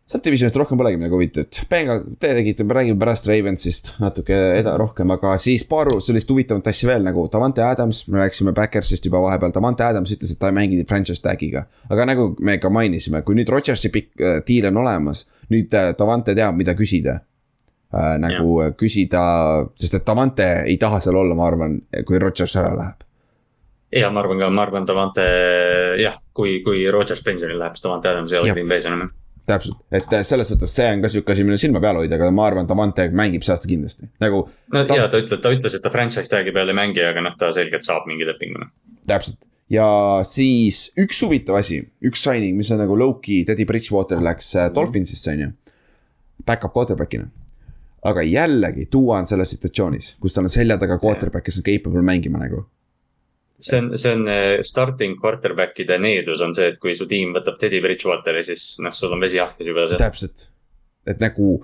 [0.05, 4.77] Sealt divisionist rohkem polegi midagi huvitavat, Bengal, te tegite, me räägime pärast Ravensist natuke eda-,
[4.81, 9.23] rohkem, aga siis paar sellist huvitavat asja veel nagu Davante Adams, me rääkisime Backersist juba
[9.25, 11.65] vahepeal, Davante Adams ütles, et ta ei mängi franchise tag'iga.
[11.89, 15.95] aga nagu me ka mainisime, kui nüüd Rodgersi pikk äh, deal on olemas, nüüd äh,
[15.97, 18.69] Davante teab, mida küsida äh, nagu ja.
[18.77, 19.25] küsida,
[19.81, 23.09] sest et Davante ei taha seal olla, ma arvan, kui Rodgers ära läheb.
[23.97, 25.29] ja ma arvan ka, ma arvan, Davante
[25.97, 29.09] jah, kui, kui Rodgers pensionile läheb, siis Davante Adams ei ole Green Bay's enam
[29.49, 32.31] täpselt, et äh, selles suhtes see on ka sihuke asi, mille silma peal hoida, aga
[32.35, 34.45] ma arvan, Davante mängib see aasta kindlasti, nagu.
[34.73, 34.99] no ta...
[35.01, 37.53] ja ta ütleb, ta ütles, et ta franchise tag'i peal ei mängi, aga noh, ta
[37.57, 38.65] selgelt saab mingi lepingu.
[38.65, 38.73] Noh.
[39.09, 39.41] täpselt
[39.73, 39.87] ja
[40.29, 45.33] siis üks huvitav asi, üks signing, mis on nagu low-key, Teddy Bridgewater läks äh, Dolphinsisse,
[45.35, 45.51] on ju.
[46.45, 47.31] Back-up quarterback'ina.
[48.05, 52.03] aga jällegi, Duo on selles situatsioonis, kus tal on selja taga quarterback, kes on capable
[52.05, 52.67] mängima nagu
[53.59, 57.59] see on, see on äh, starting quarterback'ide needus on see, et kui su tiim võtab
[57.61, 60.49] Teddy Bridgewateri, siis noh, sul on vesi ahjas juba täpselt,
[61.11, 61.57] et nagu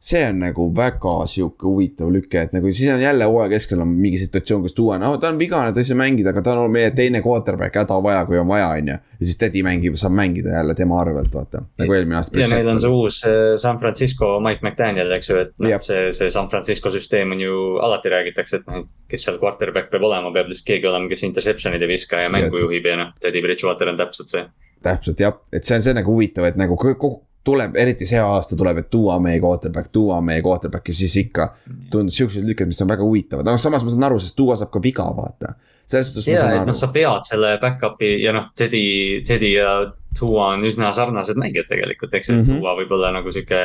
[0.00, 3.90] see on nagu väga sihuke huvitav lüke, et nagu siis on jälle hooaja keskel on
[3.90, 6.70] mingi situatsioon, kus tuua, no ta on vigane, ta ei saa mängida, aga ta on
[6.70, 8.98] meie teine quarterback hädavaja, kui on vaja, on ju.
[9.18, 12.38] ja siis Teddy mängib, saab mängida jälle tema arvelt, vaata, nagu eelmine aasta.
[12.38, 16.06] ja neil on see uus äh, San Francisco Mike McDaniel, eks ju, et noh, see,
[16.14, 20.30] see San Francisco süsteem on ju, alati räägitakse, et noh, kes seal quarterback peab olema,
[20.34, 23.90] peab lihtsalt keegi olema, kes interception'id ei viska ja mängu juhib ja noh, Teddy Bridgewater
[23.90, 24.46] on täpselt see
[24.84, 27.10] täpselt jah, et see on see nagu huvitav, et nagu kogu,
[27.44, 31.48] tuleb, eriti see aasta tuleb, et tuua meie quarterback, tuua meie quarterback ja siis ikka
[31.90, 34.72] tundub siuksed lükked, mis on väga huvitavad, aga samas ma saan aru, sest tuua saab
[34.74, 35.54] ka viga, vaata.
[35.88, 36.70] selles suhtes ma saan aru.
[36.72, 38.84] noh, sa pead selle back-up'i ja noh, Teddy,
[39.26, 39.74] Teddy ja
[40.18, 43.60] Tua on üsna sarnased mängijad tegelikult, eks ju mm -hmm., Tua võib olla nagu sihuke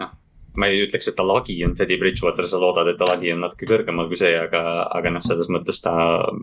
[0.00, 0.16] noh
[0.58, 3.42] ma ei ütleks, et ta lagi on Teddy Bridgewater, sa loodad, et ta lagi on
[3.44, 4.62] natuke kõrgemal kui see, aga,
[4.96, 5.92] aga noh, selles mõttes ta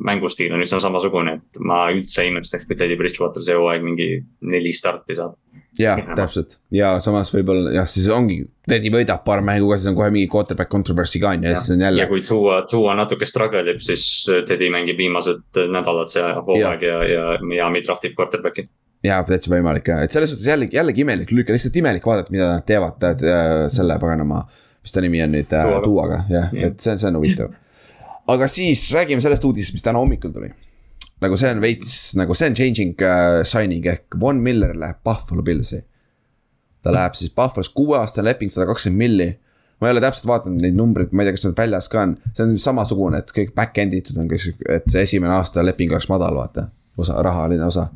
[0.08, 4.10] mängustiil on üsna samasugune, et ma üldse ei imestaks, kui Teddy Bridgewater see hooaeg mingi
[4.42, 5.36] neli starti saab
[5.80, 8.40] jah, täpselt ja samas võib-olla jah, siis ongi,
[8.70, 11.60] Teddy võidab paar mängu ka, siis on kohe mingi quarterback controversy ka on ju ja
[11.60, 12.02] siis on jälle.
[12.02, 14.06] ja kui Tua, Tua natuke struggle ib, siis
[14.48, 18.68] Teddy mängib viimased nädalad see hooaeg ja, ja, Miami draftib quarterback'i.
[19.06, 22.54] jaa, täitsa võimalik ja, et selles suhtes jällegi, jällegi imelik lüke, lihtsalt imelik vaadata, mida
[22.58, 24.46] nad teevad äh, selle paganama.
[24.86, 27.56] mis ta nimi on nüüd äh,, Tuaga, jah, et see, see on huvitav.
[28.32, 30.54] aga siis räägime sellest uudisest, mis täna hommikul tuli
[31.24, 35.44] nagu see on veits, nagu see on changing uh, signing ehk Von Miller läheb Buffalo
[35.44, 35.82] Pillsi.
[36.84, 39.30] ta läheb siis Buffalo's kuueaastane leping, sada kakskümmend milli.
[39.82, 42.16] ma ei ole täpselt vaadanud neid numbreid, ma ei tea, kas nad väljas ka on,
[42.32, 46.38] see on samasugune, et kõik back-end itud on, et see esimene aasta leping oleks madal,
[46.40, 46.70] vaata.
[46.98, 47.90] osa, rahaline osa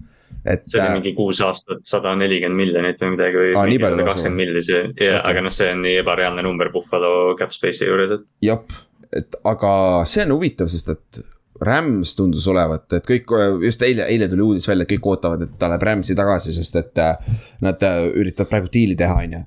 [0.46, 0.64] et.
[0.66, 4.64] see oli äh, mingi kuus aastat, sada nelikümmend miljonit või midagi või sada kakskümmend milli,
[4.66, 5.16] see, okay.
[5.18, 8.28] aga noh, see on nii ebareaalne number Buffalo cap space'i juures, et.
[8.50, 8.76] jep,
[9.16, 9.74] et aga
[10.10, 11.22] see on huvitav, sest et
[11.62, 13.32] Rams tundus olevat, et kõik,
[13.66, 16.76] just eile, eile tuli uudis välja, et kõik ootavad, et ta läheb Rams'i tagasi, sest
[16.80, 17.32] et äh,
[17.66, 19.42] nad äh, üritavad praegu diili teha, on ju.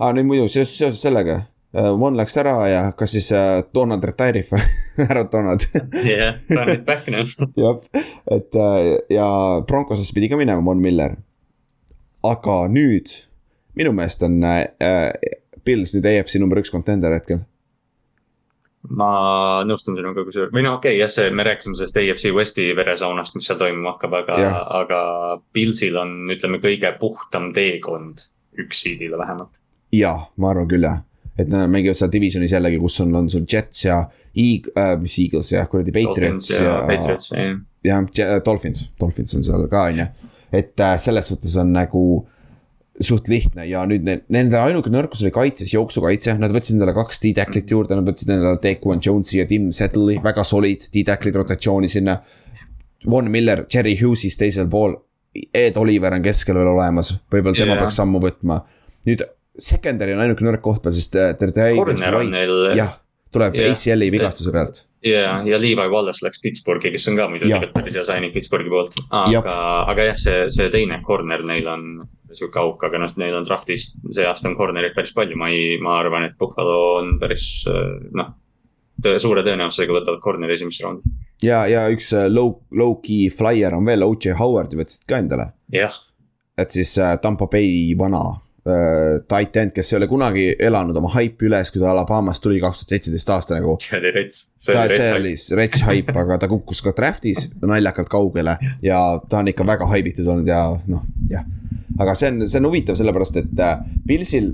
[0.00, 1.42] aa, nüüd muidu seoses, seoses sellega,
[1.72, 3.30] Von läks ära ja kas siis
[3.72, 4.64] Donald retire ib või
[5.08, 5.64] härra Donald.
[6.04, 7.24] jah, run it back now.
[7.62, 7.78] jah,
[8.36, 8.58] et
[9.08, 9.28] ja
[9.64, 11.16] Broncosesse pidi ka minema Von Miller.
[12.28, 13.14] aga nüüd,
[13.72, 15.08] minu meelest on äh,
[15.64, 17.40] Pils nüüd EFC number üks contender hetkel
[18.90, 22.66] ma nõustun sinuga, kusjuures, või no okei okay,, jah, see, me rääkisime sellest AFC Westi
[22.76, 24.38] veresaunast, mis seal toimuma hakkab, aga,
[24.80, 25.02] aga
[25.54, 28.24] Pilsil on, ütleme, kõige puhtam teekond
[28.58, 29.60] üks seedile vähemalt.
[29.94, 31.04] ja, ma arvan küll jah,
[31.38, 34.02] et nad mängivad seal divisionis jällegi, kus on, on sul Jets ja
[34.32, 38.02] Eag- äh,, mis Eagles jah, kuradi Patriots ja, ja.
[38.16, 40.06] jah, Dolphins, Dolphins on seal ka, on ju.
[40.52, 42.04] et äh, selles suhtes on nagu
[43.00, 47.22] suht lihtne ja nüüd ne, nende ainuke nõrkus oli kaitses, jooksukaitse, nad võtsid endale kaks
[47.22, 52.18] D-tacklit juurde, nad võtsid endale Daquan Jones'i ja Tim Settle'i, väga solid D-tacklid rotatsiooni sinna.
[53.08, 54.94] Von Miller, Jerry Hughes teisel pool,
[55.32, 57.82] Ed Oliver on keskel veel olemas, võib-olla tema yeah.
[57.82, 58.60] peaks sammu võtma.
[59.08, 59.24] nüüd
[59.58, 61.32] secondary on ainuke nõrk koht veel, sest äh,
[62.76, 62.96] jah,
[63.32, 63.72] tuleb yeah.
[63.72, 67.96] ACL-i vigastuse pealt ja, ja Levi Wallace läks Pittsburghi, kes on ka muidu tegelikult päris
[67.98, 68.94] hea signing Pittsburghi poolt.
[69.10, 69.56] aga,
[69.90, 71.88] aga jah, see, see teine corner neil on
[72.38, 75.76] sihuke auk, aga noh, neil on draft'is see aasta on corner'id päris palju, ma ei,
[75.82, 77.48] ma arvan, et Buffalo on päris
[78.18, 78.32] noh.
[79.22, 81.16] suure tõenäosusega võtavad corner'i esimesse raundi.
[81.42, 85.52] ja, ja üks äh, low, low-key flyer on veel, OJ Howard'i võtsid ka endale.
[85.74, 85.98] jah.
[86.58, 88.24] et siis äh, Tampa Bay vana
[88.62, 92.82] tight end, kes ei ole kunagi elanud oma haipi üles, kui ta Alabamast tuli kaks
[92.82, 93.74] tuhat seitseteist aasta nagu.
[93.82, 94.44] see oli rets.
[94.54, 99.66] see oli rets haip, aga ta kukkus ka draft'is naljakalt kaugele ja ta on ikka
[99.66, 101.42] väga haibitud olnud ja noh, jah
[102.00, 104.52] aga see on, see on huvitav, sellepärast et äh, Pilsil,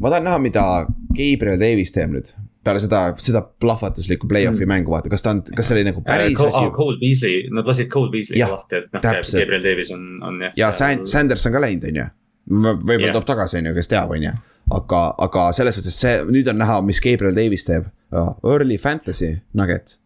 [0.00, 0.66] ma tahan näha, mida
[1.14, 2.32] Gabriel Davis teeb nüüd
[2.64, 4.68] peale seda, seda plahvatuslikku play-off'i mm.
[4.68, 6.72] mängu, vaata, kas ta on, kas see oli nagu päris uh, asi?
[6.76, 10.56] Cole Beasley, nad lasid Cole Beasley lahti, et noh, Gabriel Davis on, on jah.
[10.60, 12.08] ja Sand-, Sanders on ka läinud, on ju.
[12.50, 13.14] võib-olla yeah.
[13.16, 14.34] toob tagasi, on ju, kes teab, on ju.
[14.76, 17.88] aga, aga selles suhtes see, nüüd on näha, mis Gabriel Davis teeb.
[18.12, 19.96] Early fantasy nugget,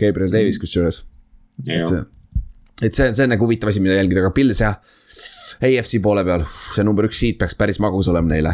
[0.00, 0.64] Gabriel Davis mm.
[0.64, 1.04] kusjuures.
[1.68, 2.02] et see,
[2.82, 4.80] et see, see on nagu huvitav asi, mida jälgida, aga Pils jah
[5.62, 6.44] AFC poole peal,
[6.74, 8.52] see number üks seed peaks päris magus olema neile.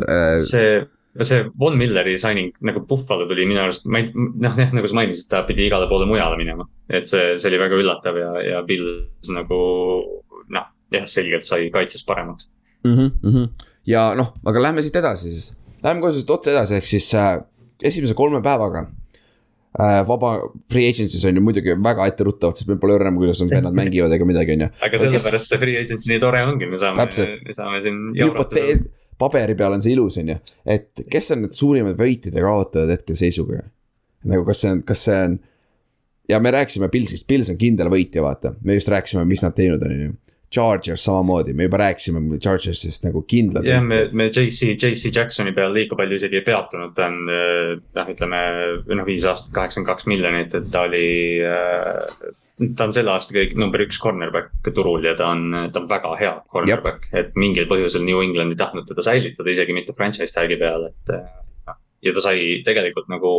[0.00, 0.80] Äh, see,
[1.20, 4.96] see Von Milleri signing nagu Buffalo tuli minu arust, ma ei, noh jah, nagu sa
[4.96, 6.68] mainisid, ta pidi igale poole mujale minema.
[6.88, 9.58] et see, see oli väga üllatav ja, ja Pils nagu
[10.52, 12.48] noh, jah, selgelt sai kaitses paremaks
[12.84, 12.94] mm.
[12.94, 13.66] -hmm, mm -hmm.
[13.86, 15.52] ja noh, aga lähme siit edasi siis,
[15.84, 17.40] lähme kohe siit otse edasi, ehk siis äh,
[17.82, 18.86] esimese kolme päevaga
[20.08, 20.32] vaba
[20.70, 24.12] free agency's on ju muidugi väga etteruttavad, sest me pole õrnem, kuidas on vennad mängivad
[24.12, 24.72] ega midagi, on ju.
[24.88, 25.52] aga sellepärast kes...
[25.54, 27.06] see free agency nii tore ongi, me saame,
[27.46, 28.82] me saame siin jauratada
[29.22, 30.38] paberi peal on see ilus, on ju,
[30.74, 33.62] et kes on need suurimad võitjad ja kaotajad hetkeseisuga.
[34.30, 35.38] nagu kas see on, kas see on.
[36.30, 39.82] ja me rääkisime Pilsist, Pils on kindel võitja, vaata, me just rääkisime, mis nad teinud
[39.82, 40.18] on, on ju.
[40.52, 43.66] Chargers samamoodi, me juba rääkisime Chargersist nagu kindlad.
[43.66, 48.12] jah, me, me JC, JC Jacksoni peal liiga palju isegi ei peatunud, ta on noh,
[48.14, 48.44] ütleme
[48.92, 51.08] noh, viis aastat, kaheksakümmend kaks miljonit, et ta oli
[51.46, 52.30] äh,
[52.76, 56.14] ta on selle aasta kõik number üks cornerback turul ja ta on, ta on väga
[56.20, 60.58] hea cornerback, et mingil põhjusel New England ei tahtnud teda säilitada, isegi mitte franchise tag'i
[60.60, 61.14] peal, et.
[61.68, 63.32] noh, ja ta sai tegelikult nagu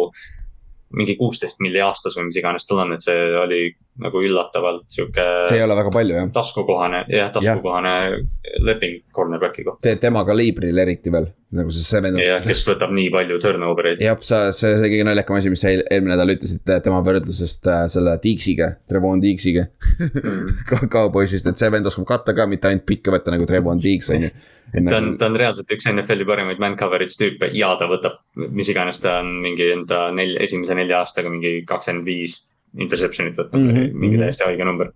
[0.94, 3.61] mingi kuusteist milli aastas või mis iganes tal on, et see oli
[4.03, 5.24] nagu üllatavalt sihuke.
[5.48, 6.30] see ei ole väga palju jah.
[6.34, 8.20] taskukohane, jah, taskukohane ja.
[8.65, 9.95] leping cornerback'i kohta Te,.
[10.02, 12.22] tema kaliibril eriti veel, nagu see, vend.
[12.22, 14.03] jah, kes võtab nii palju turnover eid.
[14.06, 17.86] jah, sa, see oli kõige naljakam asi, mis sa eelmine nädal ütlesid tema võrdlusest äh,
[17.94, 19.68] selle Deeksiga, Trevon Deeksiga
[19.99, 20.90] mm.
[20.94, 24.30] Cowboysist, et see vend oskab katta ka, mitte ainult pikka võtta nagu Trevon Deeks on
[24.30, 24.34] ju
[24.74, 28.20] ta on, ta on reaalselt üks NFL-i parimaid man coverage tüüpe ja ta võtab,
[28.50, 32.40] mis iganes ta on mingi enda nelja, esimese nelja aastaga mingi kakskümmend viis
[32.74, 33.94] interception'it võtnud mm, -hmm.
[33.94, 34.26] mingi mhm.
[34.26, 34.94] täiesti haige number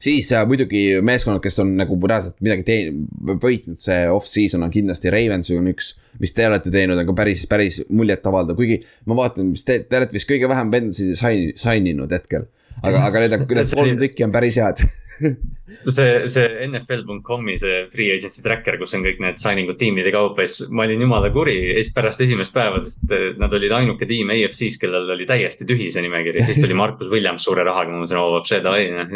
[0.00, 5.12] siis äh, muidugi meeskonnad, kes on nagu reaalselt midagi teinud, võitnud see off-season on kindlasti
[5.12, 5.94] Ravens on üks.
[6.20, 9.98] mis te olete teinud, on ka päris, päris muljetavaldav, kuigi ma vaatan, mis te, te
[9.98, 12.46] olete vist kõige vähem vendasid sign, sign inud hetkel.
[12.82, 14.84] aga, aga need need kolm tükki on päris head
[15.96, 20.46] see, see NFL.com'i see free agency tracker, kus on kõik need signing ud tiimide kaupa,
[20.46, 21.56] siis ma olin jumala kuri
[21.96, 26.04] pärast esimest päeva, sest eh, nad olid ainuke tiim AFC-s, kellel oli täiesti tühi see
[26.04, 26.44] nimekiri.
[26.46, 29.14] siis tuli Markus Williams suure rahaga, ma mõtlesin, oo, seda oli, noh,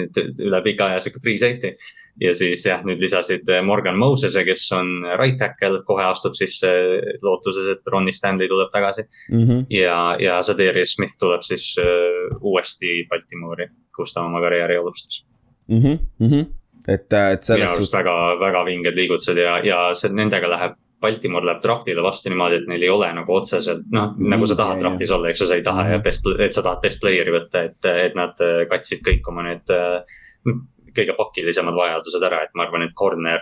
[0.48, 1.74] üle pika aja sihuke free safety.
[2.20, 6.70] ja siis jah, nüüd lisasid eh, Morgan Moses'e, kes on right tackle, kohe astub sisse
[7.22, 9.44] lootuses, et Ronnie Stanley tuleb tagasi mm.
[9.44, 9.66] -hmm.
[9.77, 15.24] ja, ja Zadarius Smith tuleb siis uh, uuesti Baltimoori, kus ta oma karjääri alustas
[15.70, 15.82] mm.
[15.82, 16.47] -hmm, mm -hmm.
[16.88, 17.92] et, äh, et selles suhtes.
[17.92, 20.78] väga, väga vinged liigutused ja, ja see nendega läheb.
[21.01, 24.82] Baltimore läheb draftile vastu niimoodi, et neil ei ole nagu otseselt noh, nagu sa tahad
[24.82, 26.02] draftis olla, eks ju, sa ei taha ja mhm.
[26.05, 29.72] best, et sa tahad best player'i võtta, et, et nad äh, katsid kõik oma need
[29.72, 30.02] äh,
[30.97, 33.40] kõige pakilisemad vajadused ära, et ma arvan, et corner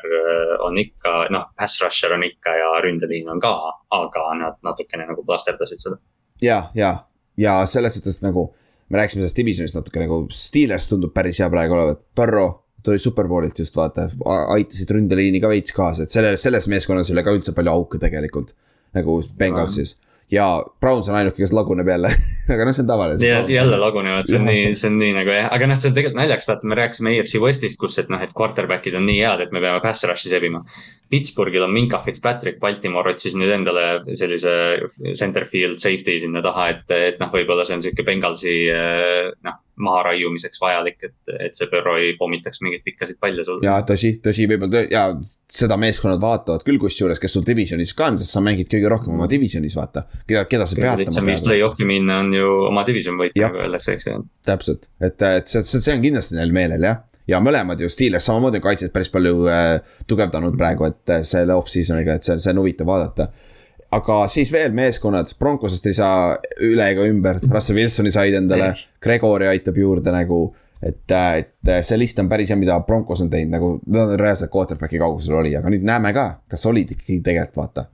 [0.60, 3.54] on ikka, noh, pass rusher on ikka ja ründeliin on ka,
[3.90, 5.96] aga nad natukene nagu plasterdasid seda.
[6.42, 6.94] ja, ja,
[7.36, 8.54] ja selles suhtes nagu
[8.88, 12.54] me rääkisime sellest divisionist natuke nagu, Steelers tundub päris hea praegu olevat, Burrow
[12.84, 14.08] tuli superbowlilt just vaata,
[14.54, 18.00] aitasid ründeliini ka veits kaasa, et selle, selles meeskonnas ei ole ka üldse palju auke
[18.00, 18.54] tegelikult.
[18.96, 19.98] nagu Bengalsis
[20.30, 20.46] ja
[20.80, 22.10] Browns on ainuke, kes laguneb jälle
[22.52, 23.30] aga noh, see on tavaline.
[23.52, 26.20] jälle lagunevad, see on nii, see on nii nagu jah, aga noh, see on tegelikult
[26.20, 29.54] naljakas, vaata, me rääkisime EFC Westist, kus, et noh, et quarterback'id on nii head, et
[29.54, 30.62] me peame pass rush'i sebima.
[31.12, 34.52] Pittsburghil on Minka Fitzpatrick, Baltimore otsis nüüd endale sellise
[35.16, 40.60] center field safety sinna taha, et, et noh, võib-olla see on sihuke Bengalsi noh, maharaiumiseks
[40.62, 43.60] vajalik, et, et see Burrow ei pommitaks mingeid pikkasid palle sul.
[43.64, 45.04] ja tõsi, tõsi, võib-olla ja
[45.58, 49.16] seda meeskonnad vaatavad küll kusjuures, kes sul divisionis ka on, sest sa mängid kõige rohkem
[49.16, 50.06] oma divisionis, vaata.
[50.26, 51.04] keda, keda sa pead.
[51.04, 54.22] lihtsam viis play-off'i minna on ju oma division võita, nagu öeldakse, eks ju.
[54.48, 58.60] täpselt, et, et see, see on kindlasti neil meelel jah ja mõlemad ju Steelers samamoodi
[58.64, 59.68] kaitset päris palju äh,
[60.08, 63.28] tugevdanud praegu, et äh, selle off-season'iga, et see, see on huvitav vaadata.
[63.94, 66.32] Aga siis veel meeskonnad, Broncosest ei saa
[66.64, 70.48] üle ega ümber, Russell Wilsoni said endale, Gregori aitab juurde nagu.
[70.78, 74.12] Et, äh, et äh, see list on päris hea, mida Broncos on teinud, nagu nad
[74.12, 77.84] on reaalselt quarterback'i kaugusel oli, aga nüüd näeme ka, kas olid ikkagi tegelikult, vaata.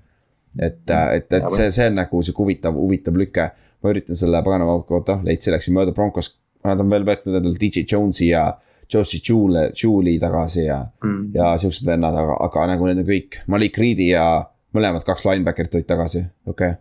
[0.60, 3.48] et, et, et see, see on nagu sihuke huvitav, huvitav lüke.
[3.80, 5.96] ma üritan selle paganama, oota, leidsin, läksin mööda.
[5.96, 6.34] Broncos,
[6.64, 8.50] nad on veel võtnud endale DJ Jones'i ja
[8.92, 13.40] Josie Jule, Julie tagasi ja mm., ja siuksed vennad, aga, aga nagu need on kõik,
[13.48, 14.26] Malik Reed'i ja
[14.74, 16.80] mõlemad kaks linebacker'it tulid tagasi, okei okay.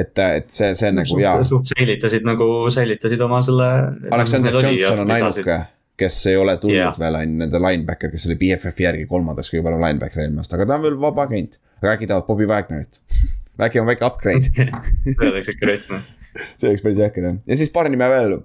[0.00, 1.36] et, et see, see on nagu hea.
[1.46, 3.70] suht säilitasid nagu, säilitasid oma selle.
[4.10, 5.60] Alexander Johnson on ainuke,
[6.00, 6.98] kes ei ole tulnud yeah.
[6.98, 10.68] veel, on nende linebacker, kes oli BFF-i järgi kolmandaks kõige parem linebacker eelmine aasta, aga
[10.70, 11.60] ta on veel vaba agent.
[11.82, 13.00] aga äkki tahavad Bobby Wagnerit
[13.68, 14.50] äkki on väike upgrade
[15.04, 16.02] see oleks ikka rets noh.
[16.58, 18.38] see oleks päris äkki jah, ja siis paar nime veel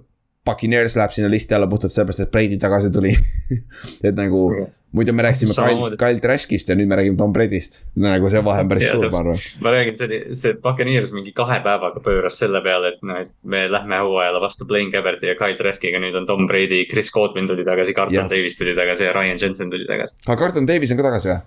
[0.50, 3.14] Puccaneers läheb sinna listi alla puhtalt sellepärast, et Brady tagasi tuli
[4.06, 4.44] et nagu
[4.92, 7.80] muidu me rääkisime Kyle, Kyle Trashkist ja nüüd me räägime Tom Brady'st.
[8.02, 9.42] nagu see vahe on päris suur, ma arvan.
[9.62, 13.64] ma räägin, see, see Puccaneers mingi kahe päevaga pööras selle peale, et noh, et me
[13.70, 17.66] lähme hooajale vastu Blaine Gabberti ja Kyle Trashkiga, nüüd on Tom Brady, Chris Godwin tuli
[17.66, 20.18] tagasi, Carlton Davis tuli tagasi ja Ryan Jensen tuli tagasi.
[20.26, 21.38] aga Carlton Davis on ka tagasi või?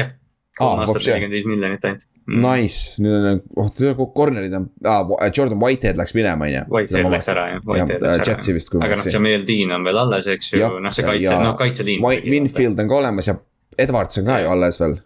[0.00, 0.14] jah,
[0.58, 2.08] kolm aastat nelikümmend viis miljonit ainult.
[2.26, 6.64] Nice, nüüd on, oh corner'id on ah,, Jordan Whitehead läks minema, on ju.
[6.70, 8.26] Whitehead läks ära jah, Whitehead läks ära.
[8.30, 9.08] Jetsi vist, kui ma ei eksi.
[9.08, 12.04] aga noh, Jamel Dean on veel alles, eks ju, noh see kaitse, noh kaitseliin.
[12.30, 13.38] Winfield on ka olemas ja
[13.78, 15.00] Edwards on ka ju alles veel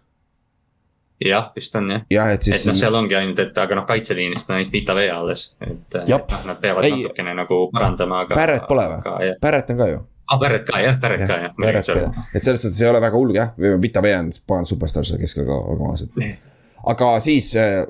[1.25, 2.03] jah, vist on jah.
[2.11, 2.59] jah, et siis.
[2.61, 5.97] et noh, seal ongi ainult, et aga noh, kaitseliinist on ainult Vita Vea alles, et
[6.09, 8.37] noh, nad peavad ei, natukene nagu parandama, aga.
[8.37, 9.31] Barrett pole või?
[9.43, 10.03] Barrett on ka ju.
[10.27, 11.55] ah,, Barrett ka jah, Barrett ka jah.
[11.61, 15.09] Barrett ka, et selles suhtes ei ole väga hull jah, Vita Vea on pagan superstaar
[15.09, 16.21] seal keskel ka, olgem ausad.
[16.93, 17.83] Aga siis äh,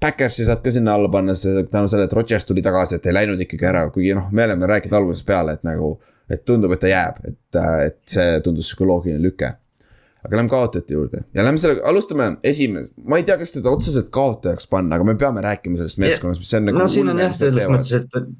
[0.00, 3.40] Backersi saad ka sinna alla panna, tänu sellele, et Rodgers tuli tagasi, et ei läinud
[3.40, 5.96] ikkagi ära, kuigi noh, me oleme rääkinud algusest peale, et nagu.
[6.24, 9.50] et tundub, et ta jääb, et, äh, et see tundus sihuke loogiline lüke
[10.24, 14.08] aga lähme kaotajate juurde ja lähme selle, alustame esimene, ma ei tea, kas teda otseselt
[14.14, 16.80] kaotajaks panna, aga me peame rääkima sellest meeskonnast, mis on nagu.
[16.80, 18.30] no siin on jah, selles mõttes, et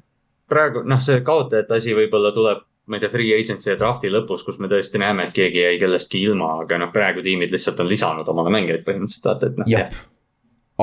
[0.49, 4.43] praegu noh, see kaotajate asi võib-olla tuleb, ma ei tea, free agency ja draft'i lõpus,
[4.45, 7.89] kus me tõesti näeme, et keegi jäi kellestki ilma, aga noh, praegu tiimid lihtsalt on
[7.89, 9.99] lisanud omale mängijaid põhimõtteliselt vaata, et noh.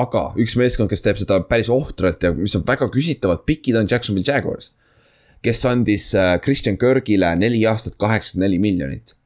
[0.03, 3.91] aga üks meeskond, kes teeb seda päris ohtralt ja mis on väga küsitavad pikid, on
[3.91, 4.73] Jacksonville Jaguars.
[5.43, 9.16] kes andis äh, Christian Kirgile neli aastat kaheksakümmend neli miljonit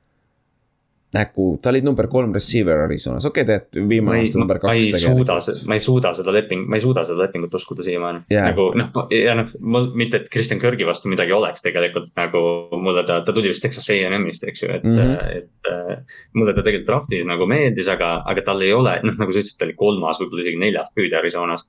[1.16, 4.90] nägu, ta oli number kolm receiver Arizonas, okei okay,, tead viimane aasta number kaks.
[4.92, 5.38] ma ei suuda,
[5.70, 8.50] ma ei suuda seda leping, ma ei suuda seda lepingut uskuda siiamaani yeah..
[8.50, 12.42] nagu noh, ja noh, mul mitte, et Kristjan Kõrgi vastu midagi oleks tegelikult nagu
[12.76, 15.40] mulle ta, ta tuli vist Texas A&M-ist, eks ju, et mm, -hmm.
[15.40, 19.42] et mulle ta tegelikult draft'is nagu meeldis, aga, aga tal ei ole, noh nagu sa
[19.42, 21.66] ütlesid, ta oli kolmas, võib-olla isegi neljas püüdja Arizonas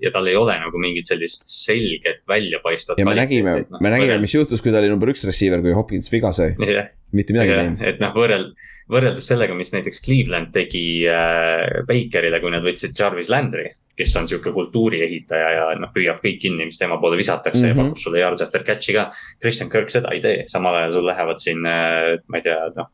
[0.00, 3.00] ja tal ei ole nagu mingit sellist selget väljapaistvat.
[3.00, 5.74] ja me nägime, no, me nägime, mis juhtus, kui ta oli number üks receiver, kui
[5.76, 6.54] Hopkins viga sai.
[6.56, 7.82] mitte midagi ei teinud.
[7.90, 8.54] et noh, võrreld-,
[8.92, 13.72] võrreldes sellega, mis näiteks Cleveland tegi äh, Bakerile, kui nad võtsid Jarvis Landry.
[13.96, 17.64] kes on sihuke kultuuri ehitaja ja noh, püüab kõik kinni, mis tema poole visatakse mm
[17.64, 17.68] -hmm.
[17.68, 17.86] ja mhm.
[17.88, 19.10] pakub sulle yards after catch'i ka.
[19.40, 22.92] Christian Kirk seda ei tee, samal ajal sul lähevad siin äh,, ma ei tea, noh.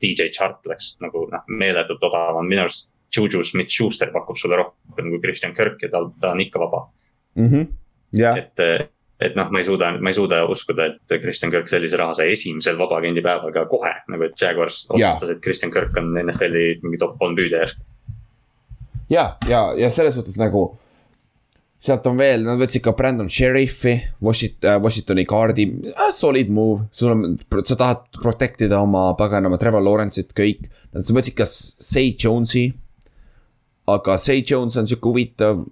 [0.00, 5.22] DJ Chart läks nagu noh, meeletult odavam, minu arust Juju Smith-Schuster pakub sulle rohkem kui
[5.22, 6.86] Christian Kirk ja tal, ta on ikka vaba
[7.34, 7.48] mm.
[7.48, 7.66] -hmm.
[8.16, 8.38] Yeah.
[8.38, 12.14] et, et noh, ma ei suuda, ma ei suuda uskuda, et Christian Kirk sellise raha
[12.14, 13.92] sai esimesel vabaagendi päevaga kohe.
[14.08, 17.82] nagu, et Jaguars otsustas, et Christian Kirk on NFL-i mingi top kolm püüdja järsku.
[19.10, 20.78] ja, ja, ja selles suhtes nagu
[21.78, 26.86] sealt on veel, nad võtsid ka Brandon Sheriffi, Washington, äh, Washingtoni kaardi äh,, solid move,
[26.90, 30.66] sul on, sa tahad protect ida oma paganama Trevor Lawrence'it, kõik.
[30.96, 32.70] Nad võtsid ka Say Jones'i
[33.86, 35.62] aga Say Jones on sihuke huvitav,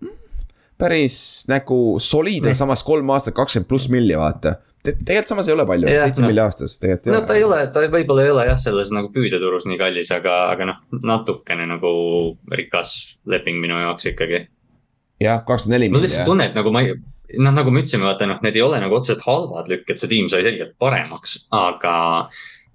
[0.78, 1.16] päris
[1.50, 4.92] nagu soliidne, samas kolm aastat, kakskümmend pluss milli, vaata Te.
[5.00, 6.28] tegelikult samas ei ole palju, seitse no.
[6.28, 7.14] milli aastas tegelikult.
[7.14, 10.34] no ta ei ole, ta võib-olla ei ole jah, selles nagu püüdeturus nii kallis, aga,
[10.52, 11.92] aga noh, natukene nagu
[12.52, 12.92] rikas
[13.32, 14.42] leping minu jaoks ikkagi.
[15.24, 15.96] jah, kakskümmend neli milli.
[15.96, 16.98] ma lihtsalt tunnen, et nagu ma ei,
[17.38, 20.28] noh, nagu me ütlesime, vaata noh, need ei ole nagu otseselt halvad lükked, see tiim
[20.28, 21.94] sai selgelt paremaks, aga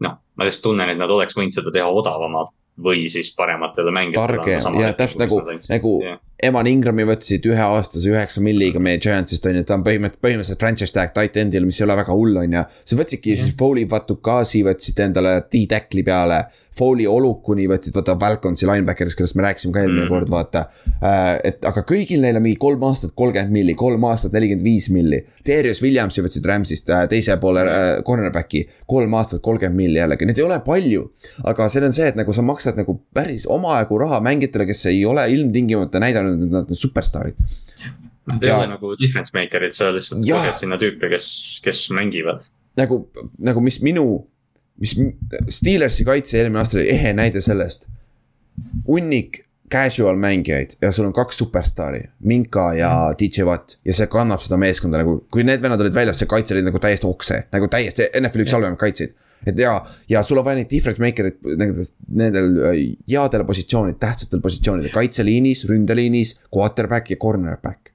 [0.08, 4.40] noh, ma lihtsalt tunnen, et nad oleks võinud seda teha odavamalt või siis parematele mängijatele.
[4.40, 6.20] targem ja täpselt nagu, nagu yeah.
[6.40, 10.96] Evan Ingrami võtsid üheaastase üheksa milliga meie Giantsist on ju, ta on põhimõtteliselt, põhimõtteliselt franchise
[10.96, 12.64] tag tight end'il, mis ei ole väga hull, on ju.
[12.88, 13.42] sa võtsidki yeah.
[13.44, 16.46] siis Foley Vatukasi võtsid endale D-tackli peale.
[16.80, 20.12] Foley Olukuni võtsid, vaata Falconsi linebacker'is, kellest me rääkisime ka eelmine mm.
[20.14, 20.62] kord, vaata.
[21.04, 24.88] Äh, et aga kõigil neil on mingi kolm aastat kolmkümmend milli, kolm aastat nelikümmend viis
[24.94, 25.20] milli.
[25.44, 30.40] Darius Williamsi võtsid Rams'ist äh, teise poole äh, cornerback'i, kolm aastat kolmkümmend milli jällegi, neid
[30.40, 31.04] ei ole palju.
[31.52, 35.04] aga see on see, et nagu sa maksad nagu päris omajagu raha mängijatele, kes ei
[35.10, 37.36] ole ilmtingimata näidanud näidanud, et nad on superstaarid.
[38.30, 41.28] Nad ei ole nagu difference maker'id, sa lihtsalt koged sinna tüüpe, kes,
[41.66, 42.46] kes mängivad.
[42.80, 43.02] nagu,
[43.44, 44.06] nagu mis minu,
[44.80, 44.96] mis
[45.50, 47.88] Steelersi kaitse eelmine aasta oli ehe näide sellest.
[48.88, 54.42] hunnik casual mängijaid ja sul on kaks superstaari, Minka ja DJ Watt ja see kannab
[54.44, 57.70] seda meeskonda nagu, kui need vennad olid väljas, see kaitse oli nagu täiesti okse, nagu
[57.72, 59.14] täiesti NFL-i üks halvemaid kaitseid
[59.48, 59.76] et ja,
[60.10, 61.86] ja sul on vaja neid difference maker'id nendel,
[62.22, 67.94] nendel äh, headel positsioonidel, tähtsatel positsioonidel, kaitseliinis, ründeliinis, quarterback ja cornerback.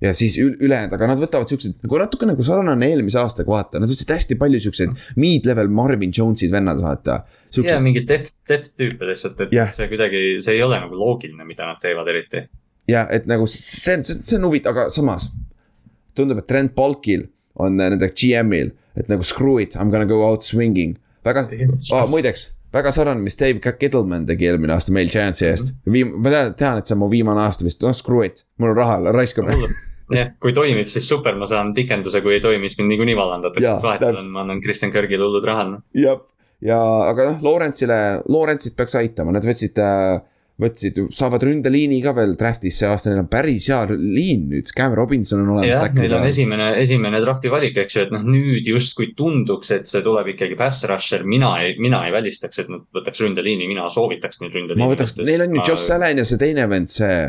[0.00, 3.90] ja siis ülejäänud, aga nad võtavad siuksed nagu natuke nagu sarnane eelmise aastaga, vaata, nad
[3.90, 7.24] võtsid hästi palju siukseid mid-level Marvin Jones'id vennad, vaata.
[7.64, 9.72] ja mingid depth, depth tüüpe lihtsalt, et yeah.
[9.74, 12.44] see kuidagi, see ei ole nagu loogiline, mida nad teevad eriti.
[12.88, 15.32] ja et nagu see on, see on huvitav, aga samas
[16.14, 17.26] tundub, et Trent Balkil
[17.58, 20.96] on nende GM-il et nagu screw it, I m gonna go out swinging.
[21.26, 25.74] väga oh,, muideks, väga sarnane, mis Dave Gettleman tegi eelmine aasta meil Giantsi eest.
[25.88, 28.72] viim-, ma tean, tean, et see on mu viimane aasta vist, noh screw it, mul
[28.72, 29.56] on raha, raiskame
[30.18, 33.76] jah, kui toimib, siis super, ma saan tikenduse, kui ei toimi, siis mind niikuinii vallandatakse,
[33.84, 35.78] vahet ei ole, ma annan Kristjan Kõrgile hullud rahad.
[35.98, 36.22] jah,
[36.64, 36.80] ja
[37.10, 40.18] aga noh, Lawrence'ile, Lawrence'it peaks aitama, nad võtsid äh,
[40.58, 44.96] võtsid, saavad ründeliini ka veel draft'is see aasta, neil on päris hea liin nüüd, Cam
[44.98, 45.70] Robinson on olemas.
[45.70, 49.90] jah, neil on esimene, esimene draft'i valik, eks ju, et noh, nüüd justkui tunduks, et
[49.90, 53.86] see tuleb ikkagi pass rusher, mina ei, mina ei välistaks, et nad võtaks ründeliini, mina
[53.92, 54.82] soovitaks nüüd ründeliini.
[54.82, 55.68] ma võtaks, neil on ju ma...
[55.70, 57.28] Josh Allan ja see teine vend, see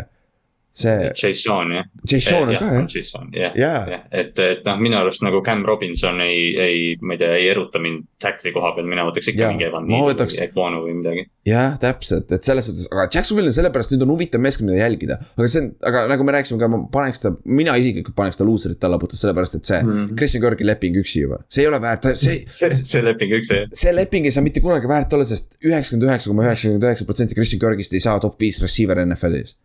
[0.72, 1.12] see.
[1.16, 1.86] Jason jah.
[2.12, 2.88] Jason on ka jah.
[2.94, 7.22] Jason jah, jah, et, et noh, minu arust nagu Cam Robinson ei, ei, ma ei
[7.22, 10.38] tea, ei eruta mind tackli koha peal, mina võtaks ikka mingi Evan Neal võtaks...
[10.38, 11.26] või Equano või midagi.
[11.50, 15.20] jah, täpselt, et selles suhtes, aga Jacksonville on sellepärast nüüd on huvitav meeskond, mida jälgida.
[15.38, 18.48] aga see on, aga nagu me rääkisime ka, ma paneks ta, mina isiklikult paneks ta
[18.48, 20.20] loser'it alla puhtalt sellepärast, et see mm -hmm.
[20.20, 23.72] Christian Kirki leping üksi juba, see ei ole väärt, see see, see leping üksi jah.
[23.74, 27.36] see leping ei saa mitte kunagi väärt olla, sest üheksakümmend üheksa koma üheksakümmend üheksa protsenti
[27.40, 29.58] Christian Kirkist ei saa top viis receiver NFL-is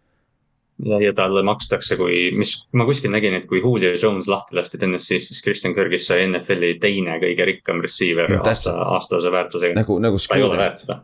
[0.82, 4.80] ja, ja talle makstakse, kui, mis ma kuskil nägin, et kui Julio Jones lahti lasti
[4.80, 9.78] TNS-ist, siis Christian Kirgis sai NFL-i teine kõige rikkam receiver no, aasta, aastase väärtusega.
[9.78, 10.20] nagu, nagu.
[10.28, 11.01] ta ei ole väärt seda.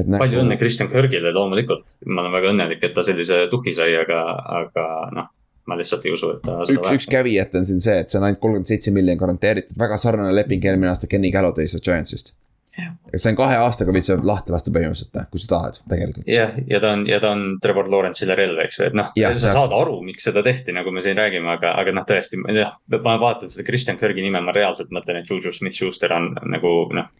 [0.00, 0.20] Nagu...
[0.22, 4.24] palju õnne Christian Kirgile loomulikult, ma olen väga õnnelik, et ta sellise tuhi sai, aga,
[4.62, 5.30] aga noh
[5.70, 8.26] ma lihtsalt ei usu, et ta üks, üks caveat on siin see, et see on
[8.26, 12.32] ainult kolmkümmend seitse miljonit garanteeritud, väga sarnane leping eelmine aasta Kenny Gallatay'st Giantsist
[12.70, 16.28] see on kahe aastaga võid sa lahti lasta põhimõtteliselt, kui sa tahad, tegelikult.
[16.30, 19.54] jah, ja ta on, ja ta on Trevor Lawrence'ile relv, eks ju, et noh, sa
[19.56, 22.68] saad aru, miks seda tehti, nagu me siin räägime, aga, aga noh, tõesti, tea,
[23.06, 27.10] ma vaatan seda Christian Kirgi nime, ma reaalselt mõtlen, et Juju Smith-Schuster on nagu noh,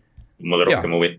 [0.46, 1.16] mulle rohkem huvi.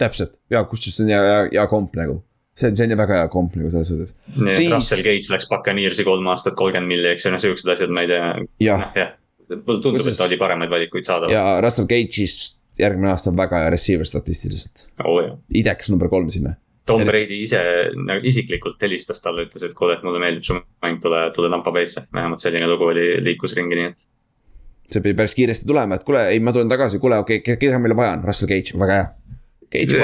[0.00, 2.22] täpselt ja kusjuures see on hea, hea, komp nagu
[2.56, 4.16] see on, see on ju väga hea komp nagu selles suhtes.
[4.32, 4.72] Siis...
[4.72, 8.10] Russell Gage läks Buccaneers'i kolm aastat, kolmkümmend milli, eks ju, noh siuksed asjad, ma ei
[8.10, 8.32] tea.
[8.64, 11.30] jah no,, mulle tundub, et ta oli paremaid valikuid saada.
[11.32, 15.38] ja Russell Gage'ist järgmine aasta on väga hea receiver statistiliselt oh,.
[15.54, 16.54] idekas number kolm sinna.
[16.86, 17.60] Tom Brady ise
[17.96, 21.72] nagu isiklikult helistas talle, ütles, et kuule, et mulle meeldib su mäng, tule, tule Tampa
[21.72, 24.06] Bay'sse, vähemalt selline lugu oli, liikus ringi, nii et.
[24.92, 27.78] see pidi päris kiiresti tulema, et kuule, ei, ma tulen tagasi, kuule, okei okay,, keda
[27.80, 29.06] meil vaja on, Russell Gage, väga hea.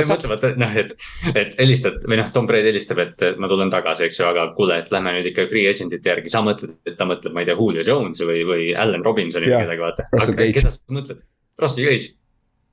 [0.08, 0.94] mõtlevad, noh, et,
[1.34, 4.80] et helistad või noh, Tom Brady helistab, et ma tulen tagasi, eks ju, aga kuule,
[4.80, 7.58] et lähme nüüd ikka free agent'ite järgi, sa mõtled, et ta mõtleb, ma ei tea,
[7.60, 10.08] Julio Jones'i või, või Allan Robinsoni või kedagi, vaata.
[10.40, 11.20] keda sa mõtled?
[11.60, 12.16] Russell Gage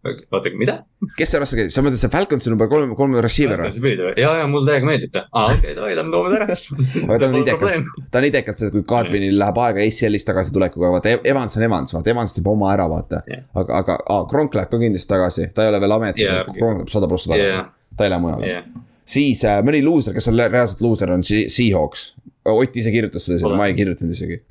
[0.06, 0.76] oota, mida?
[1.18, 3.92] kes see Gage, sa mõtled see Falconsi number kolm, kolm receiver või?
[4.20, 6.58] ja, ja mulle täiega meeldib ta, aa okei okay,, davai, lähme toome ta ära.
[7.04, 11.16] aga ta on idekalt, ta on idekalt see, kui Kadrinil läheb aega ACL-ist tagasitulekuga, vaata
[11.18, 13.24] Evans on Evans, vaata Evans teeb oma ära, vaata.
[13.30, 13.48] Yeah..
[13.58, 16.84] aga, aga aa, Kronk läheb ka kindlasti tagasi, ta ei ole veel ametis yeah,, Kronk
[16.84, 17.56] läheb sada prossa tagasi.
[17.56, 18.54] Yeah., ta ei lähe mujale.
[18.54, 18.86] Yeah..
[19.18, 22.12] siis äh, mõni luuser, kes on reaalselt luuser, on Seahawks
[22.48, 24.38] Ott ise kirjutas seda sinna, ma ei kirjutanud isegi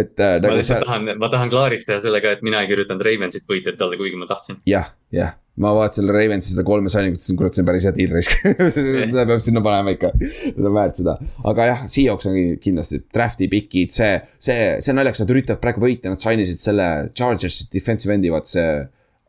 [0.00, 0.48] et äh, nagu.
[0.48, 0.86] ma lihtsalt sa...
[0.86, 4.28] tahan, ma tahan klaariks teha sellega, et mina ei kirjutanud Ravensit võitjat talle, kuigi ma
[4.30, 4.60] tahtsin.
[4.68, 7.94] jah, jah, ma vaatasin Ravensi seda kolme signing ut, ütlesin, kurat, see on päris hea
[7.98, 8.32] deal raisk
[9.12, 10.08] seda peab sinna panema ikka,
[10.46, 11.18] seda on väärt seda.
[11.52, 16.12] aga jah, Seahawks on kindlasti draft'i pikid, see, see, see naljakas, nad üritavad praegu võita,
[16.12, 18.66] nad sign isid selle Chargersi defensive end'i, vaat see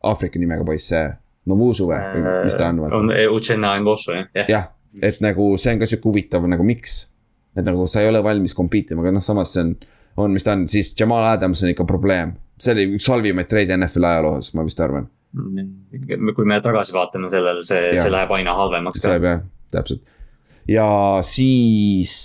[0.06, 1.06] Aafrika nimega poiss, see.
[1.46, 2.00] Novusu või,
[2.42, 2.80] mis ta on?
[2.90, 4.48] on Uchenna Mbosso jah.
[4.50, 4.64] jah,
[5.02, 6.96] et nagu see on ka sihuke huvitav nagu miks.
[7.56, 9.72] et nagu sa ei ole valmis compete ima, aga noh, samas see on,
[10.20, 12.34] on, mis ta on, siis Jamal Adams on ikka probleem.
[12.60, 15.08] see oli üks halvimaid treide NFL-i ajaloos, ma vist arvan.
[16.36, 19.00] kui me tagasi vaatame sellele, see, see läheb aina halvemaks.
[19.00, 19.42] see läheb jah,
[19.72, 20.04] täpselt.
[20.70, 20.88] ja
[21.26, 22.16] siis,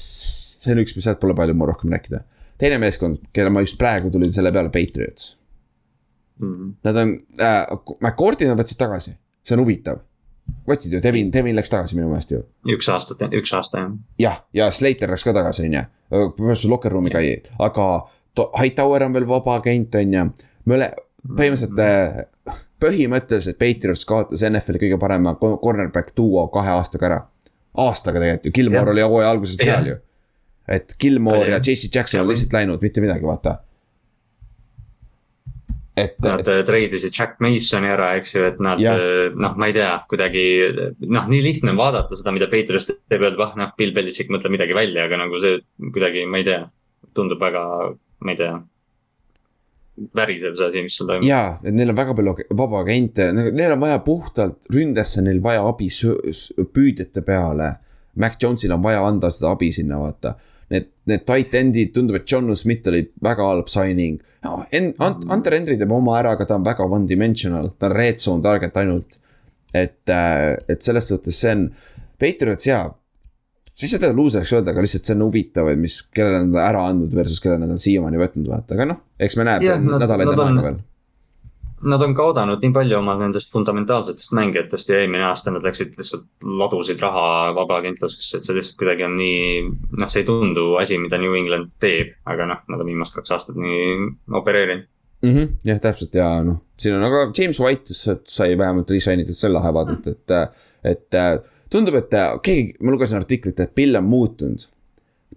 [0.64, 2.24] see on üks, mis sealt pole palju mul rohkem rääkida.
[2.62, 5.36] teine meeskond, kelle ma just praegu tulin selle peale, Patriots
[6.40, 6.54] mm.
[6.54, 6.78] -hmm.
[6.84, 7.66] Nad on äh,,
[8.00, 10.04] McCourt'i nad võtsid tagasi, see on huvitav
[10.68, 12.42] võtsid ju, Devin, Devin läks tagasi minu meelest ju.
[12.76, 13.94] üks aastat, üks aasta jah.
[14.22, 17.88] jah, ja Slater läks ka tagasi, on ju, põhimõtteliselt locker room'i käi, aga
[18.56, 20.28] Hightower on veel vaba agent, on ju.
[20.72, 20.92] mõle-,
[21.28, 27.20] põhimõtteliselt äh, põhimõtteliselt Patriots kaotas NFL-i kõige parema cornerback duo kahe aastaga ära.
[27.78, 29.98] aastaga tegelikult ju, Gilmore oli hooaja alguses seal ju.
[30.68, 33.60] et Gilmore ja, ja JC Jackson on lihtsalt läinud, mitte midagi, vaata
[35.98, 36.18] et.
[36.24, 36.66] Nad et...
[36.68, 40.46] treidisid Jack Masoni ära, eks ju, et nad noh, ma ei tea, kuidagi
[41.08, 44.58] noh, nii lihtne on vaadata seda, mida Patriots teeb, öelda, ah noh, Bill Belichik mõtleb
[44.58, 46.62] midagi välja, aga nagu see kuidagi, ma ei tea,
[47.18, 47.64] tundub väga,
[48.26, 48.60] ma ei tea
[50.16, 51.28] värisev see asi, mis seal toimub.
[51.28, 55.66] jaa, et neil on väga palju vaba agente, neil on vaja puhtalt ründesse, neil vaja
[55.68, 57.74] abi püüdjate peale.
[58.20, 60.34] Mac Jones'il on vaja anda seda abi sinna, vaata
[60.72, 64.62] need, need tight end'id, tundub, et John Smith oli väga halb signing no,.
[64.72, 68.44] Hunter Henry teeb oma ära, aga ta on väga one dimensional, ta on red zone
[68.46, 69.20] target ainult.
[69.74, 71.70] et, äh, et selles suhtes see on,
[72.20, 72.90] Patriots jaa.
[73.72, 77.14] saa teda loser'iks öelda, aga lihtsalt see on huvitav, et mis, kellele nad ära andnud
[77.16, 80.66] versus kellele nad on siiamaani võtnud, vaata, aga noh, eks me näe, nädal ette aega
[80.68, 80.82] veel
[81.82, 85.96] Nad on ka oodanud nii palju oma nendest fundamentaalsetest mängijatest ja eelmine aasta nad läksid
[85.98, 89.46] lihtsalt, ladusid raha vabaagentlusesse, et see lihtsalt kuidagi on nii.
[89.98, 93.34] noh, see ei tundu asi, mida New England teeb, aga noh, nad on viimased kaks
[93.38, 94.86] aastat nii opereerinud
[95.22, 95.34] mm.
[95.34, 99.58] -hmm, jah, täpselt ja noh, siin on aga James White sai vähemalt resign itud selle
[99.60, 100.38] lahe vaadata, et,
[100.94, 101.20] et
[101.72, 104.68] tundub, et äh, keegi, ma lugesin artiklit, et pill on muutunud.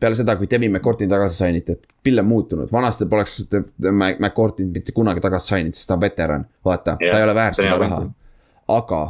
[0.01, 3.45] Peale seda, kui Devin McCourt'i tagasi sainiti, et pill on muutunud, vanasti poleks
[3.89, 7.77] McCourt'i mitte kunagi tagasi saininud, sest ta on veteran, vaata, ta ei ole väärt seda
[7.83, 8.01] raha.
[8.75, 9.03] aga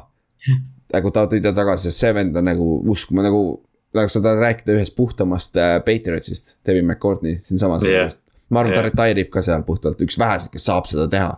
[0.94, 3.44] nagu ta tõi ta tagasi, sest see vend on nagu usku, ma nagu,
[3.96, 8.12] nagu sa tahad rääkida ühest puhtamast äh, Patriotsist, Devin McCourt'i siinsamas yeah
[8.52, 11.30] ma arvan yeah., ta retire'ib ka seal puhtalt, üks väheseid, kes saab seda teha.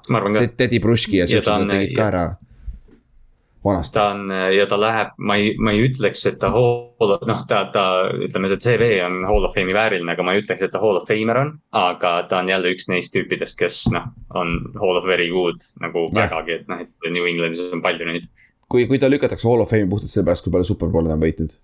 [0.59, 2.25] Teddy Bruski ja siuksed tegid ka ära
[3.67, 3.95] vanasti.
[3.99, 7.65] ta on ja ta läheb, ma ei, ma ei ütleks, et ta hall, noh, ta,
[7.75, 7.85] ta
[8.27, 11.01] ütleme, see CV on hall of fame'i vääriline, aga ma ei ütleks, et ta hall
[11.01, 11.53] of famer on.
[11.77, 16.07] aga ta on jälle üks neist tüüpidest, kes noh, on hall of very good nagu
[16.09, 16.25] yeah.
[16.25, 18.29] vägagi, et noh, et New Englandis on palju neid.
[18.69, 21.57] kui, kui ta lükatakse hall of fame'i puhtalt sellepärast, kui palju superbowle ta on võitnud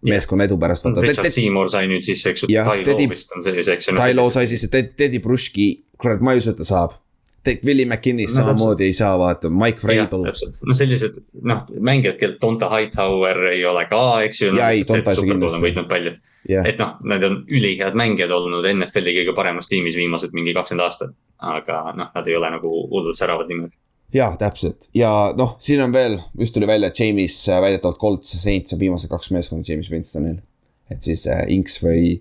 [0.00, 0.86] meeskonna edu pärast.
[1.04, 3.96] Richard Seymour sai nüüd siis, eks ju, Ty Law vist on sellise, eks ju.
[3.98, 6.96] Ty Law sai siis, Teddy Bruski, kurat, ma ei usu, et ta saab
[7.46, 10.26] Willie McKinnist no, samamoodi ei saa vaata, Mike Vrabel.
[10.66, 14.50] no sellised noh, mängijad, kellel Donta Hightower ei ole ka, eks ju.
[16.68, 21.14] et noh, nad on ülihead mängijad olnud NFL-i kõige paremas tiimis viimased mingi kakskümmend aastat.
[21.38, 23.72] aga noh, nad ei ole nagu hullult säravad nimed.
[24.14, 28.34] jaa, täpselt ja noh, siin on veel, just tuli välja, et James äh, väidetavalt Colts
[28.34, 30.42] ja Saints on viimased kaks meeskonda James Winstonil.
[30.90, 32.20] et siis äh, Inks või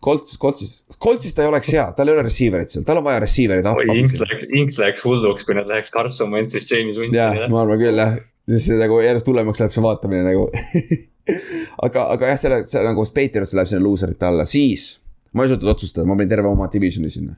[0.00, 3.20] Colts, Coltsis, Coltsis ta ei oleks hea, tal ei ole receiver'it seal, tal on vaja
[3.24, 3.66] receiver'id.
[3.94, 7.44] Inks läks, Inks läks hulluks, kui nad läheks Carson Wentzist James Winstonile.
[7.46, 8.16] jah, ma arvan küll jah,
[8.48, 10.48] siis see nagu järjest hullemaks läheb see vaatamine nagu
[11.86, 14.88] aga, aga jah, selle, see nagu Patriots läheb sinna loser'ite alla, siis
[15.36, 17.36] ma ei suutnud otsustada, ma panin terve oma divisioni sinna.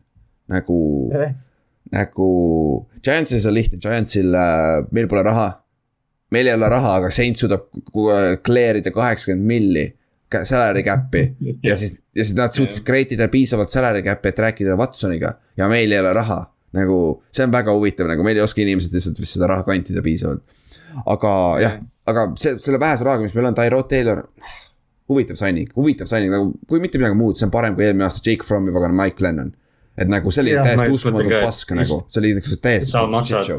[0.52, 0.78] nagu
[1.16, 1.32] eh.,
[1.92, 2.28] nagu
[3.04, 5.50] Giantsis on lihtne, Giantsil äh,, meil pole raha.
[6.32, 7.70] meil ei ole raha, aga Saint suudab
[8.44, 9.86] clear ida kaheksakümmend milli
[10.44, 11.24] salary cap'i
[11.64, 15.68] ja siis, ja siis nad suutsid create ida piisavalt salary cap'i, et rääkida Watsoniga ja
[15.68, 16.44] meil ei ole raha.
[16.76, 20.02] nagu see on väga huvitav, nagu meil ei oska inimesed lihtsalt vist seda raha kantida
[20.04, 20.42] piisavalt.
[21.06, 21.32] aga
[21.62, 24.24] jah, aga see, selle vähese rahaga, mis meil on, Tyrod Taylor.
[25.08, 28.28] huvitav signing, huvitav signing nagu, kui mitte midagi muud, see on parem kui eelmine aasta
[28.28, 29.54] Jake Fromm ja pagan Mike Lennon.
[29.98, 32.92] et nagu see oli täiesti uskumatu pask nagu, see oli nagu täiesti.
[32.92, 33.54] sa maksad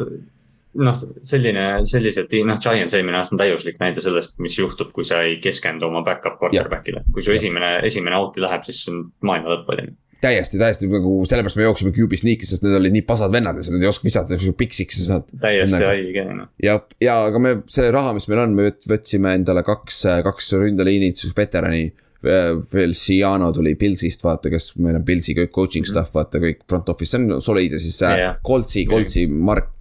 [0.80, 0.97] noh,
[1.27, 5.39] selline, sellised, noh, Giants eelmine aasta on täiuslik näide sellest, mis juhtub, kui sa ei
[5.43, 7.06] keskendu oma back-up quarterback'ile.
[7.14, 11.14] kui su esimene, esimene out'i läheb, siis see on maailma lõpp, ju täiesti, täiesti nagu
[11.27, 14.07] sellepärast me jooksime QB sneak'i, sest need olid nii pasad vennad ja nad ei oska
[14.07, 15.30] visata piksiks sealt.
[15.39, 16.49] täiesti haige noh.
[16.64, 21.14] ja, ja aga me selle raha, mis meil on, me võtsime endale kaks, kaks ründeliini
[21.38, 21.89] veterani.
[22.19, 25.93] Felciano tuli Pilsist, vaata, kes meil on Pilsi kõik coaching mhm.
[25.93, 28.41] staff, vaata kõik front office, see on solid ja siis yeah.
[28.43, 29.77] Coltsi, Coltsi Mark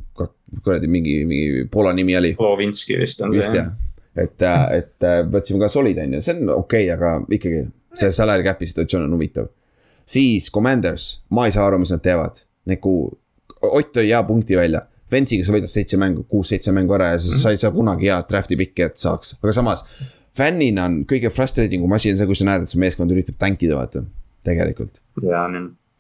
[0.65, 2.35] kuradi mingi, mingi Poola nimi oli.
[2.39, 3.71] Polovinski vist on vist, see jah.
[4.17, 7.65] et, äh, et äh, võtsime ka Solid on ju, see on okei okay,, aga ikkagi
[7.99, 9.49] see salary cap'i situatsioon on huvitav.
[10.09, 12.99] siis Commanders, ma ei saa aru, mis nad teevad, nagu
[13.59, 14.85] Ott tõi hea punkti välja.
[15.11, 17.41] Ventsiga sa võidad seitse mängu, kuus-seitse mängu ära ja mm -hmm.
[17.43, 19.85] sa ei saa kunagi head draft'i pikki, et saaks, aga samas.
[20.37, 23.35] fännina on kõige frustrating um asi on see, kui sa näed, et su meeskond üritab
[23.39, 24.05] tankida, vaata,
[24.45, 25.01] tegelikult.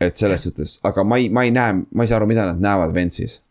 [0.00, 2.60] et selles suhtes, aga ma ei, ma ei näe, ma ei saa aru, mida nad
[2.60, 3.42] näevad Ventsis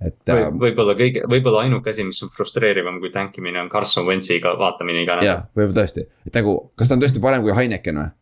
[0.00, 4.06] et Või, äh, võib-olla kõige, võib-olla ainuke asi, mis on frustreerivam kui tankimine on Carson
[4.08, 5.30] Wentsiga vaatamine iga nädal.
[5.30, 8.12] jah, võib-olla tõesti, et nagu, kas ta on tõesti parem kui Heineken või?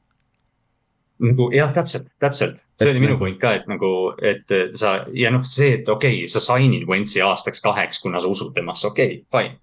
[1.24, 5.30] nagu jah, täpselt, täpselt, see et, oli minu point ka, et nagu, et sa ja
[5.34, 9.20] noh, see, et okei okay,, sa sign'id Wentsi aastaks kaheks, kuna sa usud temasse, okei
[9.20, 9.60] okay,, fine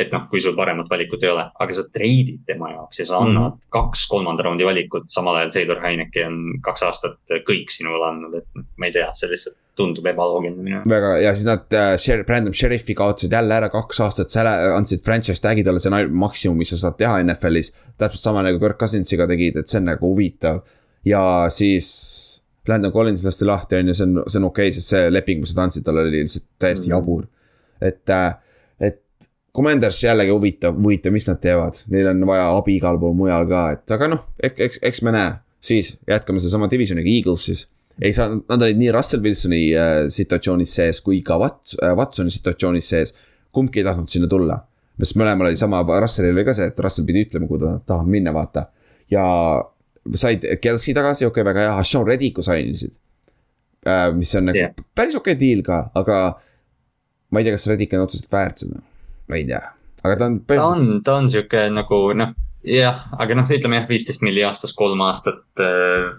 [0.00, 3.18] et noh, kui sul paremat valikut ei ole, aga sa treidid tema jaoks ja sa
[3.18, 3.70] annad mm -hmm.
[3.76, 8.46] kaks kolmanda raundi valikut, samal ajal Taylor Heineke on kaks aastat kõik sinule andnud, et
[8.54, 10.90] noh, ma ei tea, see lihtsalt tundub ebaloogiline minu jaoks.
[10.90, 14.36] väga ja siis nad äh,, Brandon Sheriffi kaotasid jälle ära kaks aastat,
[14.76, 17.72] andsid franchise tag'i talle, see on ainult maksimum, mis sa saad teha NFL-is.
[17.98, 20.62] täpselt sama nagu Kirk Cousinsiga tegid, et see on nagu huvitav
[21.04, 21.88] ja siis
[22.68, 25.40] Landon Collins lasti lahti, on ju, see on, see on okei okay,, sest see leping,
[25.40, 26.96] mis nad andsid talle oli lihtsalt täiesti mm -hmm.
[26.96, 27.26] jabur.
[27.80, 28.34] et äh,
[29.56, 33.64] Commanders jällegi huvitav, huvitav, mis nad teevad, neil on vaja abi igal pool mujal ka,
[33.74, 35.38] et aga noh, eks, eks me näe.
[35.60, 37.66] siis jätkame sedasama divisioniga, Eagles siis.
[38.00, 42.30] ei saa, nad olid nii Russell Wilsoni äh, situatsioonis sees kui ka Wats- äh,, Watsoni
[42.30, 43.14] situatsioonis sees.
[43.52, 44.60] kumbki ei tahtnud sinna tulla.
[45.00, 48.08] sest mõlemal oli sama, Russellil oli ka see, et Russell pidi ütlema, kuhu ta tahab
[48.08, 48.68] minna, vaata.
[49.10, 49.24] ja
[50.14, 52.94] said Kelsey tagasi, okei okay,, väga hea, Sean Reddiku sainisid
[53.86, 54.12] äh,.
[54.14, 54.86] mis on nagu yeah.
[54.94, 56.20] päris okei okay deal ka, aga
[57.30, 58.84] ma ei tea, kas Reddick on otseselt väärt seda
[59.30, 59.60] ma ei tea,
[60.02, 60.38] aga ta on.
[60.48, 62.34] ta on, ta on sihuke nagu noh,
[62.66, 66.10] jah, aga noh, ütleme jah, viisteist milli aastas kolm aastat äh,.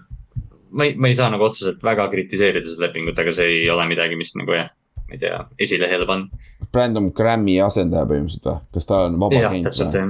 [0.72, 3.86] ma ei, ma ei saa nagu otseselt väga kritiseerida seda lepingut, aga see ei ole
[3.90, 4.70] midagi, mis nagu jah,
[5.04, 6.44] ma ei tea, esilehele panna.
[6.72, 9.60] Brandon Grammy asendaja põhimõtteliselt või, kas ta on vaba käinud?
[9.60, 10.08] jah, täpselt jah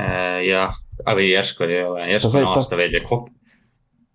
[0.00, 0.40] äh,.
[0.48, 3.30] jah, või järsku ei ole, järsku on aasta veel ja Kok-.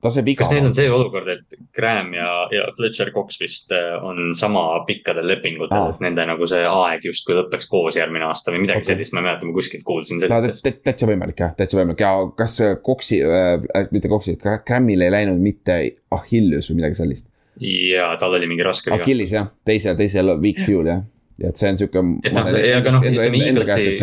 [0.03, 4.65] Kas neil on see olukord, et Graham ja, ja Fletcher Cox vist äh, on sama
[4.87, 8.91] pikkadel lepingutel, et nende nagu see aeg justkui lõpeks koos järgmine aasta või midagi okay.
[8.93, 10.75] sellist, ma ei mäleta, ma kuskilt kuulsin sellist no,.
[10.85, 13.57] täitsa võimalik jah, täitsa võimalik ja kas Coxi äh,,
[13.95, 15.79] mitte Coxi, Grahamil ei läinud mitte
[16.13, 17.31] Achilles või midagi sellist?
[17.59, 18.93] ja tal oli mingi raske.
[18.93, 21.01] Achilles jah, teisel, teisel week two'l jah,
[21.41, 22.05] ja et see on sihuke.
[22.21, 23.97] et noh, aga noh, ütleme Eaglesi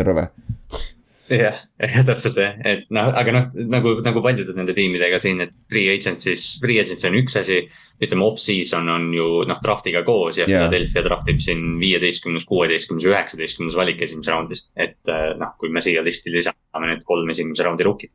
[1.30, 5.52] jah, jah täpselt jah, et noh, aga noh, nagu, nagu paljude nende tiimidega siin, et
[5.72, 7.62] free agency's, free agency on üks asi.
[8.02, 10.64] ütleme off-season on ju noh, draft'iga koos ja yeah.
[10.66, 14.64] Philadelphia draft ib siin viieteistkümnes, kuueteistkümnes, üheksateistkümnes valik esimeses raundis.
[14.76, 18.12] et äh, noh, kui me siia listi lisame need kolm esimese raundi rookid.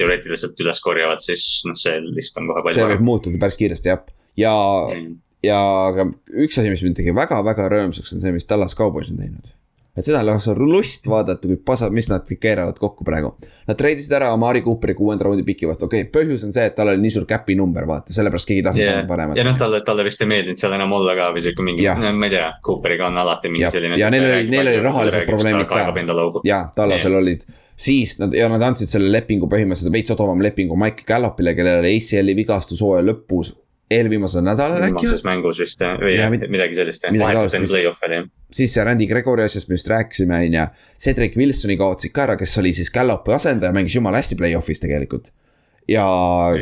[0.00, 2.80] teoreetiliselt üles korjavad, siis noh, see list on kohe palju.
[2.80, 4.04] see võib muutuda päris kiiresti jah,
[4.40, 4.54] ja
[4.86, 5.60] mm., ja
[5.90, 6.08] aga
[6.44, 9.56] üks asi, mis mind tegi väga-väga rõõmsaks, on see, mis Tallas Cowboys on teinud
[9.96, 13.32] et seda on lausa lust vaadata, kui pasa, mis nad keeravad kokku praegu.
[13.68, 16.76] Nad treidisid ära Amari Cooperi kuuenda raundi piki vastu, okei okay,, põhjus on see, et
[16.76, 19.00] tal oli nii suur cap'i number, vaata, sellepärast keegi ei tahtnud yeah.
[19.08, 19.40] paremat.
[19.40, 22.12] ja noh, talle, talle vist ei meeldinud seal enam olla ka või sihuke mingi, no
[22.16, 23.72] ma ei tea, Cooperiga on alati mingi ja.
[23.74, 23.98] selline.
[24.00, 25.82] ja neil oli, neil oli rahalised probleemid ka.
[26.46, 27.24] ja, Tallasel yeah.
[27.24, 27.48] olid,
[27.88, 31.96] siis nad ja nad andsid selle lepingu põhimõtteliselt veits odavama lepingu Michael Gallopile, kellel oli
[31.98, 33.56] ACL-i vigastus hooaja lõpus
[33.90, 35.02] eelviimasel nädalal äkki.
[35.02, 38.26] viimases mängus vist jah, või ja, midagi sellist jah, vahetult enne play-off'i oli jah.
[38.60, 40.66] siis see Randy Gregori asjast just rääkisime, on ju.
[41.06, 45.32] Cedric Wilsoni kaotasid ka ära, kes oli siis Gallopi asendaja, mängis jumala hästi play-off'is tegelikult.
[45.88, 46.04] ja,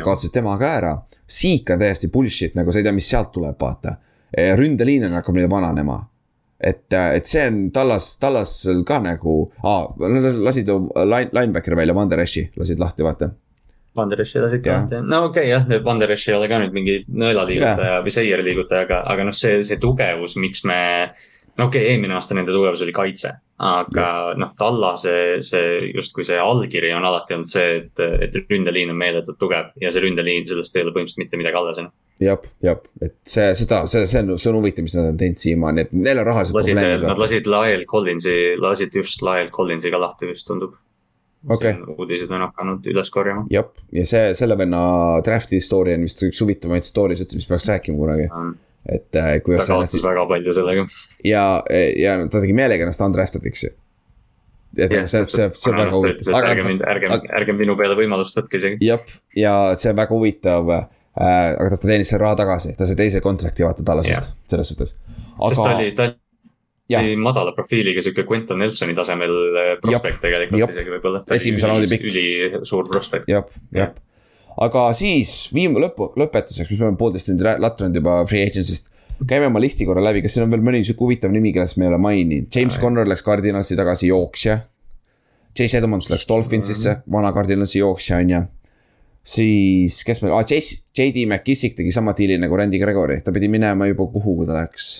[0.05, 0.95] kaotasid tema ka ära.
[1.29, 3.99] Siik on täiesti bullshit, nagu sa ei tea, mis sealt tuleb, vaata.
[4.57, 5.99] ründeliin on hakkab nüüd vananema
[6.61, 9.35] et, et see on Tallas, Tallasel ka nagu,
[10.03, 13.31] nad lasid line, linebackeri välja, Vandereshi lasid lahti, vaata
[13.99, 17.99] Wandereshi lasid ka lahti, no okei okay, jah, Wanderesh ei ole ka nüüd mingi nõelaliigutaja
[18.05, 20.81] või seier liigutaja, aga, aga noh, see, see tugevus, miks me.
[21.59, 23.33] no okei okay,, eelmine aasta nende tugevus oli kaitse,
[23.69, 24.09] aga
[24.39, 29.01] noh, Talla see, see justkui see allkiri on alati olnud see, et, et ründeliin on
[29.01, 32.79] meeletult tugev ja see ründeliin, sellest ei ole põhimõtteliselt mitte midagi alles enam jah, jah,
[33.03, 35.95] et see, seda, see, see on, see on huvitav, mis nad on teinud siiamaani, et
[35.95, 37.07] neil on rahalised probleemid.
[37.07, 40.75] Nad lasid Lael Collinsi, lasid just Lael Collinsi ka lahti vist tundub
[41.47, 41.75] okay..
[41.97, 43.47] uudised on hakanud üles korjama.
[43.53, 44.81] jah, ja see, selle venna
[45.27, 48.55] draft'i story on vist üks huvitavamaid story sid, mis peaks rääkima kunagi mm.
[48.99, 49.67] et äh, kuidas.
[49.67, 50.87] ta kaotas väga palju sellega.
[51.25, 51.45] ja,
[51.97, 53.75] ja ta tegi meelega ennast undraft'idiks ju
[54.77, 56.39] et yeah, see, see, see on väga huvitav.
[56.43, 57.11] ärge mind, ärge,
[57.41, 58.81] ärge minu peale võimalust võtke isegi.
[58.85, 60.87] jah, ja see on väga huvitav äh,.
[61.19, 64.97] aga ta teenis selle raha tagasi, ta sai teise kontrakti vaata Tallasest selles suhtes.
[65.39, 65.55] aga.
[65.55, 66.28] sest ta oli, ta nii
[67.21, 71.23] madala profiiliga sihuke Quentin Nelsoni tasemel eh, prospekt tegelikult isegi võib-olla.
[71.37, 72.07] esimesel raundi pikk.
[72.11, 73.29] ülisuur prospekt.
[73.29, 73.45] jah,
[73.77, 73.93] jah.
[74.65, 78.89] aga siis viim-, lõpu, lõpetuseks, mis me oleme poolteist tundi latrunud juba free agency'st.
[79.29, 81.87] käime oma listi korra läbi, kas siin on veel mõni sihuke huvitav nimi, kellest me
[81.87, 84.61] ei ole maininud, James Conner läks Cardinalsi tagasi jooksja.
[85.59, 88.43] Chase Edmonds läks Dolphinsisse mm, vana Cardinalsi jooksja on ju
[89.29, 93.89] siis, kes meil ah,, JD McKissick tegi sama diili nagu Randy Gregory, ta pidi minema
[93.91, 94.93] juba kuhu, kui ta läks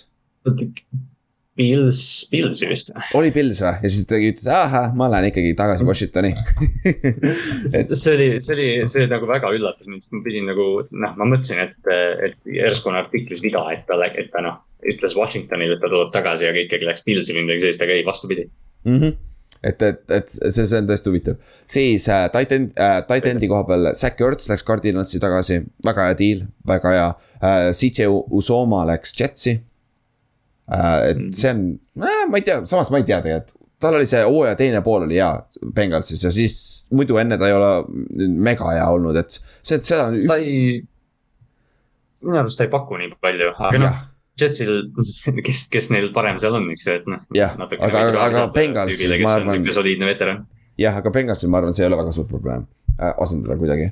[1.59, 2.93] Pils, Pilsi vist.
[3.19, 6.31] oli Pils või ja siis ta ütles, ahah, ma lähen ikkagi tagasi Washingtoni
[7.81, 7.95] et...
[7.99, 11.27] see oli, see oli, see nagu väga üllatas mind, sest ma pidin nagu noh, ma
[11.27, 11.93] mõtlesin, et,
[12.29, 14.61] et järsku on artiklis viga, et ta, et ta noh.
[14.87, 18.07] ütles Washingtonile, et ta tuleb tagasi, aga ikkagi läks Pilsi või midagi sellist, aga ei,
[18.07, 18.47] vastupidi
[18.87, 19.01] mm.
[19.01, 19.25] -hmm
[19.63, 21.39] et, et, et see, see on tõesti huvitav.
[21.67, 26.45] siis äh, Titan äh,, Titani koha peal, Zack Ertz läks Cardinalsi tagasi, väga hea deal,
[26.67, 27.09] väga hea
[27.43, 27.73] äh,.
[27.75, 28.07] CJ
[28.39, 29.57] Usoma läks Jetsi
[30.69, 31.33] et mm.
[31.37, 31.65] see on,
[32.03, 35.07] äh, ma ei tea, samas ma ei tea tegelikult tal oli see hooaja teine pool
[35.07, 35.31] oli hea
[35.75, 36.55] Bengalsis ja siis
[36.93, 37.73] muidu enne ta ei ole
[38.29, 40.19] mega hea olnud, et see, seda on.
[40.27, 40.81] ta ei,
[42.25, 44.07] minu arust ta ei paku nii palju, aga noh.
[44.39, 44.93] Jetsil,
[45.43, 47.23] kes, kes neil parem seal on, eks ju, et noh.
[47.35, 49.65] jah, aga, aga, aga Bengalsil ma arvan.
[49.75, 50.45] soliidne veteran.
[50.79, 52.67] jah, aga Bengalsil ma arvan, see ei ole väga suur probleem
[52.99, 53.89] äh, asendada kuidagi.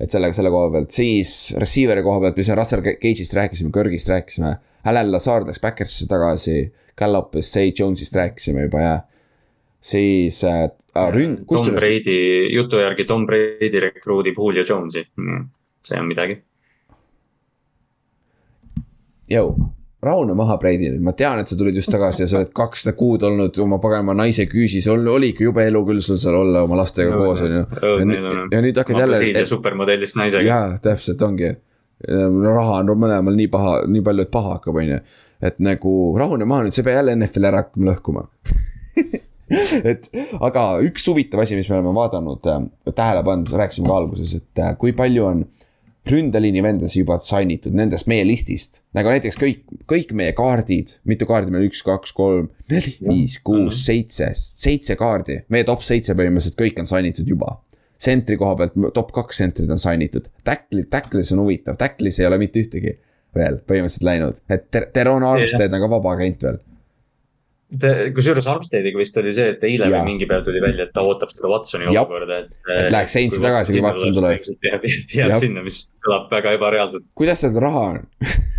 [0.00, 4.08] et sellega, selle koha pealt, siis receiver'i koha pealt, mis me Russell Cage'ist rääkisime, Kõrgist
[4.12, 4.54] rääkisime
[4.84, 8.94] Alan Lazard läks Backersisse tagasi, Gallopist, Say Jones'ist rääkisime juba ja
[9.80, 10.70] siis äh,
[11.10, 11.44] ründ-.
[11.48, 15.06] Tom Brady, jutu järgi Tom Brady rekruudib Julio Jones'i,
[15.86, 16.40] see on midagi.
[19.32, 19.54] Jõu,
[20.02, 23.22] rahune maha, Brady ma tean, et sa tulid just tagasi ja sa oled kakssada kuud
[23.26, 27.14] olnud oma paganama naise küüsis, oli ikka jube elu küll sul seal olla oma lastega
[27.14, 27.66] no, koos on ju.
[28.50, 29.46] ja nüüd hakkad jälle.
[29.46, 30.42] supermodellist naisega.
[30.48, 31.54] jaa, täpselt ongi
[32.08, 35.00] raha on mõlemal nii paha, nii palju, et paha hakkab, on ju.
[35.42, 38.26] et nagu rahune maha nüüd, sa ei pea jälle NFL-i ära hakkama lõhkuma
[39.92, 40.08] et
[40.40, 42.62] aga üks huvitav asi, mis me oleme vaadanud äh,,
[42.92, 45.44] tähele pannud, rääkisime ka alguses, et äh, kui palju on
[46.08, 48.82] ründeliini vendasi juba sign itud nendest meie listist.
[48.96, 49.60] nagu näiteks kõik,
[49.90, 55.42] kõik meie kaardid, mitu kaardi meil üks, kaks, kolm, neli, viis, kuus, seitse, seitse kaardi.
[55.52, 57.60] meie top seitse põhimõtteliselt kõik on sign itud juba
[58.02, 62.28] sentri koha pealt top kaks sentrid on sign itud, tackle'id, tackle'is on huvitav, tackle'is ei
[62.28, 62.96] ole mitte ühtegi
[63.36, 66.60] veel põhimõtteliselt läinud, et Ter-, Teron Armstead on ka vaba agent veel.
[68.12, 71.30] Kusjuures Armsteadiga vist oli see, et eile või mingi päev tuli välja, et ta ootab
[71.32, 72.50] seda Watsoni olukorda, et.
[72.68, 74.50] et läheks Saintsi tagasi, kui Watson tuleb.
[74.66, 74.84] jääb,
[75.16, 77.06] jääb sinna, mis kõlab väga ebareaalselt.
[77.16, 78.02] kuidas seal raha on?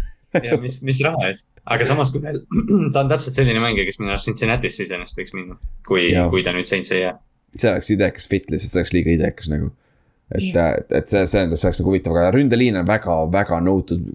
[0.42, 2.18] Ja mis, mis raha eest, aga samas, kui
[2.94, 6.56] ta on täpselt selline mängija, kes minu arust Cincinnati'sse iseenesest võiks minna, kui, kui ta
[6.56, 7.14] nüüd Saintsi ei jää.
[7.58, 9.72] See oleks idekas fit lihtsalt, see oleks liiga idekas nagu.
[10.34, 14.08] et, et see, see, see oleks nagu huvitav, aga ründeliin on väga, väga nõutud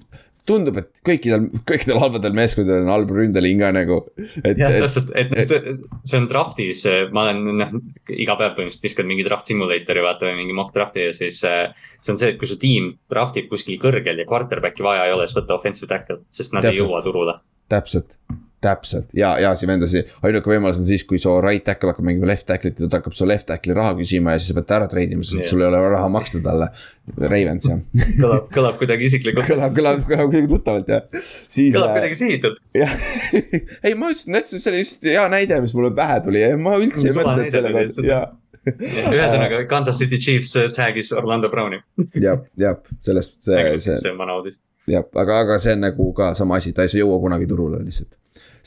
[0.49, 3.99] tundub, et kõikidel, kõikidel halbadel meeskondadel on halb ründeliin ka nagu.
[4.17, 5.75] jah, täpselt, et see,
[6.09, 6.85] see on draft'is,
[7.15, 7.77] ma olen noh,
[8.15, 11.43] iga päev põhimõtteliselt viskad mingi draft simulator'i vaata või mingi mock draft'i ja siis.
[11.45, 15.17] see on see, et kui su tiim draft ib kuskil kõrgel ja quarterback'i vaja ei
[15.17, 16.75] ole, siis võta offensive tackle, sest nad Täpselt.
[16.75, 17.41] ei jõua turule.
[17.69, 18.17] täpselt
[18.65, 22.27] täpselt ja, ja siin vendasi, ainuke võimalus on siis, kui su right tackle hakkab mängima
[22.31, 24.79] left tackle'it ja ta hakkab su left tackle'i raha küsima ja siis sa pead ta
[24.81, 25.51] ära treidima, sest yeah.
[25.53, 26.71] sul ei ole raha maksta talle.
[27.19, 27.79] Ravens jah
[28.21, 31.07] kõlab, kõlab kuidagi isiklikult kõlab, kõlab, kõlab kuidagi tuttavalt jah.
[31.55, 32.59] kõlab äh, kuidagi sihitud.
[32.77, 32.93] jah
[33.87, 36.77] ei, ma ütlesin, et see oli just hea näide, mis mulle pähe tuli ja ma
[36.83, 38.27] üldse ei mõtelnud selle peale, jaa
[38.69, 41.81] ühesõnaga Kansas City Chiefs äh, tag'is Orlando Browni.
[42.21, 43.97] jah, jah, sellest see, see.
[43.97, 44.59] see on vana uudis.
[44.91, 47.81] jah, aga, aga see on nagu ka sama asi, ta ei saa jõua kunagi turule
[47.85, 48.19] lihtsalt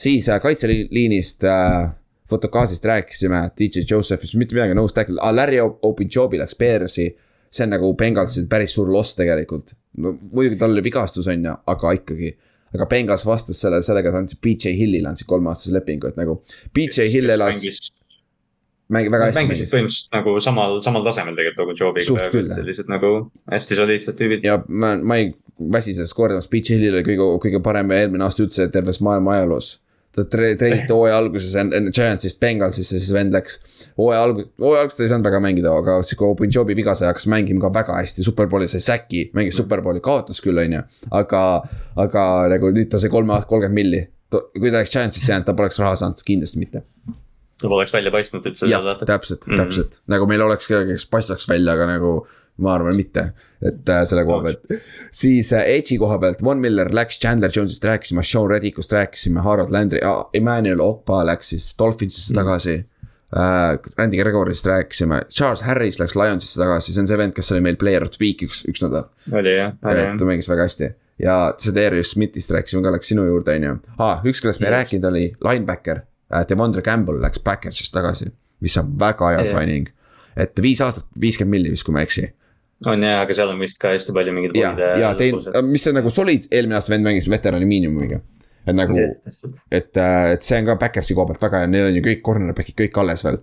[0.01, 1.89] siis äh, kaitseliinist äh,
[2.29, 7.09] Fotokaasist rääkisime, DJ Josephist, mitte midagi, nõus tackle ah,, Larry Obijobi läks Bearsi.
[7.51, 9.73] see on nagu Bengalsi päris suur loss tegelikult.
[9.97, 12.37] no muidugi tal oli vigastus on ju, aga ikkagi.
[12.73, 16.37] aga Bengals vastas sellele, sellega, et andsid BJ Hillile andsid kolmeaastase lepingu, et nagu
[16.73, 17.59] BJ Hill elas
[18.91, 19.41] mängib väga hästi.
[19.41, 22.55] mängisid põhimõtteliselt nagu samal, samal tasemel tegelikult Obijobiga.
[22.55, 23.11] sellised nagu
[23.51, 24.47] hästi soliidsed tüübid.
[24.47, 25.33] ja ma, ma ei
[25.71, 29.75] väsi sellest kordamast, Beach Hillil oli kõige, kõige parem eelmine aasta üldse terves maailma ajaloos.
[30.15, 31.53] Ta tre-, treeniti hooaja alguses
[31.95, 33.59] Giantsist Bengalsisse, siis vend läks
[33.99, 36.95] hooaja alg-, hooaja alguses ta ei saanud väga mängida, aga siis kui Open Jobi viga
[36.97, 40.83] sai, hakkas mängima ka väga hästi, superbowli sai säki, mängis superbowli, kaotas küll, on ju.
[41.21, 41.43] aga,
[42.05, 42.25] aga
[42.55, 44.03] nagu nüüd ta sai kolme aastat kolmkümmend milli.
[44.31, 46.85] kui ta oleks Giantsisse jäänud, ta poleks raha saanud, kindlasti mitte
[47.61, 48.67] ta poleks välja paistnud üldse.
[48.71, 49.63] jah, täpselt mm, -hmm.
[49.63, 52.13] täpselt nagu meil oleks kedagi, kes paistaks välja, aga nagu
[52.61, 53.31] ma arvan, mitte,
[53.61, 54.71] et äh, selle koha pealt.
[55.13, 59.73] siis äh, Edge'i koha pealt, Von Miller läks, Chandler Jones'ist rääkisime, Sean Reddickust rääkisime, Harold
[59.73, 62.39] Landry ah,, Emmanuel Okpa läks siis Dolphinsisse mm.
[62.41, 62.75] tagasi
[63.37, 63.93] äh,.
[63.97, 67.77] Randy Gregorist rääkisime, Charles Harris läks Lionsisse tagasi, see on see vend, kes oli meil
[67.81, 69.07] player of the week üks, üks nädal.
[69.31, 70.17] oli jah, oli jah.
[70.17, 73.77] ta mängis väga hästi ja Cedarius Smithist rääkisime ka, läks sinu juurde, on ju.
[74.01, 76.01] aa, üks, kellest me ei rääkinud, oli linebacker
[76.33, 76.45] äh,.
[76.49, 78.33] Devondre Campbell läks Backersist tagasi,
[78.65, 79.93] mis on väga hea signing.
[80.35, 82.31] et viis aastat, viiskümmend milli vist, kui ma ei eksi
[82.89, 84.57] on jah, aga seal on vist ka hästi palju mingeid.
[84.57, 85.37] ja, ja teil,
[85.67, 88.21] mis on nagu solid, eelmine aasta vend mängis veterani miinimumiga.
[88.65, 91.97] et nagu, et, äh, et see on ka Backersi koha pealt väga hea, neil on
[91.97, 93.41] ju kõik cornerback'id kõik alles veel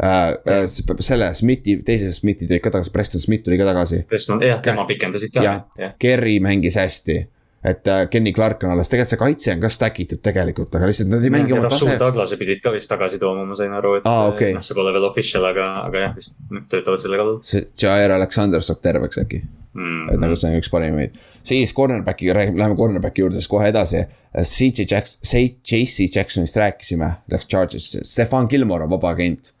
[0.00, 0.32] Uh,
[0.64, 3.98] uh, selle Smithi, teise Smithi tõid ka tagasi, Preston Smith tuli ka tagasi.
[4.08, 5.42] Preston, jah, tema pikendasid ka.
[5.44, 7.18] jah, Kerry mängis hästi
[7.64, 10.88] et äh, Kenny Clark on alles, tegelikult see kaitse on ka stack itud tegelikult, aga
[10.88, 11.96] lihtsalt nad ei mängi oma tase.
[12.00, 14.54] Douglase pidid ka vist tagasi tooma, ma sain aru, et ah, okay.
[14.56, 16.36] noh, see pole veel official, aga, aga jah, vist
[16.72, 17.40] töötavad selle kallal.
[17.44, 19.84] see Jair Alexander saab terveks äkki mm.
[19.84, 20.14] -hmm.
[20.14, 21.20] et nagu see on üks parimaid.
[21.42, 24.04] siis cornerback'iga räägime, läheme cornerback'i juurde, siis kohe edasi.
[24.42, 25.20] CJ Jackson,
[25.72, 29.54] JC Jacksonist rääkisime, läks Charges'isse, Stefan Gilmore on vaba agent.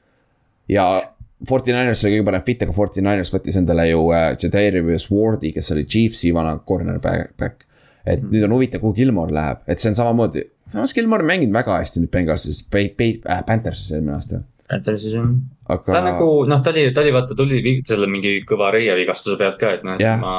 [0.68, 1.02] ja
[1.48, 5.52] Forty Niners oli kõige parem fit, aga Forty Niners võttis endale ju äh, Jadarius Wardi,
[5.52, 7.64] kes oli Chiefsi vana cornerback
[8.06, 8.30] et mm.
[8.32, 12.04] nüüd on huvitav, kuhu Gilmore läheb, et see on samamoodi, samas Gilmore mänginud väga hästi
[12.04, 14.44] nüüd Bengalsis, äh, Panthersis eelmine aasta.
[14.70, 15.26] Panthersis jah
[15.70, 15.92] Aga....
[15.92, 19.74] ta nagu noh, ta oli, ta oli vaata, tuli selle mingi kõva reievigastuse pealt ka,
[19.78, 20.18] et noh, et yeah.
[20.22, 20.34] ma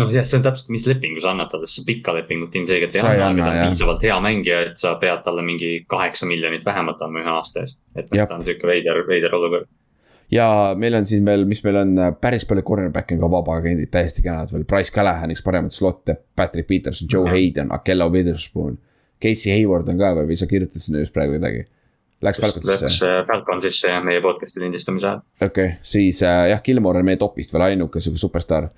[0.00, 3.04] noh, jah, see on täpselt, mis lepingu sa annad talle, sest pikka lepingut ilmselgelt ei
[3.04, 7.02] anna, aga ta on piisavalt hea mängija, et sa pead talle mingi kaheksa miljonit vähemalt
[7.04, 7.80] andma ühe aasta eest.
[7.94, 9.70] et noh, ta on sihuke veider, veider olukord
[10.32, 14.24] ja meil on siin veel, mis meil on, päris palju cornerback'e on ka vabaagendid, täiesti
[14.24, 17.36] kenad veel, Price Callahan, üks paremaid slot'e, Patrick Peterson, Joe -hmm.
[17.36, 18.78] Hayden, Akello Witherspoon.
[19.22, 21.64] Casey Hayward on ka veel või sa kirjutasid sinna just praegu midagi?
[22.24, 22.84] Läks Falconsisse?
[22.84, 25.22] Läks äh, Falconsisse jah, meie podcast'i lindistamise ajal.
[25.40, 28.68] okei okay,, siis äh, jah, Gilmore on meie topist veel ainuke sihuke superstaar.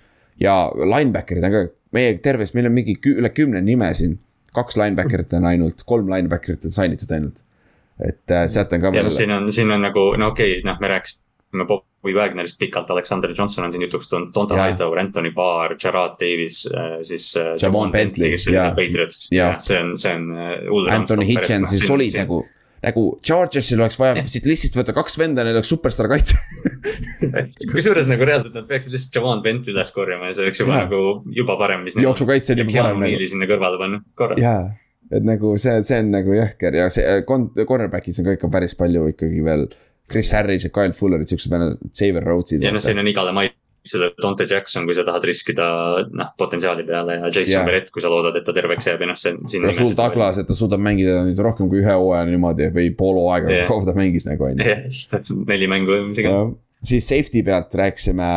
[0.41, 4.19] ja linebacker'id on ka, meie terves, meil on mingi kü üle kümne nime siin.
[4.55, 7.45] kaks linebacker'it on ainult, kolm linebacker'it on sign itud ainult.
[8.09, 9.11] et äh, sealt on ka.
[9.11, 11.26] siin on, siin on nagu, no okei okay,, noh, me rääkisime
[11.57, 14.69] rääkisime Bobby Wagnerist pikalt, Alexander Johnson on siin jutuks tulnud, Donta yeah.
[14.69, 17.35] Hightower, Anthony Barr, Gerard Davis, äh, siis.
[17.37, 18.37] Äh, Javon Bentley,
[19.31, 20.95] jah, see on, see on äh.
[20.95, 22.45] Anthony Hitchens, siis olid nagu
[22.85, 26.37] nagu Chargersil oleks vaja siit listist võtta kaks venda, neil oleks superstaar kaitse
[27.73, 30.83] kusjuures nagu reaalselt nad peaksid lihtsalt Javon Bentley üles korjama ja see oleks juba ja.
[30.85, 31.01] nagu
[31.35, 31.97] juba parem, mis.
[31.99, 33.31] jooksukaitse on juba parem nagu.
[33.33, 34.37] sinna kõrvale panna, korra.
[34.39, 34.61] jaa,
[35.09, 39.09] et nagu see, see on nagu jõhker ja see cornerback'is on ka ikka päris palju
[39.17, 39.67] ikkagi veel
[40.11, 42.65] Chris Harris ja Kyle Fullerid, siuksed vennad, Xavier Rhodes'id.
[42.65, 45.67] ja noh, siin on igale maitsele Dante Jackson, kui sa tahad riskida
[46.07, 47.67] noh, potentsiaali peale ja Jason yeah.
[47.67, 49.69] Verrett, kui sa loodad, et ta terveks jääb ja noh, see on.
[49.71, 53.19] ja sul Douglas, et ta suudab mängida nüüd rohkem kui ühe hooaja niimoodi või pool
[53.23, 55.39] hooaega yeah., kaua ta mängis nagu on ju.
[55.51, 56.57] neli mängu või mis iganes.
[56.87, 58.31] siis safety pealt rääkisime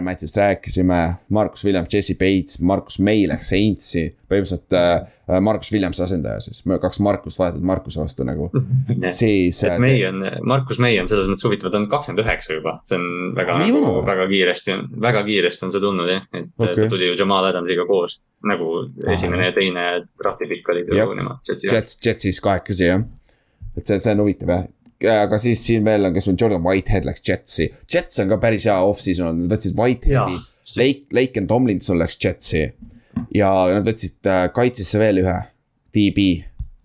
[0.00, 6.40] Matthews rääkisime, Markus Williams, Jesse Bates, Markus May läks Saintsi, põhimõtteliselt äh, Markus Williamsi asendaja
[6.44, 8.50] siis, kaks Markust vahetati Markuse vastu nagu.
[9.10, 9.62] siis.
[9.64, 12.76] et äh, May on, Markus May on selles mõttes huvitav, ta on kakskümmend üheksa juba,
[12.88, 14.76] see on väga nagu, väga kiiresti,
[15.06, 16.76] väga kiiresti on see tulnud jah, et okay.
[16.78, 18.20] ta tuli ju Jamal Adamsiga koos.
[18.42, 18.68] nagu
[19.06, 19.82] esimene ja teine
[20.18, 21.42] draft'i pikk olid ju nemad.
[21.46, 23.02] Jets, Jetsis kahekesi jah,
[23.76, 24.70] et see, see on huvitav jah
[25.08, 27.68] aga siis siin veel on, kes on Jordan Whitehead läks Jetsi.
[27.92, 30.40] Jets on ka päris hea off-season olnud, nad võtsid Whiteheadi,
[30.78, 32.66] Lake, Lake and Tomlinson läks Jetsi.
[33.34, 35.38] ja nad võtsid äh, kaitsesse veel ühe,
[35.94, 36.28] DB.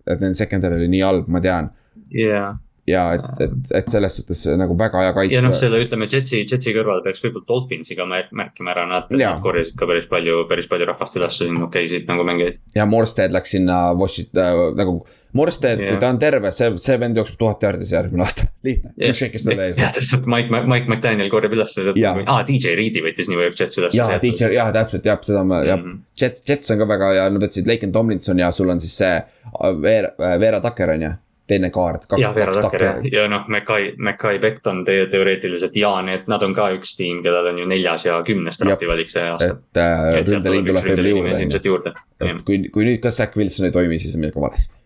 [0.08, 1.70] et nende secondary oli nii halb, ma tean.
[2.14, 2.56] jaa
[2.88, 5.34] ja et, et, et selles suhtes nagu väga hea kaitse.
[5.36, 9.12] ja noh, selle ütleme Jetsi, Jetsi kõrval peaks võib-olla Dolphinsi ka märkima ära, nad,
[9.44, 12.60] korjasid ka päris palju, päris palju rahvast üles siin okeisid nagu mängijaid.
[12.76, 14.98] ja Morstead läks sinna Washington äh, nagu,
[15.36, 19.34] Morstead kui ta on terve, see, see vend jookseb tuhat jaardis järgmine aasta, lihtne ükskõik,
[19.36, 19.82] kes talle ees.
[19.82, 21.76] jah, täpselt Mike, Mike McDaniel korjab üles,
[22.24, 23.96] aa DJ Reedi võttis New York Jets üles.
[23.98, 27.14] jaa, DJ, jah täpselt jah, seda ma jah mm -hmm., Jets, Jets on ka väga
[27.14, 31.08] hea, nad võtsid Laken Tomlinson ja sul on siis see äh, Veera, Veera Tucker on
[31.08, 31.16] ju
[31.48, 32.06] teine kaart.
[32.20, 36.54] jah, Vera Tucker ja, ja noh, Mackay, Mackay Becton te teoreetiliselt ja need, nad on
[36.56, 39.56] ka üks tiim, kellel on ju neljas ja kümnes drafti valik see aasta.
[39.56, 41.62] et äh, ründeliin tuleb veel juurde.
[41.64, 41.94] juurde.
[42.20, 44.76] et kui, kui nüüd ka Zack Wilson ei toimi, siis on midagi valesti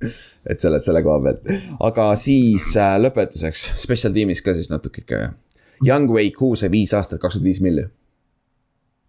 [0.50, 1.48] et selle, selle koha pealt,
[1.90, 5.24] aga siis äh, lõpetuseks, special tiimis ka siis natuke ikka.
[5.84, 7.86] Young Wei Ku sai viis aastat, kakskümmend viis milli.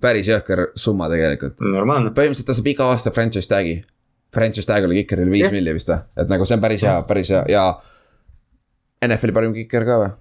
[0.02, 1.60] päris jõhker summa tegelikult.
[1.60, 3.82] põhimõtteliselt ta saab iga aasta franchise tag'i
[4.34, 5.54] franchise tag oli kikeril viis yeah.
[5.54, 7.66] milli vist või, et nagu see on päris hea, päris hea ja.
[9.02, 10.12] NFL-i parim kiker ka või?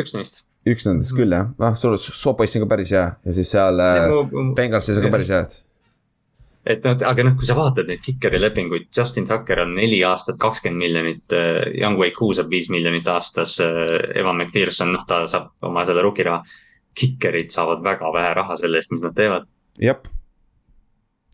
[0.00, 0.42] üks neist.
[0.68, 4.06] üks nendest küll jah, ah sul, Sopoiss on ka päris hea ja siis seal äh,
[4.56, 5.58] Bengalsis on ka päris head.
[6.68, 10.40] et noh, aga noh, kui sa vaatad neid kikeri lepinguid, Justin Tucker on neli aastat
[10.40, 11.36] kakskümmend miljonit,
[11.78, 16.42] Young Wei Koo saab viis miljonit aastas, Evan McPherson, noh, ta saab oma selle rukiraha.
[16.98, 19.46] Kikerid saavad väga vähe raha selle eest, mis nad teevad.
[19.78, 20.08] jep,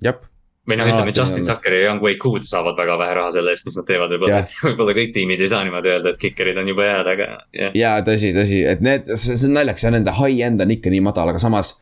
[0.04, 0.22] jep
[0.68, 3.66] või noh, ütleme Justin Tucker ja Young Wei Good saavad väga vähe raha selle eest,
[3.68, 6.70] mis nad teevad, võib-olla yeah., võib-olla kõik tiimid ei saa niimoodi öelda, et kikerid on
[6.72, 7.74] jube head, aga yeah..
[7.76, 11.32] ja tõsi, tõsi, et need, see on naljakas ja nende high-end on ikka nii madal,
[11.34, 11.76] aga samas.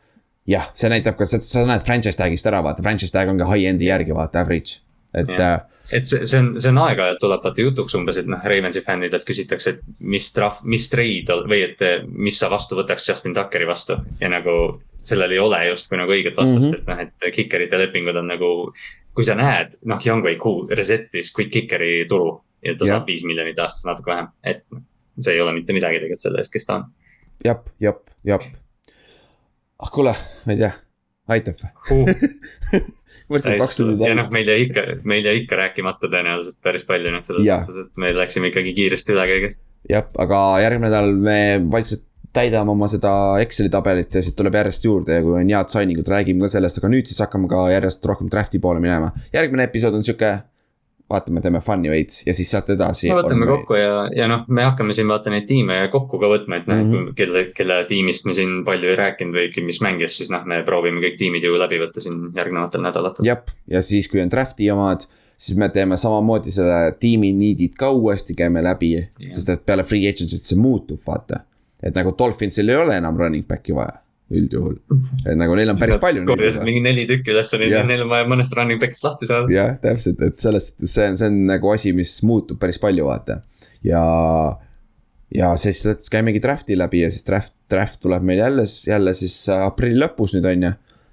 [0.50, 3.86] jah, see näitab ka, sa näed franchise tag'ist ära, vaata, franchise tag on ka high-end'i
[3.86, 4.82] järgi, vaata, average,
[5.14, 5.62] et yeah..
[5.92, 9.26] Et see, see on, see on aeg-ajalt tuleb vaata jutuks umbes, et noh, Ravensi fännidelt
[9.28, 13.98] küsitakse, et mis trahv, mis trade või et mis sa vastu võtaks Justin Tuckeri vastu.
[14.20, 14.56] ja nagu
[15.02, 16.80] sellel ei ole justkui nagu õiget vastust mm, -hmm.
[16.80, 18.72] et noh, et kikerite lepingud on nagu.
[19.12, 22.94] kui sa näed, noh, Youngway Cool reset'is quick kickeri turu ja ta ja.
[22.94, 24.64] saab viis miljonit aastas natuke vähem, et
[25.20, 26.86] see ei ole mitte midagi tegelikult selle eest, kes ta on.
[27.44, 28.46] jep, jep, jep.
[29.82, 30.14] ah kuule,
[30.46, 30.72] ma ei tea,
[31.30, 32.86] aitab või uh.
[33.32, 34.08] mõtlesin kaks tundi täis.
[34.10, 37.84] ja noh, meil jäi ikka, meil jäi ikka rääkimata tõenäoliselt päris palju, noh selles mõttes,
[37.86, 39.62] et me läksime ikkagi kiiresti üle kõigest.
[39.90, 41.38] jah, aga järgmine nädal me
[41.72, 43.12] vaikselt täidame oma seda
[43.44, 46.48] Exceli tabelit ja siit tuleb järjest juurde ja kui on head signing ud, räägime ka
[46.54, 49.12] sellest, aga nüüd siis hakkame ka järjest rohkem draft'i poole minema.
[49.34, 50.32] järgmine episood on sihuke
[51.12, 53.10] vaatame, teeme fun'i veits ja siis saate edasi.
[53.12, 53.50] no võtame me...
[53.52, 56.80] kokku ja, ja noh, me hakkame siin vaata neid tiime kokku ka võtma, et noh
[56.80, 60.44] mm -hmm., kelle, kelle tiimist me siin palju ei rääkinud või mis mängis, siis noh,
[60.48, 63.26] me proovime kõik tiimid ju läbi võtta siin järgnevatel nädalatel.
[63.28, 65.06] jah, ja siis, kui on draft'i omad,
[65.36, 69.84] siis me teeme samamoodi selle tiimi need'id ka uuesti käime läbi yeah., sest et peale
[69.84, 71.44] free agency't see muutub, vaata.
[71.82, 74.02] et nagu Dolphinsil ei ole enam running back'i vaja
[74.32, 74.76] üldjuhul.
[75.26, 76.24] et nagu neil on päris palju.
[76.28, 79.50] korjasid mingi neli tükki üles, neil on vaja mõnest running back'ist lahti saada.
[79.52, 83.40] jah, täpselt, et sellest, see on, see on nagu asi, mis muutub päris palju, vaata.
[83.86, 84.04] ja,
[85.34, 90.00] ja siis käimegi draft'i läbi ja siis draft, draft tuleb meil jälle, jälle siis aprilli
[90.04, 90.72] lõpus nüüd on ju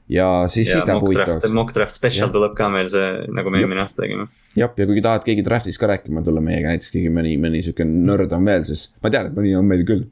[0.10, 1.52] ja siis, siis läheb huvitavaks.
[1.53, 2.34] mock draft special ja.
[2.34, 4.26] tuleb ka meil see, nagu me eelmine aasta tegime.
[4.57, 7.86] jah, ja kui tahad keegi draft'ist ka rääkima tulla meiega, näiteks keegi mõni, mõni sihuke
[7.86, 10.07] nörd on veel, siis ma tean, et mõni on meil küll.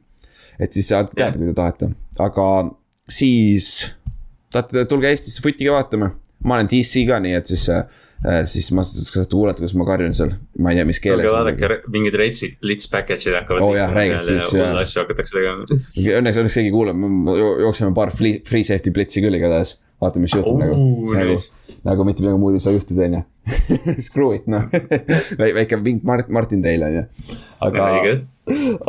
[0.58, 1.90] et siis saate teada, kui te tahate,
[2.22, 2.46] aga
[3.10, 3.94] siis
[4.52, 6.10] tahate, tulge Eestisse ka vaatama.
[6.44, 10.14] ma olen DC ka, nii et siis äh,, siis ma saate kuulata, kuidas ma karjun
[10.14, 10.30] seal,
[10.62, 11.26] ma ei tea, mis keeles.
[11.32, 13.64] vaadake mingid reitsid, blitz package'id hakkavad.
[13.64, 14.76] oh, jah, räägid blitz jah.
[14.84, 15.66] asju hakatakse tegema.
[16.20, 19.78] õnneks, õnneks keegi kuulab, me jookseme paar free, free safety blitzi küll igatahes.
[19.98, 20.76] vaatame, mis juhtub nagu,
[21.10, 21.38] nagu,
[21.88, 23.24] nagu mitte midagi muud ei saa juhtuda, on ju.
[24.06, 24.68] Screw it noh
[25.58, 27.06] väike vink Mart-, Martin teile on ju.
[27.66, 27.88] aga,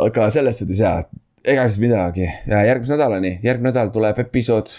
[0.06, 1.00] aga selles suhtes jaa
[1.44, 4.72] ega siis midagi ja järgmise nädalani, järgmine nädal tuleb episood.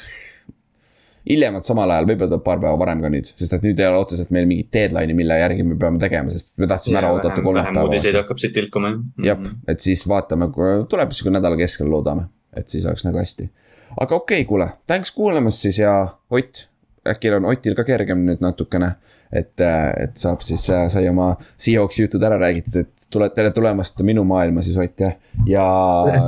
[1.30, 4.00] hiljemalt samal ajal, võib-olla tuleb paar päeva varem ka nüüd, sest et nüüd ei ole
[4.02, 7.62] otseselt meil mingit deadline'i, mille järgi me peame tegema, sest me tahtsime ära oodata kolme
[7.62, 7.76] päeva.
[7.76, 9.04] vähem uudiseid hakkab siit tilkuma jah.
[9.28, 9.60] jah, mhm.
[9.70, 10.50] et siis vaatame,
[10.90, 12.26] tuleb sihuke nädala keskel, loodame,
[12.58, 13.52] et siis oleks nagu hästi.
[14.00, 15.94] aga okei okay,, kuule, thanks kuulamast siis ja
[16.32, 16.66] Ott,
[17.08, 18.96] äkki on Otil ka kergem nüüd natukene.
[19.32, 24.24] Et, et saab siis, sai oma Seahawksi jutud ära räägitud, et tule, tere tulemast minu
[24.28, 25.18] maailma siis Ott jah.
[25.48, 25.66] ja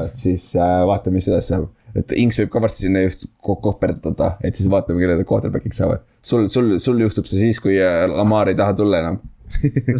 [0.08, 0.52] siis
[0.88, 5.02] vaatame, mis edasi saab et Inks võib ka varsti sinna just kohverdada, et siis vaatame,
[5.04, 6.02] kelle ta quarterback'iks saavad.
[6.26, 9.22] sul, sul, sul juhtub see siis, kui äh, Lamar ei taha tulla enam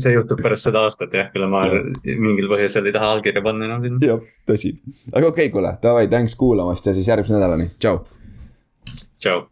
[0.02, 3.86] see juhtub pärast seda aastat jah, kui Lamar mingil põhjusel ei taha allkirja panna enam
[3.86, 4.02] sinna.
[4.14, 4.76] jah, tõsi.
[5.12, 8.02] aga okei okay,, kuule, davai, thanks kuulamast ja siis järgmise nädalani, tšau.
[9.22, 9.48] tšau.